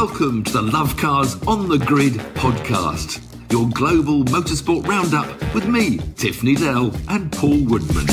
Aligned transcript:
Welcome 0.00 0.44
to 0.44 0.52
the 0.52 0.62
Love 0.62 0.96
Cars 0.96 1.34
on 1.48 1.68
the 1.68 1.76
Grid 1.76 2.12
podcast, 2.34 3.20
your 3.50 3.68
global 3.70 4.22
motorsport 4.26 4.86
roundup 4.86 5.26
with 5.52 5.66
me, 5.66 5.98
Tiff 6.14 6.42
Needell, 6.42 6.96
and 7.08 7.32
Paul 7.32 7.64
Woodman. 7.64 8.06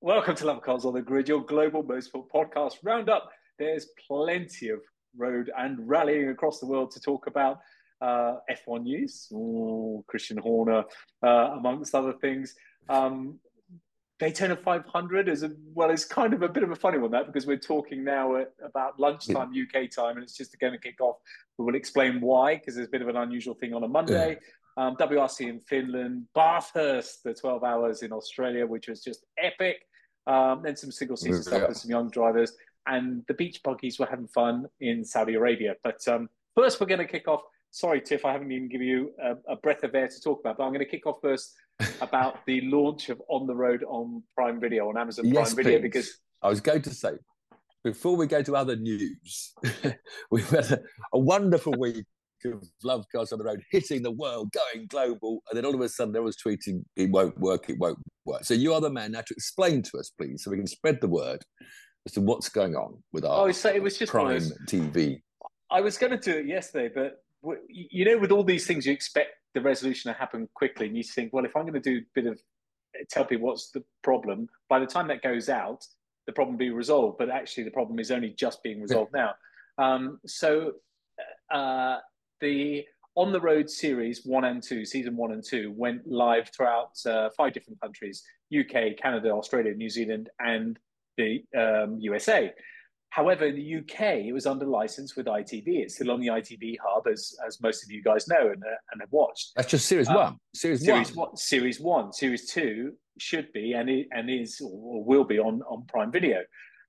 Welcome 0.00 0.36
to 0.36 0.46
Love 0.46 0.62
Cars 0.62 0.86
on 0.86 0.94
the 0.94 1.02
Grid, 1.02 1.28
your 1.28 1.44
global 1.44 1.84
motorsport 1.84 2.28
podcast 2.34 2.76
roundup. 2.82 3.30
There's 3.58 3.88
plenty 4.08 4.70
of 4.70 4.80
road 5.18 5.50
and 5.58 5.86
rallying 5.86 6.30
across 6.30 6.60
the 6.60 6.66
world 6.66 6.90
to 6.92 7.00
talk 7.00 7.26
about. 7.26 7.58
Uh, 8.00 8.36
F1 8.50 8.84
news, 8.84 9.28
Ooh, 9.34 10.02
Christian 10.06 10.38
Horner, 10.38 10.84
uh, 11.22 11.50
amongst 11.58 11.94
other 11.94 12.14
things. 12.14 12.54
Um, 12.88 13.38
Daytona 14.24 14.56
500 14.56 15.28
is 15.28 15.42
a, 15.42 15.50
well, 15.74 15.90
it's 15.90 16.06
kind 16.06 16.32
of 16.32 16.40
a 16.40 16.48
bit 16.48 16.62
of 16.62 16.70
a 16.70 16.74
funny 16.74 16.96
one 16.96 17.10
that 17.10 17.26
because 17.26 17.46
we're 17.46 17.58
talking 17.58 18.02
now 18.02 18.36
at 18.36 18.52
about 18.64 18.98
lunchtime 18.98 19.52
yeah. 19.52 19.64
UK 19.64 19.90
time 19.90 20.16
and 20.16 20.22
it's 20.22 20.34
just 20.34 20.58
going 20.58 20.72
to 20.72 20.78
kick 20.78 20.98
off. 20.98 21.16
We 21.58 21.66
will 21.66 21.74
explain 21.74 22.22
why 22.22 22.54
because 22.54 22.74
there's 22.74 22.88
a 22.88 22.90
bit 22.90 23.02
of 23.02 23.08
an 23.08 23.16
unusual 23.16 23.52
thing 23.52 23.74
on 23.74 23.84
a 23.84 23.88
Monday. 23.88 24.38
Yeah. 24.78 24.86
Um, 24.86 24.96
WRC 24.96 25.46
in 25.46 25.60
Finland, 25.60 26.24
Bathurst, 26.34 27.22
the 27.22 27.34
12 27.34 27.64
hours 27.64 28.02
in 28.02 28.12
Australia, 28.12 28.66
which 28.66 28.88
was 28.88 29.04
just 29.04 29.26
epic. 29.36 29.76
Um, 30.26 30.62
then 30.64 30.74
some 30.74 30.90
single 30.90 31.18
seater 31.18 31.36
yeah. 31.36 31.42
stuff 31.42 31.68
with 31.68 31.76
some 31.76 31.90
young 31.90 32.08
drivers, 32.08 32.54
and 32.86 33.22
the 33.28 33.34
beach 33.34 33.62
buggies 33.62 33.98
were 33.98 34.06
having 34.06 34.26
fun 34.28 34.64
in 34.80 35.04
Saudi 35.04 35.34
Arabia. 35.34 35.74
But 35.84 36.00
um, 36.08 36.30
first, 36.56 36.80
we're 36.80 36.86
going 36.86 37.00
to 37.00 37.06
kick 37.06 37.28
off. 37.28 37.42
Sorry, 37.74 38.00
Tiff, 38.00 38.24
I 38.24 38.30
haven't 38.30 38.52
even 38.52 38.68
given 38.68 38.86
you 38.86 39.10
a, 39.20 39.52
a 39.54 39.56
breath 39.56 39.82
of 39.82 39.92
air 39.96 40.06
to 40.06 40.20
talk 40.20 40.38
about, 40.38 40.58
but 40.58 40.62
I'm 40.62 40.70
going 40.70 40.84
to 40.84 40.88
kick 40.88 41.08
off 41.08 41.16
first 41.20 41.54
about 42.00 42.38
the 42.46 42.60
launch 42.60 43.08
of 43.08 43.20
On 43.28 43.48
the 43.48 43.54
Road 43.54 43.82
on 43.88 44.22
Prime 44.36 44.60
Video 44.60 44.88
on 44.88 44.96
Amazon 44.96 45.24
yes, 45.26 45.52
Prime 45.52 45.64
Video 45.64 45.80
please. 45.80 45.82
because 45.82 46.20
I 46.40 46.48
was 46.50 46.60
going 46.60 46.82
to 46.82 46.94
say 46.94 47.14
before 47.82 48.16
we 48.16 48.28
go 48.28 48.42
to 48.42 48.54
other 48.54 48.76
news, 48.76 49.54
we've 50.30 50.48
had 50.50 50.70
a, 50.70 50.80
a, 51.14 51.18
wonderful 51.18 51.74
week 51.76 52.04
of 52.44 52.62
Love 52.84 53.06
Cars 53.12 53.32
on 53.32 53.40
the 53.40 53.44
Road 53.44 53.60
hitting 53.72 54.04
the 54.04 54.12
world, 54.12 54.52
going 54.52 54.86
global, 54.86 55.42
and 55.50 55.58
then 55.58 55.64
all 55.64 55.74
of 55.74 55.80
a 55.80 55.88
sudden 55.88 56.14
everyone's 56.14 56.36
tweeting, 56.36 56.84
"It 56.94 57.10
won't 57.10 57.36
work, 57.40 57.68
it 57.68 57.78
won't 57.80 57.98
work." 58.24 58.44
So 58.44 58.54
you 58.54 58.72
are 58.72 58.80
the 58.80 58.88
man 58.88 59.10
now 59.10 59.22
to 59.22 59.34
explain 59.34 59.82
to 59.82 59.98
us, 59.98 60.12
please, 60.16 60.44
so 60.44 60.52
we 60.52 60.58
can 60.58 60.68
spread 60.68 61.00
the 61.00 61.08
word 61.08 61.42
as 62.06 62.12
to 62.12 62.20
what's 62.20 62.48
going 62.48 62.76
on 62.76 63.02
with 63.12 63.24
oh, 63.24 63.30
our 63.30 63.48
oh, 63.48 63.50
so 63.50 63.68
it 63.68 63.82
was 63.82 63.98
just 63.98 64.12
Prime 64.12 64.42
TV. 64.68 65.22
I 65.72 65.80
was 65.80 65.98
going 65.98 66.12
to 66.12 66.18
do 66.18 66.38
it 66.38 66.46
yesterday, 66.46 66.88
but 66.94 67.23
you 67.68 68.04
know, 68.04 68.18
with 68.18 68.32
all 68.32 68.44
these 68.44 68.66
things, 68.66 68.86
you 68.86 68.92
expect 68.92 69.30
the 69.54 69.60
resolution 69.60 70.12
to 70.12 70.18
happen 70.18 70.48
quickly, 70.54 70.86
and 70.86 70.96
you 70.96 71.02
think, 71.02 71.32
well, 71.32 71.44
if 71.44 71.56
I'm 71.56 71.62
going 71.62 71.74
to 71.74 71.80
do 71.80 71.98
a 71.98 72.20
bit 72.20 72.26
of 72.26 72.40
tell 73.10 73.24
people 73.24 73.46
what's 73.46 73.70
the 73.70 73.84
problem, 74.02 74.48
by 74.68 74.78
the 74.78 74.86
time 74.86 75.08
that 75.08 75.22
goes 75.22 75.48
out, 75.48 75.84
the 76.26 76.32
problem 76.32 76.54
will 76.54 76.58
be 76.58 76.70
resolved. 76.70 77.18
But 77.18 77.30
actually, 77.30 77.64
the 77.64 77.70
problem 77.70 77.98
is 77.98 78.10
only 78.10 78.30
just 78.30 78.62
being 78.62 78.80
resolved 78.80 79.12
now. 79.12 79.34
Um, 79.78 80.20
so 80.26 80.72
uh, 81.52 81.98
the 82.40 82.84
on 83.16 83.32
the 83.32 83.40
road 83.40 83.70
series 83.70 84.22
one 84.24 84.44
and 84.44 84.62
two, 84.62 84.84
season 84.84 85.16
one 85.16 85.32
and 85.32 85.44
two, 85.44 85.72
went 85.76 86.06
live 86.06 86.50
throughout 86.54 86.92
uh, 87.06 87.30
five 87.36 87.52
different 87.52 87.80
countries: 87.80 88.22
UK, 88.56 88.96
Canada, 89.00 89.30
Australia, 89.30 89.74
New 89.74 89.90
Zealand, 89.90 90.30
and 90.40 90.78
the 91.16 91.44
um, 91.56 91.98
USA. 92.00 92.52
However, 93.14 93.44
in 93.44 93.54
the 93.54 93.76
UK, 93.76 94.26
it 94.26 94.32
was 94.32 94.44
under 94.44 94.66
license 94.66 95.14
with 95.14 95.26
ITV. 95.26 95.66
It's 95.66 95.94
still 95.94 96.10
on 96.10 96.18
the 96.18 96.26
ITV 96.26 96.78
hub, 96.84 97.06
as 97.06 97.32
as 97.46 97.60
most 97.62 97.84
of 97.84 97.90
you 97.92 98.02
guys 98.02 98.26
know 98.26 98.48
and, 98.48 98.60
uh, 98.60 98.76
and 98.90 99.00
have 99.00 99.12
watched. 99.12 99.52
That's 99.54 99.70
just 99.70 99.86
series 99.86 100.08
um, 100.08 100.16
one. 100.16 100.36
Series, 100.52 100.84
series 100.84 101.14
one. 101.14 101.28
one. 101.28 101.36
Series 101.36 101.78
one. 101.78 102.12
Series 102.12 102.50
two 102.50 102.94
should 103.20 103.52
be 103.52 103.74
and 103.74 103.88
it, 103.88 104.08
and 104.10 104.28
is 104.28 104.60
or 104.60 105.04
will 105.04 105.22
be 105.22 105.38
on 105.38 105.62
on 105.62 105.84
Prime 105.86 106.10
Video. 106.10 106.40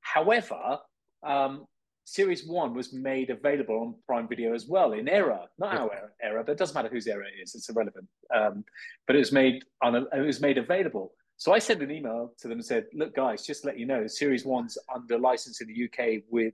However, 0.01 0.79
um, 1.21 1.67
Series 2.05 2.47
one 2.47 2.73
was 2.73 2.91
made 2.91 3.29
available 3.29 3.79
on 3.79 3.95
Prime 4.07 4.27
Video 4.27 4.55
as 4.55 4.65
well 4.67 4.93
in 4.93 5.07
error, 5.07 5.41
not 5.59 5.73
yeah. 5.73 5.79
our 5.79 6.11
error, 6.23 6.43
but 6.43 6.53
it 6.53 6.57
doesn't 6.57 6.73
matter 6.73 6.89
whose 6.89 7.05
error 7.05 7.23
it 7.23 7.39
is; 7.39 7.53
it's 7.53 7.69
irrelevant. 7.69 8.07
Um, 8.33 8.65
but 9.05 9.15
it 9.15 9.19
was 9.19 9.31
made 9.31 9.63
on 9.83 9.95
a, 9.95 10.05
it 10.11 10.25
was 10.25 10.41
made 10.41 10.57
available. 10.57 11.13
So 11.37 11.53
I 11.53 11.59
sent 11.59 11.81
an 11.81 11.91
email 11.91 12.33
to 12.39 12.47
them 12.47 12.59
and 12.59 12.65
said, 12.65 12.85
look, 12.93 13.15
guys, 13.15 13.45
just 13.45 13.61
to 13.61 13.67
let 13.67 13.77
you 13.77 13.85
know, 13.85 14.07
Series 14.07 14.45
1's 14.45 14.77
under 14.93 15.19
license 15.19 15.61
in 15.61 15.67
the 15.67 15.85
UK 15.85 16.23
with 16.29 16.53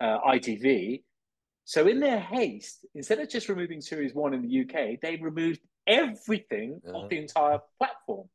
uh, 0.00 0.18
ITV. 0.20 1.02
So 1.64 1.86
in 1.86 2.00
their 2.00 2.18
haste, 2.18 2.86
instead 2.94 3.18
of 3.18 3.28
just 3.28 3.48
removing 3.48 3.80
Series 3.80 4.14
1 4.14 4.34
in 4.34 4.42
the 4.42 4.60
UK, 4.62 5.00
they 5.00 5.16
removed 5.16 5.60
everything 5.86 6.80
uh, 6.86 6.92
off 6.92 7.10
the 7.10 7.18
entire 7.18 7.58
platform. 7.78 8.28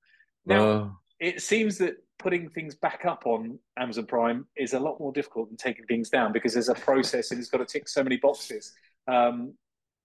Now, 0.45 0.67
uh, 0.67 0.89
it 1.19 1.41
seems 1.41 1.77
that 1.79 1.97
putting 2.19 2.49
things 2.49 2.75
back 2.75 3.05
up 3.05 3.25
on 3.25 3.59
Amazon 3.77 4.05
Prime 4.05 4.45
is 4.55 4.73
a 4.73 4.79
lot 4.79 4.99
more 4.99 5.11
difficult 5.11 5.49
than 5.49 5.57
taking 5.57 5.85
things 5.85 6.09
down 6.09 6.31
because 6.31 6.53
there's 6.53 6.69
a 6.69 6.75
process 6.75 7.31
and 7.31 7.39
it's 7.39 7.49
got 7.49 7.59
to 7.59 7.65
tick 7.65 7.87
so 7.87 8.03
many 8.03 8.17
boxes. 8.17 8.73
Um, 9.07 9.53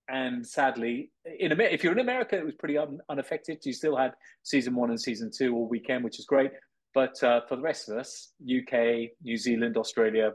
and 0.08 0.46
sadly, 0.46 1.10
in 1.38 1.58
if 1.60 1.84
you're 1.84 1.92
in 1.92 2.00
America, 2.00 2.36
it 2.36 2.44
was 2.44 2.54
pretty 2.54 2.76
un, 2.76 2.98
unaffected. 3.08 3.58
You 3.64 3.72
still 3.72 3.96
had 3.96 4.12
season 4.42 4.74
one 4.74 4.90
and 4.90 5.00
season 5.00 5.30
two 5.36 5.54
all 5.54 5.68
weekend, 5.68 6.04
which 6.04 6.18
is 6.18 6.24
great. 6.24 6.52
But 6.94 7.22
uh, 7.22 7.42
for 7.48 7.56
the 7.56 7.62
rest 7.62 7.88
of 7.88 7.96
us, 7.96 8.32
UK, 8.42 9.10
New 9.22 9.36
Zealand, 9.36 9.76
Australia, 9.76 10.32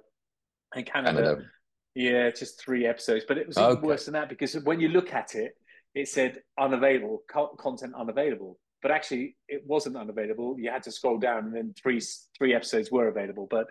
and 0.73 0.85
Canada, 0.85 1.22
Canada. 1.22 1.41
yeah, 1.95 2.31
just 2.31 2.59
three 2.59 2.85
episodes. 2.88 3.25
But 3.27 3.38
it 3.38 3.47
was 3.47 3.57
even 3.57 3.72
okay. 3.72 3.88
worse 3.88 4.06
than 4.06 4.13
that 4.13 4.29
because 4.29 4.56
when 4.63 4.79
you 4.79 4.89
look 4.89 5.13
at 5.13 5.35
it, 5.35 5.53
it 5.94 6.07
said 6.07 6.41
unavailable, 6.59 7.23
content 7.59 7.94
unavailable. 7.95 8.59
But 8.81 8.91
actually, 8.91 9.35
it 9.47 9.63
wasn't 9.66 9.97
unavailable. 9.97 10.56
You 10.59 10.72
had 10.72 10.83
to 10.83 10.91
scroll 10.91 11.17
down, 11.17 11.45
and 11.45 11.56
then 11.56 11.73
three 11.81 12.01
three 12.38 12.53
episodes 12.53 12.91
were 12.91 13.07
available. 13.07 13.47
But 13.50 13.67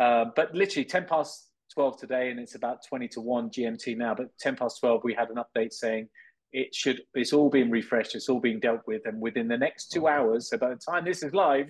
uh, 0.00 0.26
but 0.34 0.54
literally, 0.54 0.84
ten 0.84 1.04
past 1.04 1.50
12 1.74 1.98
today 1.98 2.30
and 2.30 2.40
it's 2.40 2.54
about 2.54 2.84
20 2.88 3.08
to 3.08 3.20
1 3.20 3.50
GMT 3.50 3.96
now. 3.96 4.14
But 4.14 4.36
10 4.38 4.56
past 4.56 4.80
12, 4.80 5.02
we 5.04 5.14
had 5.14 5.28
an 5.30 5.36
update 5.36 5.72
saying 5.72 6.08
it 6.52 6.74
should, 6.74 7.02
it's 7.14 7.32
all 7.32 7.50
being 7.50 7.70
refreshed, 7.70 8.14
it's 8.14 8.28
all 8.28 8.40
being 8.40 8.60
dealt 8.60 8.82
with. 8.86 9.02
And 9.04 9.20
within 9.20 9.48
the 9.48 9.58
next 9.58 9.88
two 9.88 10.08
hours, 10.08 10.50
so 10.50 10.56
by 10.56 10.70
the 10.70 10.76
time 10.76 11.04
this 11.04 11.22
is 11.22 11.34
live, 11.34 11.68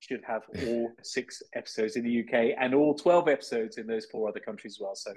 should 0.00 0.22
have 0.26 0.42
all 0.66 0.90
six 1.02 1.42
episodes 1.54 1.96
in 1.96 2.04
the 2.04 2.20
UK 2.20 2.56
and 2.58 2.74
all 2.74 2.94
12 2.94 3.28
episodes 3.28 3.78
in 3.78 3.86
those 3.86 4.06
four 4.06 4.28
other 4.28 4.40
countries 4.40 4.76
as 4.76 4.80
well. 4.80 4.94
So 4.94 5.12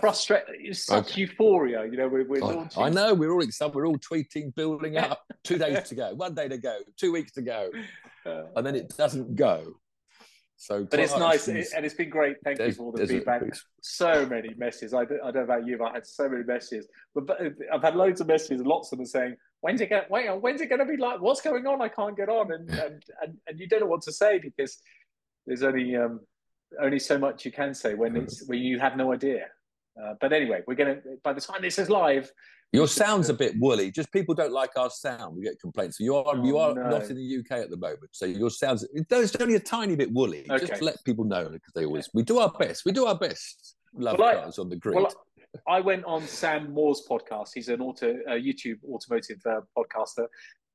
frustrating, 0.00 0.72
such 0.74 1.12
okay. 1.12 1.20
euphoria. 1.22 1.84
You 1.84 1.96
know, 1.96 2.08
we're, 2.08 2.26
we're 2.26 2.40
launching. 2.40 2.82
I 2.82 2.88
know 2.88 3.14
we're 3.14 3.32
all 3.32 3.42
excited. 3.42 3.74
We're 3.74 3.86
all 3.86 3.98
tweeting, 3.98 4.54
building 4.54 4.96
up. 4.98 5.22
Two 5.44 5.58
days 5.58 5.88
to 5.88 5.94
go, 5.94 6.14
one 6.14 6.34
day 6.34 6.48
to 6.48 6.58
go, 6.58 6.78
two 6.98 7.12
weeks 7.12 7.32
to 7.32 7.42
go, 7.42 7.70
uh, 8.26 8.44
and 8.56 8.66
then 8.66 8.74
it 8.74 8.94
doesn't 8.96 9.36
go. 9.36 9.74
So, 10.60 10.84
but 10.90 10.98
it's 10.98 11.16
nice 11.16 11.46
and 11.46 11.86
it's 11.86 11.94
been 11.94 12.10
great. 12.10 12.36
Thank 12.42 12.58
you 12.58 12.72
for 12.72 12.82
all 12.86 12.92
the 12.92 13.06
feedback. 13.06 13.42
So 13.80 14.26
many 14.26 14.54
messages. 14.56 14.92
I, 14.92 15.02
I 15.02 15.04
don't 15.04 15.34
know 15.34 15.42
about 15.42 15.64
you, 15.64 15.78
but 15.78 15.92
I 15.92 15.94
had 15.94 16.06
so 16.06 16.28
many 16.28 16.42
messages. 16.42 16.88
But, 17.14 17.28
but 17.28 17.38
I've 17.72 17.80
had 17.80 17.94
loads 17.94 18.20
of 18.20 18.26
messages. 18.26 18.60
Lots 18.66 18.90
of 18.90 18.98
them 18.98 19.06
saying, 19.06 19.36
"When's 19.60 19.80
it 19.80 19.88
get? 19.88 20.10
Wait, 20.10 20.28
when's 20.40 20.60
it 20.60 20.68
going 20.68 20.80
to 20.80 20.84
be 20.84 20.96
like? 20.96 21.20
What's 21.20 21.40
going 21.40 21.64
on? 21.68 21.80
I 21.80 21.88
can't 21.88 22.16
get 22.16 22.28
on." 22.28 22.52
And, 22.52 22.68
and 22.70 23.04
and 23.22 23.38
and 23.46 23.60
you 23.60 23.68
don't 23.68 23.80
know 23.80 23.86
what 23.86 24.02
to 24.02 24.12
say 24.12 24.40
because 24.40 24.82
there's 25.46 25.62
only 25.62 25.94
um, 25.94 26.20
only 26.82 26.98
so 26.98 27.18
much 27.18 27.44
you 27.44 27.52
can 27.52 27.72
say 27.72 27.94
when 27.94 28.16
it's 28.16 28.44
when 28.48 28.58
you 28.58 28.80
have 28.80 28.96
no 28.96 29.12
idea. 29.12 29.46
Uh, 30.02 30.14
but 30.20 30.32
anyway, 30.32 30.62
we're 30.66 30.74
gonna. 30.74 30.96
By 31.22 31.34
the 31.34 31.40
time 31.40 31.62
this 31.62 31.78
is 31.78 31.88
live, 31.88 32.32
your 32.72 32.86
sound's 32.86 33.30
a 33.30 33.34
bit 33.34 33.54
woolly. 33.58 33.90
Just 33.90 34.12
people 34.12 34.34
don't 34.34 34.52
like 34.52 34.70
our 34.76 34.90
sound. 34.90 35.36
We 35.36 35.42
get 35.42 35.58
complaints. 35.60 35.98
So 35.98 36.04
you 36.04 36.16
are 36.16 36.24
oh, 36.26 36.44
you 36.44 36.58
are 36.58 36.74
no. 36.74 36.90
not 36.90 37.08
in 37.08 37.16
the 37.16 37.38
UK 37.38 37.58
at 37.62 37.70
the 37.70 37.76
moment. 37.76 38.10
So 38.12 38.26
your 38.26 38.50
sounds 38.50 38.86
it's 38.92 39.36
only 39.36 39.54
a 39.54 39.60
tiny 39.60 39.96
bit 39.96 40.12
woolly. 40.12 40.46
Okay. 40.50 40.66
Just 40.66 40.82
let 40.82 41.02
people 41.04 41.24
know 41.24 41.48
because 41.48 41.72
they 41.74 41.86
always 41.86 42.10
we 42.12 42.22
do 42.22 42.38
our 42.38 42.50
best. 42.50 42.84
We 42.84 42.92
do 42.92 43.06
our 43.06 43.16
best. 43.18 43.76
Love 43.94 44.18
well, 44.18 44.42
cars 44.42 44.58
I, 44.58 44.62
on 44.62 44.68
the 44.68 44.76
grid. 44.76 44.96
Well, 44.96 45.12
I 45.66 45.80
went 45.80 46.04
on 46.04 46.26
Sam 46.26 46.72
Moore's 46.72 47.02
podcast. 47.08 47.50
He's 47.54 47.68
an 47.68 47.80
auto 47.80 48.18
uh, 48.28 48.32
YouTube 48.32 48.78
automotive 48.84 49.40
uh, 49.46 49.60
podcaster, 49.76 50.26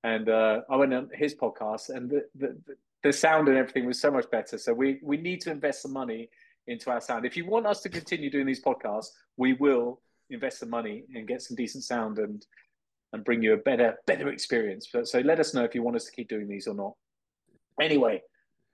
and 0.03 0.29
uh, 0.29 0.61
I 0.69 0.75
went 0.75 0.93
on 0.93 1.09
his 1.13 1.35
podcast, 1.35 1.89
and 1.89 2.09
the, 2.09 2.25
the 2.35 2.57
the 3.03 3.13
sound 3.13 3.49
and 3.49 3.57
everything 3.57 3.85
was 3.85 3.99
so 3.99 4.09
much 4.09 4.29
better. 4.31 4.57
So 4.57 4.73
we 4.73 4.99
we 5.03 5.17
need 5.17 5.41
to 5.41 5.51
invest 5.51 5.83
some 5.83 5.93
money 5.93 6.29
into 6.65 6.89
our 6.89 7.01
sound. 7.01 7.25
If 7.25 7.37
you 7.37 7.45
want 7.45 7.67
us 7.67 7.81
to 7.81 7.89
continue 7.89 8.31
doing 8.31 8.47
these 8.47 8.63
podcasts, 8.63 9.09
we 9.37 9.53
will 9.53 10.01
invest 10.33 10.59
some 10.59 10.69
money 10.69 11.03
and 11.15 11.27
get 11.27 11.41
some 11.41 11.55
decent 11.55 11.83
sound 11.83 12.19
and 12.19 12.45
and 13.13 13.23
bring 13.23 13.43
you 13.43 13.53
a 13.53 13.57
better 13.57 13.95
better 14.07 14.29
experience. 14.29 14.87
So, 14.91 15.03
so 15.03 15.19
let 15.19 15.39
us 15.39 15.53
know 15.53 15.63
if 15.63 15.75
you 15.75 15.83
want 15.83 15.95
us 15.95 16.05
to 16.05 16.11
keep 16.11 16.29
doing 16.29 16.47
these 16.47 16.67
or 16.67 16.73
not. 16.73 16.93
Anyway, 17.79 18.21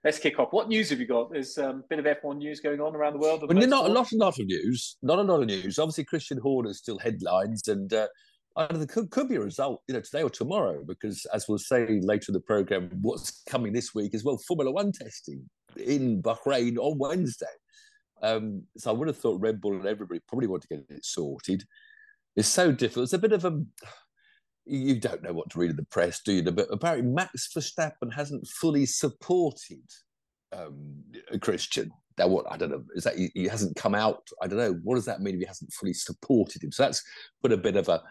let's 0.04 0.18
kick 0.18 0.38
off. 0.38 0.48
What 0.52 0.68
news 0.68 0.90
have 0.90 1.00
you 1.00 1.06
got? 1.06 1.30
There's 1.30 1.58
um, 1.58 1.84
a 1.84 1.94
bit 1.94 1.98
of 1.98 2.04
F1 2.22 2.38
news 2.38 2.60
going 2.60 2.80
on 2.80 2.96
around 2.96 3.14
the 3.14 3.18
world. 3.18 3.42
Well, 3.46 3.66
not 3.66 3.86
a 3.86 3.92
lot, 3.92 4.12
a 4.12 4.16
lot 4.16 4.38
of 4.38 4.46
news. 4.46 4.96
Not 5.02 5.18
a 5.18 5.22
lot 5.22 5.40
of 5.40 5.46
news. 5.46 5.78
Obviously, 5.78 6.04
Christian 6.04 6.38
Horner 6.38 6.70
is 6.70 6.78
still 6.78 6.98
headlines, 6.98 7.68
and 7.68 7.92
uh, 7.92 8.08
i 8.56 8.66
don't 8.66 8.88
could, 8.88 9.10
could 9.10 9.28
be 9.28 9.36
a 9.36 9.40
result, 9.40 9.82
you 9.88 9.94
know, 9.94 10.00
today 10.00 10.22
or 10.22 10.30
tomorrow, 10.30 10.82
because 10.86 11.24
as 11.32 11.46
we'll 11.48 11.58
say 11.58 12.00
later 12.02 12.26
in 12.28 12.34
the 12.34 12.40
program, 12.40 12.90
what's 13.02 13.42
coming 13.48 13.72
this 13.72 13.94
week 13.94 14.14
is 14.14 14.24
well, 14.24 14.38
Formula 14.48 14.70
One 14.72 14.92
testing 14.92 15.48
in 15.76 16.22
Bahrain 16.22 16.76
on 16.78 16.98
Wednesday. 16.98 17.46
Um, 18.22 18.62
so 18.76 18.90
I 18.90 18.94
would 18.94 19.08
have 19.08 19.16
thought 19.16 19.40
Red 19.40 19.60
Bull 19.60 19.74
and 19.74 19.86
everybody 19.86 20.20
probably 20.28 20.46
want 20.46 20.62
to 20.62 20.68
get 20.68 20.84
it 20.88 21.04
sorted. 21.04 21.64
It's 22.36 22.48
so 22.48 22.72
difficult. 22.72 23.04
It's 23.04 23.12
a 23.12 23.18
bit 23.18 23.32
of 23.32 23.44
a 23.44 23.60
you 24.66 25.00
don't 25.00 25.22
know 25.22 25.32
what 25.32 25.50
to 25.50 25.58
read 25.58 25.70
in 25.70 25.76
the 25.76 25.84
press, 25.84 26.20
do 26.22 26.32
you? 26.32 26.42
But 26.42 26.68
apparently, 26.70 27.10
Max 27.10 27.48
Verstappen 27.54 28.12
hasn't 28.12 28.46
fully 28.46 28.86
supported 28.86 29.82
um, 30.52 31.02
Christian. 31.40 31.90
Now, 32.18 32.28
what 32.28 32.46
I 32.50 32.56
don't 32.56 32.70
know 32.70 32.84
is 32.94 33.04
that 33.04 33.16
he, 33.16 33.30
he, 33.34 33.44
hasn't 33.44 33.76
come 33.76 33.94
out. 33.94 34.28
I 34.42 34.46
don't 34.46 34.58
know 34.58 34.78
what 34.84 34.96
does 34.96 35.06
that 35.06 35.20
mean 35.20 35.34
if 35.34 35.40
he 35.40 35.46
hasn't 35.46 35.72
fully 35.72 35.94
supported 35.94 36.62
him. 36.62 36.70
So 36.70 36.84
that's 36.84 37.02
put 37.42 37.52
a 37.52 37.56
bit 37.56 37.76
of 37.76 37.88
a 37.88 38.02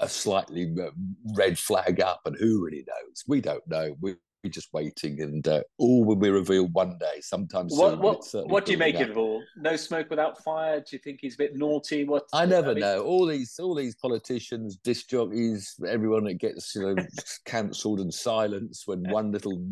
a 0.00 0.08
slightly 0.08 0.74
uh, 0.80 0.90
red 1.36 1.58
flag 1.58 2.00
up, 2.00 2.20
and 2.24 2.36
who 2.38 2.64
really 2.64 2.84
knows? 2.86 3.24
We 3.28 3.40
don't 3.40 3.66
know. 3.68 3.94
We, 4.00 4.16
just 4.50 4.72
waiting, 4.72 5.20
and 5.20 5.46
uh, 5.46 5.62
all 5.78 6.04
will 6.04 6.16
be 6.16 6.30
revealed 6.30 6.72
one 6.72 6.96
day. 6.98 7.20
Sometimes. 7.20 7.72
What 7.76 8.24
soon, 8.24 8.42
what, 8.42 8.48
what 8.48 8.66
do 8.66 8.72
you 8.72 8.78
make 8.78 8.96
up. 8.96 9.02
of 9.02 9.10
it 9.10 9.16
all? 9.16 9.42
No 9.56 9.76
smoke 9.76 10.10
without 10.10 10.42
fire. 10.42 10.80
Do 10.80 10.86
you 10.92 10.98
think 10.98 11.18
he's 11.20 11.34
a 11.34 11.38
bit 11.38 11.56
naughty? 11.56 12.04
What 12.04 12.24
I 12.32 12.46
never 12.46 12.70
I 12.70 12.74
mean... 12.74 12.80
know. 12.80 13.02
All 13.02 13.26
these 13.26 13.58
all 13.58 13.74
these 13.74 13.94
politicians, 13.96 14.76
disc 14.76 15.08
jockeys, 15.08 15.74
everyone 15.86 16.24
that 16.24 16.34
gets 16.34 16.74
you 16.74 16.82
know 16.82 16.96
cancelled 17.44 18.00
and 18.00 18.12
silenced 18.12 18.86
when 18.86 19.02
one 19.10 19.32
little 19.32 19.64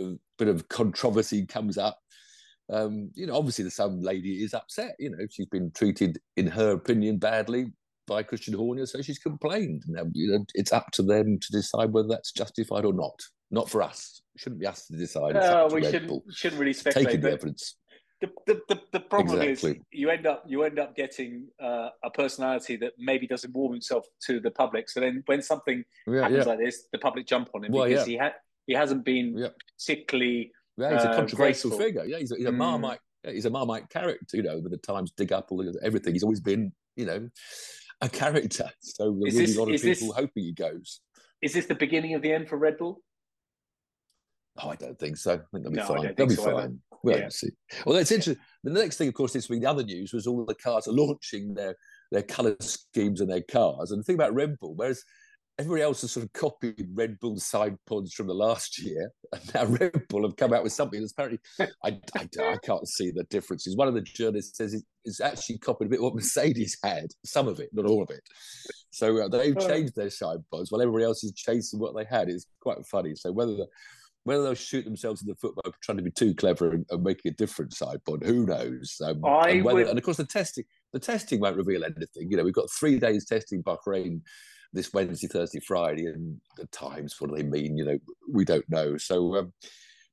uh, 0.00 0.10
bit 0.38 0.48
of 0.48 0.68
controversy 0.68 1.46
comes 1.46 1.78
up. 1.78 1.98
Um, 2.70 3.10
you 3.14 3.26
know, 3.26 3.36
obviously, 3.36 3.64
the 3.64 3.70
some 3.70 4.00
lady 4.00 4.42
is 4.42 4.54
upset. 4.54 4.94
You 4.98 5.10
know, 5.10 5.26
she's 5.30 5.46
been 5.46 5.70
treated, 5.72 6.18
in 6.36 6.46
her 6.46 6.72
opinion, 6.72 7.18
badly 7.18 7.72
by 8.06 8.22
Christian 8.22 8.54
Horner, 8.54 8.86
so 8.86 9.02
she's 9.02 9.18
complained. 9.18 9.84
Now, 9.86 10.04
you 10.12 10.32
know, 10.32 10.44
it's 10.54 10.72
up 10.72 10.90
to 10.92 11.02
them 11.02 11.38
to 11.38 11.52
decide 11.52 11.92
whether 11.92 12.08
that's 12.08 12.32
justified 12.32 12.84
or 12.84 12.92
not. 12.92 13.20
Not 13.52 13.70
for 13.70 13.82
us. 13.82 14.22
It 14.34 14.40
shouldn't 14.40 14.60
be 14.60 14.66
us 14.66 14.86
to 14.86 14.96
decide. 14.96 15.34
No, 15.34 15.68
we 15.70 15.84
shouldn't, 15.84 16.22
shouldn't 16.32 16.58
really 16.58 16.72
speculate. 16.72 17.08
Taking 17.08 17.20
the 17.20 17.32
evidence. 17.32 17.76
The, 18.22 18.30
the, 18.46 18.60
the, 18.68 18.80
the 18.92 19.00
problem 19.00 19.42
exactly. 19.42 19.72
is 19.72 19.78
you 19.90 20.08
end 20.08 20.26
up 20.26 20.44
you 20.46 20.62
end 20.62 20.78
up 20.78 20.94
getting 20.94 21.48
uh, 21.60 21.88
a 22.04 22.10
personality 22.10 22.76
that 22.76 22.92
maybe 22.96 23.26
doesn't 23.26 23.52
warm 23.52 23.72
himself 23.72 24.06
to 24.26 24.40
the 24.40 24.50
public. 24.50 24.88
So 24.88 25.00
then 25.00 25.22
when 25.26 25.42
something 25.42 25.84
yeah, 26.06 26.22
happens 26.22 26.46
yeah. 26.46 26.52
like 26.52 26.60
this, 26.60 26.86
the 26.92 26.98
public 26.98 27.26
jump 27.26 27.50
on 27.54 27.64
him 27.64 27.72
well, 27.72 27.86
because 27.86 28.06
yeah. 28.06 28.12
he 28.12 28.16
had 28.16 28.32
he 28.66 28.74
hasn't 28.74 29.04
been 29.04 29.50
particularly. 29.78 30.52
Yeah, 30.78 30.94
he's 30.94 31.04
a 31.04 31.10
uh, 31.10 31.16
controversial 31.16 31.70
graceful. 31.70 31.78
figure. 31.78 32.04
Yeah, 32.04 32.18
he's 32.18 32.32
a, 32.32 32.36
he's 32.36 32.46
a 32.46 32.50
mm. 32.50 32.56
marmite. 32.56 33.00
He's 33.24 33.44
a 33.44 33.50
marmite 33.50 33.90
character. 33.90 34.36
You 34.36 34.44
know, 34.44 34.58
with 34.60 34.72
the 34.72 34.78
Times 34.78 35.12
dig 35.16 35.32
up 35.32 35.50
all 35.50 35.62
everything. 35.82 36.14
He's 36.14 36.22
always 36.22 36.40
been, 36.40 36.72
you 36.96 37.04
know, 37.04 37.28
a 38.00 38.08
character. 38.08 38.70
So 38.80 39.18
there's 39.20 39.34
really 39.34 39.54
a 39.54 39.58
lot 39.58 39.68
of 39.68 39.82
people 39.82 40.08
this, 40.08 40.16
hoping 40.16 40.44
he 40.44 40.52
goes. 40.52 41.00
Is 41.42 41.52
this 41.52 41.66
the 41.66 41.74
beginning 41.74 42.14
of 42.14 42.22
the 42.22 42.32
end 42.32 42.48
for 42.48 42.56
Red 42.56 42.78
Bull? 42.78 43.02
Oh, 44.62 44.70
I 44.70 44.76
don't 44.76 44.98
think 44.98 45.16
so. 45.16 45.34
I 45.34 45.36
think 45.36 45.64
they'll 45.64 45.70
be 45.70 45.76
no, 45.76 45.86
fine. 45.86 46.14
They'll 46.16 46.26
be 46.26 46.34
so 46.34 46.56
fine. 46.56 46.78
We'll 47.02 47.18
yeah. 47.18 47.28
see. 47.30 47.48
Well, 47.84 47.96
that's 47.96 48.12
interesting. 48.12 48.42
The 48.64 48.70
next 48.70 48.96
thing, 48.96 49.08
of 49.08 49.14
course, 49.14 49.32
this 49.32 49.48
week, 49.48 49.62
the 49.62 49.70
other 49.70 49.82
news 49.82 50.12
was 50.12 50.26
all 50.26 50.44
the 50.44 50.54
cars 50.54 50.86
are 50.86 50.92
launching 50.92 51.54
their 51.54 51.74
their 52.10 52.22
colour 52.22 52.54
schemes 52.60 53.20
and 53.20 53.30
their 53.30 53.42
cars. 53.42 53.90
And 53.90 54.00
the 54.00 54.04
thing 54.04 54.16
about 54.16 54.34
Red 54.34 54.58
Bull, 54.60 54.74
whereas 54.76 55.02
everybody 55.58 55.82
else 55.82 56.02
has 56.02 56.12
sort 56.12 56.24
of 56.24 56.32
copied 56.32 56.86
Red 56.94 57.18
Bull 57.20 57.38
side 57.38 57.76
pods 57.86 58.14
from 58.14 58.26
the 58.26 58.34
last 58.34 58.78
year, 58.78 59.10
and 59.32 59.54
now 59.54 59.64
Red 59.64 60.06
Bull 60.08 60.22
have 60.22 60.36
come 60.36 60.52
out 60.52 60.62
with 60.62 60.72
something 60.72 61.00
that's 61.00 61.12
apparently 61.12 61.40
I, 61.84 61.98
I, 62.16 62.28
I 62.40 62.56
can't 62.62 62.86
see 62.86 63.10
the 63.10 63.24
differences. 63.24 63.76
One 63.76 63.88
of 63.88 63.94
the 63.94 64.02
journalists 64.02 64.58
says 64.58 64.80
it's 65.04 65.20
actually 65.20 65.58
copied 65.58 65.86
a 65.86 65.90
bit 65.90 66.02
what 66.02 66.14
Mercedes 66.14 66.76
had, 66.84 67.06
some 67.24 67.48
of 67.48 67.58
it, 67.58 67.70
not 67.72 67.86
all 67.86 68.02
of 68.02 68.10
it. 68.10 68.22
So 68.90 69.24
uh, 69.24 69.28
they've 69.28 69.56
oh. 69.56 69.68
changed 69.68 69.96
their 69.96 70.10
side 70.10 70.38
pods 70.52 70.70
while 70.70 70.82
everybody 70.82 71.04
else 71.04 71.24
is 71.24 71.32
chasing 71.32 71.80
what 71.80 71.96
they 71.96 72.04
had. 72.04 72.28
It's 72.28 72.46
quite 72.60 72.84
funny. 72.86 73.14
So 73.14 73.32
whether 73.32 73.56
the 73.56 73.66
whether 74.24 74.42
they'll 74.42 74.54
shoot 74.54 74.84
themselves 74.84 75.22
in 75.22 75.28
the 75.28 75.34
foot 75.34 75.54
by 75.56 75.70
trying 75.82 75.98
to 75.98 76.04
be 76.04 76.10
too 76.10 76.34
clever 76.34 76.70
and, 76.70 76.86
and 76.90 77.02
making 77.02 77.30
a 77.32 77.34
different 77.34 77.74
side 77.74 78.04
pod, 78.04 78.22
who 78.24 78.46
knows? 78.46 78.96
Um, 79.04 79.20
and, 79.24 79.64
whether, 79.64 79.78
would... 79.78 79.88
and, 79.88 79.98
of 79.98 80.04
course, 80.04 80.18
the 80.18 80.24
testing 80.24 80.64
the 80.92 80.98
testing 80.98 81.40
won't 81.40 81.56
reveal 81.56 81.84
anything. 81.84 82.30
You 82.30 82.36
know, 82.36 82.44
we've 82.44 82.54
got 82.54 82.70
three 82.70 82.98
days 82.98 83.24
testing 83.24 83.62
Bahrain 83.62 84.20
this 84.72 84.92
Wednesday, 84.92 85.26
Thursday, 85.26 85.60
Friday, 85.60 86.06
and 86.06 86.38
the 86.56 86.66
times. 86.66 87.16
What 87.18 87.30
do 87.30 87.36
they 87.36 87.42
mean? 87.42 87.76
You 87.76 87.84
know, 87.84 87.98
we 88.30 88.44
don't 88.44 88.68
know. 88.68 88.96
So 88.96 89.36
um, 89.36 89.52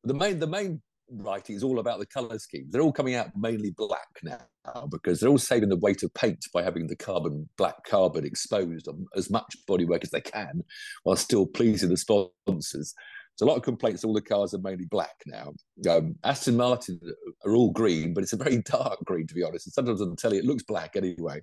the 0.03 0.13
main 0.13 0.39
the 0.39 0.47
main 0.47 0.81
writing 1.11 1.55
is 1.55 1.63
all 1.63 1.79
about 1.79 1.99
the 1.99 2.05
colour 2.05 2.37
schemes. 2.39 2.71
They're 2.71 2.81
all 2.81 2.93
coming 2.93 3.15
out 3.15 3.29
mainly 3.35 3.71
black 3.71 4.07
now 4.23 4.87
because 4.91 5.19
they're 5.19 5.29
all 5.29 5.37
saving 5.37 5.69
the 5.69 5.77
weight 5.77 6.03
of 6.03 6.13
paint 6.13 6.45
by 6.53 6.61
having 6.61 6.87
the 6.87 6.95
carbon 6.95 7.49
black 7.57 7.83
carbon 7.83 8.25
exposed 8.25 8.87
on 8.87 9.05
as 9.15 9.29
much 9.29 9.55
bodywork 9.67 10.03
as 10.03 10.11
they 10.11 10.21
can, 10.21 10.63
while 11.03 11.15
still 11.15 11.45
pleasing 11.45 11.89
the 11.89 11.97
sponsors. 11.97 12.93
So 13.39 13.45
a 13.45 13.47
lot 13.47 13.55
of 13.55 13.63
complaints. 13.63 14.03
All 14.03 14.11
the 14.11 14.19
cars 14.19 14.53
are 14.53 14.57
mainly 14.57 14.83
black 14.83 15.15
now. 15.25 15.53
Um, 15.89 16.15
Aston 16.25 16.57
Martin 16.57 16.99
are 17.45 17.55
all 17.55 17.71
green, 17.71 18.13
but 18.13 18.21
it's 18.21 18.33
a 18.33 18.37
very 18.37 18.57
dark 18.65 18.99
green 19.05 19.27
to 19.27 19.33
be 19.33 19.43
honest. 19.43 19.65
And 19.65 19.71
sometimes 19.71 20.01
on 20.01 20.09
the 20.09 20.17
telly 20.17 20.39
it 20.39 20.43
looks 20.43 20.63
black 20.63 20.97
anyway. 20.97 21.41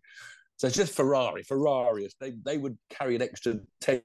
So 0.56 0.66
it's 0.66 0.76
just 0.76 0.94
Ferrari. 0.94 1.42
Ferrari, 1.42 2.06
they, 2.20 2.34
they 2.44 2.58
would 2.58 2.76
carry 2.90 3.16
an 3.16 3.22
extra 3.22 3.54
10 3.80 4.02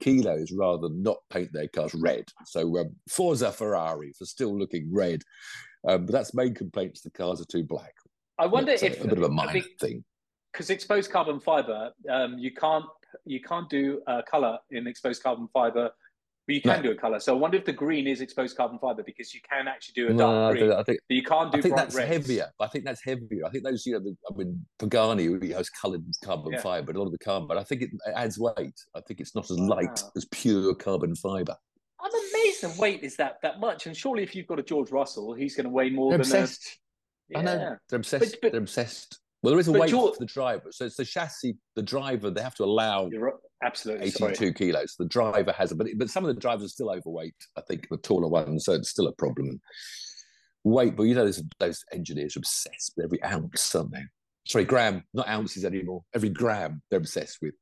kilos 0.00 0.50
rather 0.50 0.88
than 0.88 1.02
not 1.02 1.18
paint 1.28 1.52
their 1.52 1.68
cars 1.68 1.94
red. 1.94 2.24
So 2.46 2.78
um, 2.78 2.96
Forza 3.10 3.52
Ferrari 3.52 4.14
for 4.18 4.24
still 4.24 4.58
looking 4.58 4.88
red. 4.90 5.20
Um, 5.86 6.06
but 6.06 6.12
that's 6.12 6.32
main 6.32 6.54
complaints 6.54 7.02
the 7.02 7.10
cars 7.10 7.42
are 7.42 7.46
too 7.46 7.64
black. 7.64 7.92
I 8.38 8.46
wonder 8.46 8.72
that's 8.72 8.82
if 8.82 8.98
a, 8.98 9.04
a, 9.04 9.08
bit 9.08 9.18
of 9.18 9.24
a 9.24 9.28
minor 9.28 9.52
big, 9.52 9.78
thing. 9.78 10.04
Because 10.54 10.70
exposed 10.70 11.10
carbon 11.10 11.38
fiber, 11.38 11.90
um, 12.08 12.38
you 12.38 12.54
can't 12.54 12.86
you 13.26 13.42
can't 13.42 13.68
do 13.68 14.00
uh, 14.06 14.22
color 14.22 14.56
in 14.70 14.86
exposed 14.86 15.22
carbon 15.22 15.48
fiber 15.52 15.90
but 16.50 16.54
you 16.54 16.60
can 16.62 16.82
no. 16.82 16.82
do 16.82 16.90
a 16.90 16.96
color. 16.96 17.20
So 17.20 17.32
I 17.32 17.38
wonder 17.38 17.56
if 17.56 17.64
the 17.64 17.72
green 17.72 18.08
is 18.08 18.20
exposed 18.20 18.56
carbon 18.56 18.80
fiber 18.80 19.04
because 19.04 19.32
you 19.32 19.40
can 19.48 19.68
actually 19.68 19.92
do 19.94 20.08
a 20.08 20.14
dark 20.14 20.54
no, 20.56 20.60
green. 20.60 20.72
I 20.72 20.82
think, 20.82 20.98
but 21.08 21.14
you 21.14 21.22
can't 21.22 21.52
do. 21.52 21.58
I 21.58 21.60
think 21.62 21.76
that's 21.76 21.94
reds. 21.94 22.08
heavier. 22.08 22.50
I 22.58 22.66
think 22.66 22.84
that's 22.84 23.04
heavier. 23.04 23.46
I 23.46 23.50
think 23.50 23.62
those, 23.62 23.86
you 23.86 23.92
know, 23.92 24.00
the, 24.00 24.16
I 24.28 24.36
mean, 24.36 24.66
Pagani 24.80 25.52
has 25.52 25.70
coloured 25.70 26.02
carbon 26.24 26.54
yeah. 26.54 26.60
fiber, 26.60 26.86
but 26.86 26.96
a 26.96 26.98
lot 26.98 27.06
of 27.06 27.12
the 27.12 27.18
carbon. 27.18 27.46
But 27.46 27.56
I 27.56 27.62
think 27.62 27.82
it 27.82 27.90
adds 28.16 28.36
weight. 28.36 28.74
I 28.96 29.00
think 29.06 29.20
it's 29.20 29.36
not 29.36 29.48
as 29.48 29.60
light 29.60 30.02
wow. 30.02 30.10
as 30.16 30.24
pure 30.32 30.74
carbon 30.74 31.14
fiber. 31.14 31.54
I'm 32.00 32.10
amazed 32.10 32.62
the 32.62 32.74
weight 32.80 33.04
is 33.04 33.14
that 33.16 33.36
that 33.42 33.60
much. 33.60 33.86
And 33.86 33.96
surely, 33.96 34.24
if 34.24 34.34
you've 34.34 34.48
got 34.48 34.58
a 34.58 34.64
George 34.64 34.90
Russell, 34.90 35.34
he's 35.34 35.54
going 35.54 35.66
to 35.66 35.70
weigh 35.70 35.90
more 35.90 36.10
They're 36.10 36.18
than 36.18 36.26
obsessed. 36.26 36.66
A... 36.66 37.32
Yeah. 37.32 37.38
I 37.38 37.42
know 37.42 37.58
they're 37.58 37.96
obsessed. 37.96 38.32
But, 38.32 38.42
but, 38.42 38.52
They're 38.52 38.60
obsessed. 38.60 39.20
Well, 39.44 39.52
there 39.52 39.60
is 39.60 39.68
a 39.68 39.72
weight 39.72 39.90
George... 39.90 40.14
for 40.14 40.20
the 40.20 40.26
driver. 40.26 40.72
So 40.72 40.84
it's 40.86 40.96
the 40.96 41.04
chassis, 41.04 41.56
the 41.76 41.82
driver. 41.82 42.28
They 42.28 42.42
have 42.42 42.56
to 42.56 42.64
allow. 42.64 43.08
Absolutely, 43.62 44.06
82 44.06 44.34
sorry. 44.34 44.52
kilos. 44.54 44.94
The 44.98 45.04
driver 45.06 45.52
has 45.52 45.72
it, 45.72 45.78
but 45.78 45.86
but 45.96 46.10
some 46.10 46.24
of 46.24 46.34
the 46.34 46.40
drivers 46.40 46.66
are 46.66 46.68
still 46.68 46.90
overweight. 46.90 47.34
I 47.56 47.60
think 47.62 47.88
the 47.88 47.98
taller 47.98 48.28
ones, 48.28 48.64
so 48.64 48.72
it's 48.72 48.88
still 48.88 49.08
a 49.08 49.12
problem. 49.12 49.60
Weight, 50.64 50.96
but 50.96 51.04
you 51.04 51.14
know, 51.14 51.24
those 51.24 51.42
those 51.58 51.84
engineers 51.92 52.36
are 52.36 52.40
obsessed 52.40 52.94
with 52.96 53.04
every 53.04 53.22
ounce, 53.22 53.74
aren't 53.74 53.92
they? 53.92 54.04
Sorry, 54.46 54.64
gram, 54.64 55.04
not 55.12 55.28
ounces 55.28 55.64
anymore. 55.64 56.02
Every 56.14 56.30
gram 56.30 56.82
they're 56.90 56.98
obsessed 56.98 57.38
with. 57.42 57.54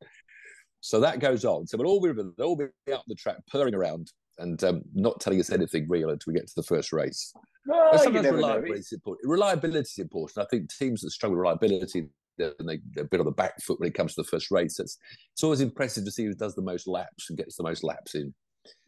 So 0.80 1.00
that 1.00 1.18
goes 1.18 1.44
on. 1.44 1.66
So 1.66 1.76
we'll 1.76 1.88
all 1.88 2.00
be 2.00 2.12
they'll 2.12 2.46
all 2.46 2.56
be 2.56 2.92
up 2.92 3.04
the 3.08 3.14
track, 3.14 3.38
purring 3.50 3.74
around, 3.74 4.12
and 4.38 4.62
um, 4.64 4.82
not 4.94 5.20
telling 5.20 5.40
us 5.40 5.50
anything 5.50 5.86
real 5.88 6.10
until 6.10 6.32
we 6.32 6.38
get 6.38 6.46
to 6.46 6.54
the 6.56 6.62
first 6.62 6.92
race. 6.92 7.32
Well, 7.66 7.98
sometimes 7.98 8.30
reliability 8.30 8.80
is 8.80 8.92
important. 8.92 9.28
Reliability 9.28 9.80
is 9.80 9.98
important. 9.98 10.46
I 10.46 10.48
think 10.48 10.72
teams 10.74 11.00
that 11.02 11.10
struggle 11.10 11.36
with 11.36 11.42
reliability, 11.42 12.08
and 12.38 12.68
they, 12.68 12.78
they're 12.92 13.04
a 13.04 13.08
bit 13.08 13.20
on 13.20 13.26
the 13.26 13.32
back 13.32 13.60
foot 13.62 13.80
when 13.80 13.88
it 13.88 13.94
comes 13.94 14.14
to 14.14 14.22
the 14.22 14.28
first 14.28 14.50
race. 14.50 14.78
It's 14.78 14.98
it's 15.32 15.42
always 15.42 15.60
impressive 15.60 16.04
to 16.04 16.10
see 16.10 16.24
who 16.24 16.34
does 16.34 16.54
the 16.54 16.62
most 16.62 16.86
laps 16.86 17.28
and 17.28 17.38
gets 17.38 17.56
the 17.56 17.62
most 17.62 17.84
laps 17.84 18.14
in. 18.14 18.34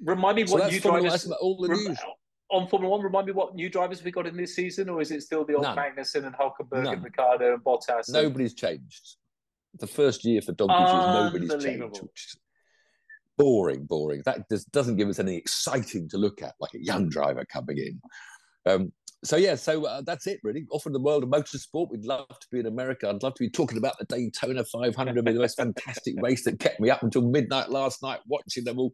Remind 0.04 0.36
me 0.36 0.46
so 0.46 0.54
what 0.54 0.70
new 0.70 0.80
drivers 0.80 1.30
all 1.40 1.60
the 1.60 1.68
news. 1.68 1.98
on 2.50 2.68
Formula 2.68 2.90
One. 2.90 3.02
Remind 3.02 3.26
me 3.26 3.32
what 3.32 3.54
new 3.54 3.68
drivers 3.68 4.02
we 4.02 4.10
got 4.10 4.26
in 4.26 4.36
this 4.36 4.54
season, 4.54 4.88
or 4.88 5.00
is 5.00 5.10
it 5.10 5.22
still 5.22 5.44
the 5.44 5.54
old 5.54 5.62
None. 5.62 5.76
Magnussen 5.76 6.26
and 6.26 6.34
Hulkenberg 6.34 6.84
None. 6.84 6.94
and 6.94 7.04
Ricciardo 7.04 7.54
and 7.54 7.64
Bottas? 7.64 8.08
And... 8.08 8.14
Nobody's 8.14 8.54
changed. 8.54 9.16
The 9.78 9.86
first 9.86 10.24
year 10.24 10.42
for 10.42 10.52
donkeys, 10.52 11.42
nobody's 11.42 11.64
changed. 11.64 12.38
Boring, 13.38 13.84
boring. 13.84 14.22
That 14.26 14.48
just 14.50 14.70
doesn't 14.72 14.96
give 14.96 15.08
us 15.08 15.18
anything 15.18 15.38
exciting 15.38 16.08
to 16.10 16.18
look 16.18 16.42
at, 16.42 16.54
like 16.60 16.74
a 16.74 16.84
young 16.84 17.08
driver 17.08 17.46
coming 17.50 17.78
in. 17.78 18.00
Um, 18.66 18.92
so 19.22 19.36
yeah, 19.36 19.54
so 19.54 19.84
uh, 19.84 20.02
that's 20.04 20.26
it 20.26 20.40
really. 20.42 20.66
Off 20.70 20.86
in 20.86 20.92
the 20.92 21.00
world 21.00 21.22
of 21.22 21.28
motorsport, 21.28 21.90
we'd 21.90 22.04
love 22.04 22.28
to 22.28 22.46
be 22.50 22.60
in 22.60 22.66
America. 22.66 23.08
I'd 23.08 23.22
love 23.22 23.34
to 23.34 23.42
be 23.42 23.50
talking 23.50 23.78
about 23.78 23.98
the 23.98 24.06
Daytona 24.06 24.64
500, 24.64 25.24
the 25.24 25.32
most 25.32 25.56
fantastic 25.56 26.14
race 26.22 26.44
that 26.44 26.58
kept 26.58 26.80
me 26.80 26.90
up 26.90 27.02
until 27.02 27.22
midnight 27.22 27.70
last 27.70 28.02
night 28.02 28.20
watching 28.26 28.64
them 28.64 28.78
all. 28.78 28.92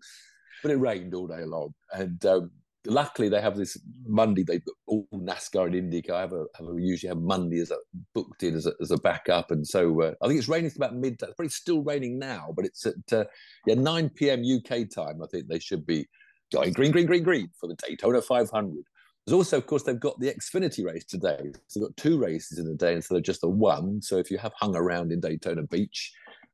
But 0.63 0.73
it 0.73 0.77
rained 0.77 1.15
all 1.15 1.27
day 1.27 1.45
long, 1.45 1.75
and 1.93 2.25
um, 2.27 2.51
luckily 2.87 3.29
they 3.29 3.41
have 3.41 3.57
this 3.57 3.77
Monday. 4.05 4.43
They 4.43 4.61
all 4.87 5.07
NASCAR 5.15 5.67
and 5.67 5.93
IndyCar 5.93 6.21
have 6.21 6.33
a, 6.33 6.47
have 6.57 6.67
a 6.67 6.81
usually 6.81 7.09
have 7.09 7.19
Monday 7.19 7.61
as 7.61 7.71
a 7.71 7.77
booked 8.15 8.43
in 8.43 8.55
as 8.55 8.67
a, 8.67 8.73
as 8.81 8.91
a 8.91 8.97
backup, 8.97 9.51
and 9.51 9.67
so 9.67 10.03
uh, 10.03 10.15
I 10.23 10.27
think 10.27 10.39
it's 10.39 10.49
raining 10.49 10.73
about 10.75 10.95
midday. 10.95 11.27
It's 11.27 11.35
probably 11.37 11.51
still 11.51 11.83
raining 11.83 12.19
now, 12.19 12.53
but 12.57 12.65
it's 12.65 12.85
at 12.87 13.13
uh, 13.13 13.25
yeah 13.67 13.75
9 13.75 14.11
p.m. 14.11 14.43
UK 14.43 14.89
time. 14.93 15.23
I 15.23 15.27
think 15.31 15.47
they 15.47 15.59
should 15.61 15.87
be 15.87 16.09
going 16.53 16.73
green, 16.73 16.91
green, 16.91 17.07
green, 17.07 17.23
green 17.23 17.51
for 17.61 17.69
the 17.69 17.77
Daytona 17.77 18.23
500. 18.23 18.85
There's 19.27 19.35
also, 19.35 19.57
of 19.57 19.67
course, 19.67 19.83
they've 19.83 19.99
got 19.99 20.21
the 20.21 20.33
Xfinity 20.33 20.85
race 20.85 21.05
today. 21.05 21.51
So 21.67 21.81
they've 21.81 21.89
got 21.89 21.97
two 21.97 22.19
races 22.19 22.59
in 22.61 22.69
a 22.69 22.75
day 22.75 22.95
instead 22.95 23.17
of 23.17 23.25
just 23.25 23.41
the 23.41 23.49
one. 23.49 24.01
So 24.01 24.19
if 24.19 24.31
you 24.31 24.39
have 24.39 24.53
hung 24.55 24.77
around 24.77 25.11
in 25.11 25.21
Daytona 25.21 25.65
Beach, 25.65 26.13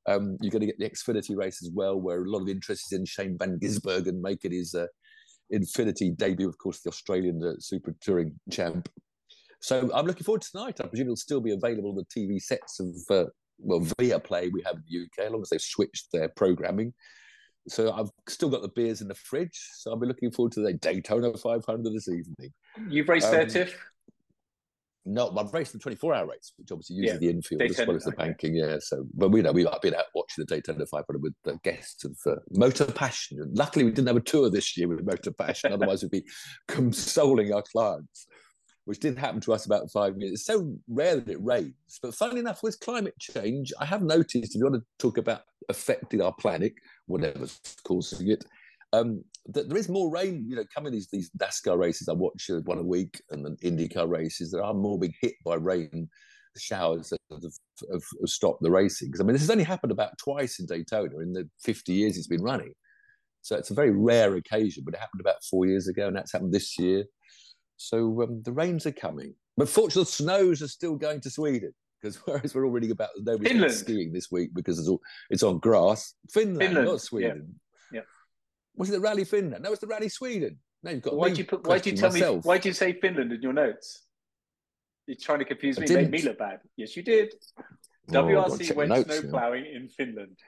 um, 0.09 0.39
you're 0.41 0.51
going 0.51 0.61
to 0.61 0.67
get 0.67 0.79
the 0.79 0.89
Xfinity 0.89 1.37
race 1.37 1.63
as 1.63 1.71
well, 1.75 2.01
where 2.01 2.23
a 2.23 2.29
lot 2.29 2.41
of 2.41 2.49
interest 2.49 2.91
is 2.91 2.99
in 2.99 3.05
Shane 3.05 3.37
Van 3.39 3.59
Gisbergen 3.59 4.23
making 4.23 4.53
his 4.53 4.75
uh, 4.75 4.87
Xfinity 5.53 6.17
debut, 6.17 6.49
of 6.49 6.57
course, 6.57 6.81
the 6.81 6.89
Australian 6.89 7.43
uh, 7.45 7.53
Super 7.59 7.95
Touring 8.01 8.41
champ. 8.51 8.89
So 9.61 9.91
I'm 9.95 10.07
looking 10.07 10.25
forward 10.25 10.43
to 10.43 10.51
tonight. 10.51 10.81
I 10.81 10.87
presume 10.87 11.09
it'll 11.09 11.17
still 11.17 11.43
be 11.43 11.53
available 11.53 11.91
on 11.91 11.97
the 11.97 12.05
TV 12.05 12.41
sets 12.41 12.81
of, 12.81 12.97
uh, 13.11 13.29
well, 13.59 13.81
Viaplay 13.81 14.51
we 14.51 14.63
have 14.65 14.77
in 14.77 14.83
the 14.89 15.03
UK, 15.03 15.27
as 15.27 15.33
long 15.33 15.43
as 15.43 15.51
they've 15.51 15.61
switched 15.61 16.09
their 16.13 16.31
programming. 16.31 16.95
So 17.69 17.93
I've 17.93 18.11
still 18.29 18.49
got 18.49 18.63
the 18.63 18.69
beers 18.69 19.01
in 19.01 19.09
the 19.09 19.15
fridge. 19.15 19.59
So 19.77 19.91
I'll 19.91 19.99
be 19.99 20.07
looking 20.07 20.31
forward 20.31 20.53
to 20.53 20.61
the 20.61 20.73
Daytona 20.75 21.37
500 21.37 21.93
this 21.93 22.09
evening. 22.09 22.53
You've 22.89 23.09
raced 23.09 23.29
um, 23.29 23.33
there, 23.33 23.47
Tiff? 23.47 23.77
No, 25.05 25.37
I've 25.37 25.53
raced 25.53 25.73
the 25.73 25.81
24 25.81 26.15
hour 26.15 26.27
race, 26.29 26.53
which 26.57 26.71
obviously 26.71 26.97
uses 26.97 27.15
yeah. 27.15 27.19
the 27.19 27.31
infield 27.31 27.59
Daytona, 27.61 27.81
as 27.81 27.87
well 27.89 27.97
as 27.97 28.05
the 28.05 28.13
banking. 28.13 28.55
Yeah. 28.55 28.77
So, 28.81 29.05
but 29.15 29.31
we 29.31 29.43
know 29.43 29.51
we, 29.51 29.65
have 29.65 29.81
been 29.81 29.95
out 29.95 30.05
watching 30.15 30.45
the 30.45 30.55
Daytona 30.55 30.87
500 30.87 31.21
with 31.21 31.35
the 31.43 31.59
guests 31.65 32.05
of 32.05 32.17
uh, 32.27 32.37
Motor 32.51 32.85
Passion. 32.85 33.39
luckily, 33.53 33.85
we 33.85 33.91
didn't 33.91 34.07
have 34.07 34.17
a 34.17 34.21
tour 34.21 34.49
this 34.49 34.77
year 34.77 34.87
with 34.87 35.05
Motor 35.05 35.33
Passion. 35.33 35.73
Otherwise, 35.73 36.03
we'd 36.03 36.13
be 36.13 36.25
consoling 36.69 37.53
our 37.53 37.65
clients, 37.73 38.29
which 38.85 39.01
did 39.01 39.19
happen 39.19 39.41
to 39.41 39.53
us 39.53 39.67
about 39.67 39.91
five 39.91 40.17
years. 40.19 40.33
It's 40.33 40.47
so 40.47 40.75
rare 40.89 41.17
that 41.17 41.29
it 41.29 41.43
rains. 41.43 41.75
But 42.03 42.15
funnily 42.15 42.41
enough, 42.41 42.63
with 42.63 42.81
climate 42.81 43.19
change, 43.19 43.73
I 43.79 43.85
have 43.85 44.03
noticed 44.03 44.55
if 44.55 44.55
you 44.55 44.65
want 44.65 44.77
to 44.77 44.85
talk 44.99 45.19
about 45.19 45.43
affecting 45.69 46.21
our 46.21 46.33
planet, 46.33 46.73
whatever's 47.07 47.61
causing 47.85 48.29
it, 48.29 48.45
um, 48.93 49.25
there 49.47 49.77
is 49.77 49.89
more 49.89 50.11
rain, 50.11 50.45
you 50.49 50.57
know, 50.57 50.65
coming 50.75 50.93
these 50.93 51.09
these 51.11 51.31
NASCAR 51.39 51.79
races. 51.79 52.09
I 52.09 52.13
watch 52.13 52.51
uh, 52.51 52.61
one 52.65 52.79
a 52.79 52.83
week, 52.83 53.21
and 53.31 53.45
then 53.45 53.57
IndyCar 53.63 54.09
races. 54.09 54.51
There 54.51 54.63
are 54.63 54.75
more 54.75 54.99
being 54.99 55.15
hit 55.21 55.35
by 55.45 55.55
rain 55.55 56.09
showers 56.59 57.09
that 57.09 57.19
have, 57.31 57.43
have, 57.43 58.03
have 58.21 58.29
stopped 58.29 58.63
the 58.63 58.71
racing. 58.71 59.13
I 59.19 59.23
mean, 59.23 59.33
this 59.33 59.43
has 59.43 59.51
only 59.51 59.65
happened 59.65 59.93
about 59.93 60.19
twice 60.19 60.61
in 60.61 60.67
Daytona 60.67 61.19
in 61.21 61.33
the 61.33 61.49
50 61.63 61.93
years 61.93 62.19
it's 62.19 62.27
been 62.27 62.43
running. 62.43 62.75
So 63.41 63.57
it's 63.57 63.71
a 63.71 63.75
very 63.75 63.91
rare 63.91 64.35
occasion, 64.37 64.85
but 64.85 64.95
it 64.95 65.01
happened 65.01 65.21
about 65.21 65.43
four 65.51 65.67
years 65.67 65.89
ago, 65.89 66.07
and 66.07 66.17
that's 66.17 66.33
happened 66.33 66.53
this 66.53 66.79
year. 66.79 67.05
So 67.83 68.23
um, 68.23 68.43
the 68.43 68.53
rains 68.53 68.87
are 68.87 68.93
coming, 68.93 69.35
but 69.57 69.69
fortunately, 69.69 70.05
the 70.05 70.11
snows 70.11 70.63
are 70.63 70.69
still 70.69 70.97
going 70.97 71.21
to 71.23 71.31
Sweden 71.31 71.73
because 72.01 72.17
whereas 72.25 72.55
we're 72.55 72.65
all 72.65 72.71
reading 72.71 72.93
about 72.93 73.11
nobody's 73.19 73.81
skiing 73.81 74.13
this 74.13 74.31
week 74.31 74.51
because 74.55 74.79
it's 74.79 74.89
all 74.89 75.01
it's 75.31 75.43
on 75.43 75.59
grass. 75.59 76.15
Finland, 76.31 76.61
Finland. 76.61 76.87
not 76.87 77.01
Sweden. 77.01 77.61
Yeah. 77.93 78.01
Was 78.77 78.89
it 78.91 78.93
the 78.93 79.01
Rally 79.01 79.25
Finland? 79.25 79.65
No, 79.65 79.73
it's 79.73 79.81
the 79.81 79.87
Rally 79.87 80.09
Sweden. 80.09 80.59
No, 80.83 80.93
you've 80.93 81.03
got. 81.03 81.17
Why 81.17 81.29
did 81.29 81.39
you 81.39 81.45
put? 81.45 81.67
Why 81.67 81.79
did 81.79 81.93
you 81.93 81.97
tell 81.99 82.13
myself. 82.13 82.37
me? 82.37 82.49
Why 82.49 82.57
did 82.59 82.67
you 82.67 82.73
say 82.73 82.93
Finland 82.93 83.33
in 83.33 83.43
your 83.43 83.53
notes? 83.53 84.07
You're 85.07 85.17
trying 85.21 85.41
to 85.41 85.45
confuse 85.45 85.79
me. 85.79 85.87
Made 85.89 86.11
me 86.11 86.23
look 86.23 86.39
bad. 86.39 86.61
Yes, 86.77 86.97
you 86.97 87.03
did. 87.03 87.35
Oh, 87.59 88.13
WRC 88.13 88.75
went 88.75 88.91
notes, 88.91 89.19
snow 89.19 89.31
plowing 89.31 89.67
in 89.67 89.89
Finland. 89.89 90.39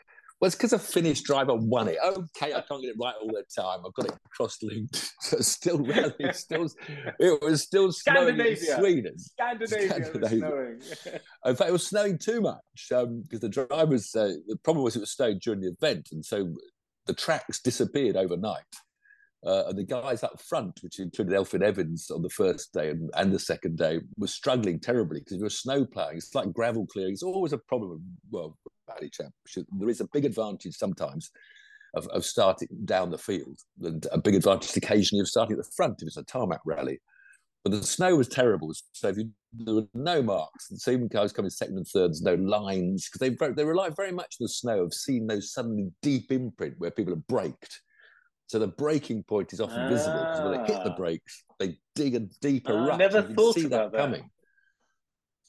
Well, 0.44 0.48
it's 0.48 0.56
because 0.56 0.74
a 0.74 0.78
Finnish 0.78 1.22
driver 1.22 1.54
won 1.54 1.88
it. 1.88 1.96
Okay, 2.04 2.52
I 2.52 2.60
can't 2.60 2.82
get 2.82 2.90
it 2.90 2.96
right 3.00 3.14
all 3.18 3.28
the 3.28 3.44
time. 3.58 3.78
I've 3.86 3.94
got 3.94 4.04
it 4.04 4.18
cross-linked. 4.28 5.10
So 5.20 5.38
still 5.40 5.78
rally, 5.78 6.12
still 6.32 6.68
it 7.18 7.42
was 7.42 7.62
still 7.62 7.90
snowing 7.90 8.38
in 8.38 8.54
Sweden. 8.54 9.18
Scandinavia, 9.18 9.88
Scandinavia. 9.88 10.38
snowing. 10.38 10.80
in 11.46 11.56
fact, 11.56 11.70
it 11.70 11.72
was 11.72 11.86
snowing 11.86 12.18
too 12.18 12.42
much 12.42 12.60
because 12.74 13.04
um, 13.04 13.24
the 13.30 13.48
drivers. 13.48 14.14
Uh, 14.14 14.34
the 14.46 14.58
problem 14.62 14.84
was 14.84 14.96
it 14.96 15.00
was 15.00 15.12
snowing 15.12 15.38
during 15.42 15.62
the 15.62 15.68
event, 15.80 16.10
and 16.12 16.22
so 16.22 16.54
the 17.06 17.14
tracks 17.14 17.62
disappeared 17.62 18.14
overnight. 18.14 18.64
Uh, 19.46 19.64
and 19.68 19.78
the 19.78 19.84
guys 19.84 20.22
up 20.22 20.38
front, 20.42 20.78
which 20.82 20.98
included 20.98 21.34
Elfyn 21.34 21.62
Evans 21.62 22.10
on 22.10 22.20
the 22.20 22.28
first 22.28 22.72
day 22.74 22.90
and, 22.90 23.10
and 23.14 23.32
the 23.32 23.38
second 23.38 23.78
day, 23.78 24.00
were 24.18 24.26
struggling 24.26 24.78
terribly 24.78 25.20
because 25.20 25.38
there 25.38 25.44
was 25.44 25.58
snow 25.58 25.86
plowing. 25.86 26.18
It's 26.18 26.34
like 26.34 26.52
gravel 26.52 26.86
clearing. 26.86 27.14
It's 27.14 27.22
always 27.22 27.54
a 27.54 27.58
problem. 27.58 28.02
Well, 28.30 28.58
rally 28.88 29.10
championship. 29.10 29.66
There 29.78 29.88
is 29.88 30.00
a 30.00 30.08
big 30.12 30.24
advantage 30.24 30.76
sometimes 30.76 31.30
of, 31.94 32.06
of 32.08 32.24
starting 32.24 32.68
down 32.84 33.10
the 33.10 33.18
field, 33.18 33.58
and 33.82 34.06
a 34.12 34.18
big 34.18 34.34
advantage 34.34 34.76
occasionally 34.76 35.20
of 35.20 35.28
starting 35.28 35.58
at 35.58 35.64
the 35.64 35.70
front 35.76 36.02
if 36.02 36.08
it's 36.08 36.16
a 36.16 36.24
tarmac 36.24 36.60
rally. 36.64 37.00
But 37.62 37.72
the 37.72 37.82
snow 37.82 38.16
was 38.16 38.28
terrible. 38.28 38.72
So 38.92 39.08
if 39.08 39.16
you, 39.16 39.30
there 39.54 39.74
were 39.74 39.86
no 39.94 40.22
marks, 40.22 40.68
the 40.68 40.76
same 40.76 41.08
guys 41.08 41.32
coming 41.32 41.50
second 41.50 41.78
and 41.78 41.86
third, 41.86 42.10
there's 42.10 42.20
no 42.20 42.34
lines 42.34 43.08
because 43.08 43.20
they 43.20 43.52
they 43.52 43.64
rely 43.64 43.88
very 43.88 44.12
much 44.12 44.36
on 44.38 44.44
the 44.44 44.48
snow 44.48 44.82
of 44.82 44.92
seeing 44.92 45.26
those 45.26 45.52
suddenly 45.52 45.90
deep 46.02 46.30
imprint 46.30 46.74
where 46.78 46.90
people 46.90 47.14
have 47.14 47.26
braked. 47.26 47.80
So 48.48 48.58
the 48.58 48.68
braking 48.68 49.22
point 49.22 49.54
is 49.54 49.60
often 49.60 49.80
ah. 49.80 49.88
visible 49.88 50.18
because 50.18 50.40
when 50.42 50.52
they 50.52 50.72
hit 50.72 50.84
the 50.84 50.92
ah. 50.92 50.96
brakes, 50.96 51.44
they 51.58 51.78
dig 51.94 52.14
a 52.16 52.20
deeper 52.42 52.74
ah, 52.74 52.84
rut. 52.86 52.94
I 52.94 52.96
never 52.98 53.22
thought 53.22 53.54
see 53.54 53.64
about 53.64 53.94
coming. 53.94 54.28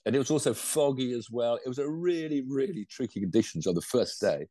And 0.05 0.15
it 0.15 0.19
was 0.19 0.31
also 0.31 0.53
foggy 0.53 1.13
as 1.13 1.29
well. 1.31 1.55
It 1.65 1.67
was 1.67 1.79
a 1.79 1.89
really, 1.89 2.43
really 2.47 2.85
tricky 2.85 3.19
conditions 3.19 3.65
on 3.65 3.75
the 3.75 3.81
first 3.81 4.21
day. 4.21 4.47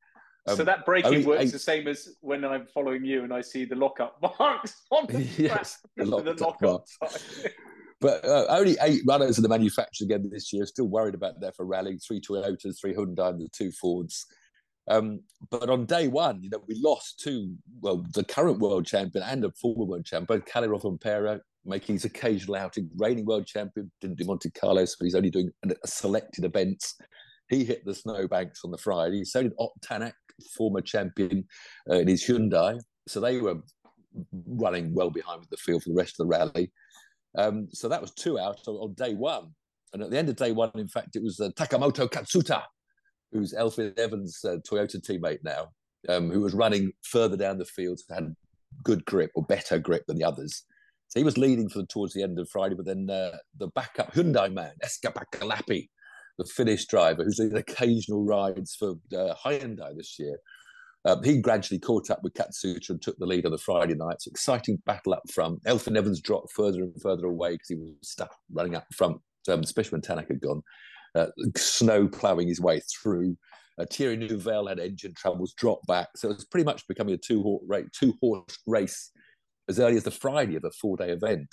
Um, 0.47 0.57
so 0.57 0.65
that 0.65 0.85
braking 0.85 1.25
works 1.25 1.45
eight... 1.45 1.53
the 1.53 1.59
same 1.59 1.89
as 1.89 2.17
when 2.21 2.45
I'm 2.45 2.67
following 2.67 3.05
you 3.05 3.25
and 3.25 3.33
I 3.33 3.41
see 3.41 3.65
the 3.65 3.77
lockup 3.77 4.19
marks 4.39 4.83
on 4.91 5.07
the 5.07 5.23
yes, 5.39 5.79
the, 5.97 6.05
the 6.05 6.35
lockup 6.39 6.87
But 8.01 8.25
uh, 8.25 8.47
only 8.51 8.77
eight 8.83 9.03
runners 9.07 9.39
in 9.39 9.43
the 9.43 9.49
manufacturers 9.49 10.07
again 10.07 10.29
this 10.31 10.53
year. 10.53 10.67
Still 10.67 10.89
worried 10.89 11.15
about 11.15 11.41
that 11.41 11.57
for 11.57 11.65
rallying. 11.65 11.99
Three 11.99 12.21
Toyotas, 12.21 12.79
three 12.79 12.95
Hyundai, 12.95 13.31
and 13.31 13.41
the 13.41 13.49
two 13.49 13.71
Fords. 13.73 14.27
Um, 14.89 15.21
but 15.51 15.71
on 15.71 15.87
day 15.87 16.09
one, 16.09 16.43
you 16.43 16.51
know, 16.51 16.63
we 16.67 16.75
lost 16.75 17.21
two, 17.21 17.55
well, 17.81 18.05
the 18.13 18.25
current 18.25 18.59
world 18.59 18.85
champion 18.85 19.25
and 19.25 19.45
a 19.45 19.51
former 19.53 19.85
world 19.85 20.05
champion, 20.05 20.41
both 20.41 20.57
and 20.57 20.71
Rovanperä 20.71 21.41
making 21.65 21.95
his 21.95 22.05
occasional 22.05 22.57
outing, 22.57 22.91
reigning 22.97 23.25
world 23.25 23.47
champion, 23.47 23.91
didn't 24.01 24.19
do 24.19 24.25
Monte 24.25 24.51
Carlo, 24.51 24.85
so 24.85 24.97
he's 25.01 25.15
only 25.15 25.31
doing 25.31 25.51
selected 25.85 26.45
events. 26.45 26.97
He 27.49 27.65
hit 27.65 27.85
the 27.85 27.95
snowbanks 27.95 28.61
on 28.65 28.71
the 28.71 28.79
Friday. 28.79 29.25
So 29.25 29.43
did 29.43 29.53
Ott 29.59 29.73
Tänak, 29.85 30.13
former 30.57 30.81
champion 30.81 31.45
uh, 31.91 31.97
in 31.97 32.09
his 32.09 32.25
Hyundai. 32.25 32.81
So 33.07 33.21
they 33.21 33.39
were 33.41 33.57
running 34.47 34.95
well 34.95 35.11
behind 35.11 35.41
with 35.41 35.51
the 35.51 35.57
field 35.57 35.83
for 35.83 35.91
the 35.91 35.97
rest 35.97 36.19
of 36.19 36.27
the 36.27 36.31
rally. 36.31 36.73
Um, 37.37 37.69
so 37.73 37.89
that 37.89 38.01
was 38.01 38.13
two 38.13 38.39
out 38.39 38.61
on, 38.67 38.75
on, 38.77 38.95
day 38.95 39.15
one. 39.15 39.51
And 39.93 40.03
at 40.03 40.11
the 40.11 40.19
end 40.19 40.29
of 40.29 40.37
day 40.37 40.53
one, 40.53 40.71
in 40.75 40.89
fact, 40.89 41.17
it 41.17 41.23
was 41.23 41.41
uh, 41.41 41.51
Takamoto 41.57 42.09
Katsuta, 42.09 42.63
who's 43.33 43.53
Elfyn 43.53 43.99
Evans' 43.99 44.41
uh, 44.45 44.57
Toyota 44.69 44.97
teammate 44.97 45.43
now, 45.43 45.69
um, 46.09 46.31
who 46.31 46.41
was 46.41 46.55
running 46.55 46.93
further 47.03 47.37
down 47.37 47.59
the 47.59 47.65
field, 47.65 48.01
had 48.11 48.35
good 48.83 49.05
grip 49.05 49.31
or 49.35 49.43
better 49.45 49.79
grip 49.79 50.05
than 50.07 50.19
the 50.19 50.25
others. 50.25 50.65
So 51.15 51.21
he 51.21 51.25
was 51.25 51.39
leading 51.39 51.69
for 51.69 51.79
the, 51.79 51.87
towards 51.87 52.13
the 52.13 52.25
end 52.25 52.41
of 52.41 52.51
Friday, 52.51 52.75
but 52.75 52.87
then 52.87 53.09
uh, 53.09 53.37
the 53.57 53.69
backup 53.69 54.13
Hyundai 54.13 54.53
man, 54.53 54.73
Päkälä, 54.83 55.87
the 56.39 56.45
Finnish 56.45 56.87
driver 56.87 57.23
who's 57.23 57.37
doing 57.37 57.57
occasional 57.57 58.25
rides 58.25 58.75
for 58.75 58.95
uh, 59.17 59.33
Hyundai 59.45 59.97
this 59.97 60.19
year. 60.19 60.37
Um, 61.05 61.23
he 61.23 61.41
gradually 61.41 61.79
caught 61.79 62.11
up 62.11 62.19
with 62.25 62.35
Katsuta 62.35 62.91
and 62.91 63.01
took 63.01 63.17
the 63.19 63.27
lead 63.27 63.47
on 63.47 63.53
the 63.53 63.59
Friday 63.59 63.95
night. 63.95 64.15
It's 64.15 64.27
exciting 64.27 64.83
battle 64.87 65.15
up 65.15 65.23
front. 65.33 65.63
Elfyn 65.63 65.97
Evans 65.97 66.21
dropped 66.21 66.51
further 66.53 66.83
and 66.83 67.01
further 67.01 67.27
away 67.27 67.53
because 67.53 67.69
he 67.69 67.77
was 67.77 67.93
stuck 68.03 68.35
running 68.53 68.75
up 68.75 68.87
front, 68.93 69.19
um, 69.49 69.61
especially 69.61 69.93
when 69.93 70.03
Tänak 70.03 70.27
had 70.27 70.41
gone. 70.41 70.63
Uh, 71.15 71.27
snow 71.57 72.09
ploughing 72.09 72.49
his 72.49 72.61
way 72.61 72.81
through. 72.93 73.37
Uh, 73.79 73.85
Thierry 73.89 74.17
Neuville 74.17 74.67
had 74.67 74.81
engine 74.81 75.15
troubles, 75.15 75.55
dropped 75.55 75.87
back. 75.87 76.09
So 76.17 76.31
it 76.31 76.35
was 76.35 76.47
pretty 76.47 76.65
much 76.65 76.89
becoming 76.89 77.15
a 77.15 77.19
two 77.19 77.63
horse 78.21 78.59
race 78.67 79.13
as 79.69 79.81
early 79.81 79.97
as 79.97 80.05
the 80.05 80.11
Friday 80.11 80.57
of 80.57 80.65
a 80.65 80.71
four 80.71 80.97
day 80.97 81.11
event. 81.11 81.49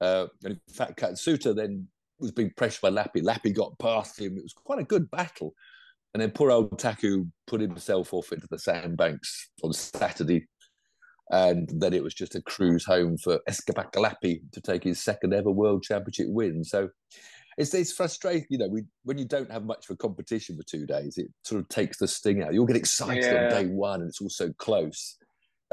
Uh, 0.00 0.26
and 0.44 0.54
in 0.54 0.74
fact, 0.74 1.00
Katsuta 1.00 1.54
then 1.54 1.88
was 2.20 2.32
being 2.32 2.52
pressured 2.56 2.82
by 2.82 2.90
Lappi. 2.90 3.22
Lappi 3.22 3.54
got 3.54 3.78
past 3.78 4.20
him. 4.20 4.36
It 4.36 4.42
was 4.42 4.52
quite 4.52 4.80
a 4.80 4.84
good 4.84 5.10
battle. 5.10 5.54
And 6.14 6.22
then 6.22 6.30
poor 6.30 6.50
old 6.50 6.78
Taku 6.78 7.26
put 7.46 7.60
himself 7.60 8.14
off 8.14 8.32
into 8.32 8.46
the 8.50 8.58
sandbanks 8.58 9.50
on 9.62 9.72
Saturday. 9.72 10.46
And 11.30 11.68
then 11.80 11.92
it 11.92 12.02
was 12.02 12.14
just 12.14 12.34
a 12.34 12.42
cruise 12.42 12.84
home 12.84 13.18
for 13.18 13.38
Päkälä 13.46 14.14
to 14.52 14.60
take 14.60 14.84
his 14.84 15.00
second 15.00 15.34
ever 15.34 15.50
world 15.50 15.82
championship 15.82 16.28
win. 16.30 16.64
So 16.64 16.88
it's, 17.58 17.74
it's 17.74 17.92
frustrating, 17.92 18.46
you 18.48 18.58
know, 18.58 18.68
we, 18.68 18.84
when 19.04 19.18
you 19.18 19.26
don't 19.26 19.50
have 19.50 19.64
much 19.64 19.88
of 19.88 19.94
a 19.94 19.96
competition 19.96 20.56
for 20.56 20.62
two 20.62 20.86
days, 20.86 21.18
it 21.18 21.26
sort 21.44 21.60
of 21.60 21.68
takes 21.68 21.98
the 21.98 22.08
sting 22.08 22.42
out. 22.42 22.54
You'll 22.54 22.66
get 22.66 22.76
excited 22.76 23.24
yeah. 23.24 23.44
on 23.44 23.50
day 23.50 23.66
one 23.66 24.00
and 24.00 24.08
it's 24.08 24.22
all 24.22 24.30
so 24.30 24.52
close, 24.58 25.18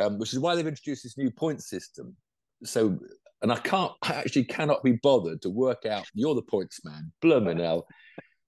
um, 0.01 0.17
which 0.19 0.33
is 0.33 0.39
why 0.39 0.55
they've 0.55 0.67
introduced 0.67 1.03
this 1.03 1.17
new 1.17 1.31
point 1.31 1.63
system. 1.63 2.15
So 2.63 2.99
and 3.41 3.51
I 3.51 3.57
can't, 3.57 3.91
I 4.01 4.13
actually 4.13 4.45
cannot 4.45 4.83
be 4.83 4.93
bothered 4.93 5.41
to 5.43 5.49
work 5.49 5.85
out. 5.85 6.05
You're 6.13 6.35
the 6.35 6.41
points 6.41 6.83
man, 6.83 7.11
blooming 7.21 7.59
hell, 7.59 7.85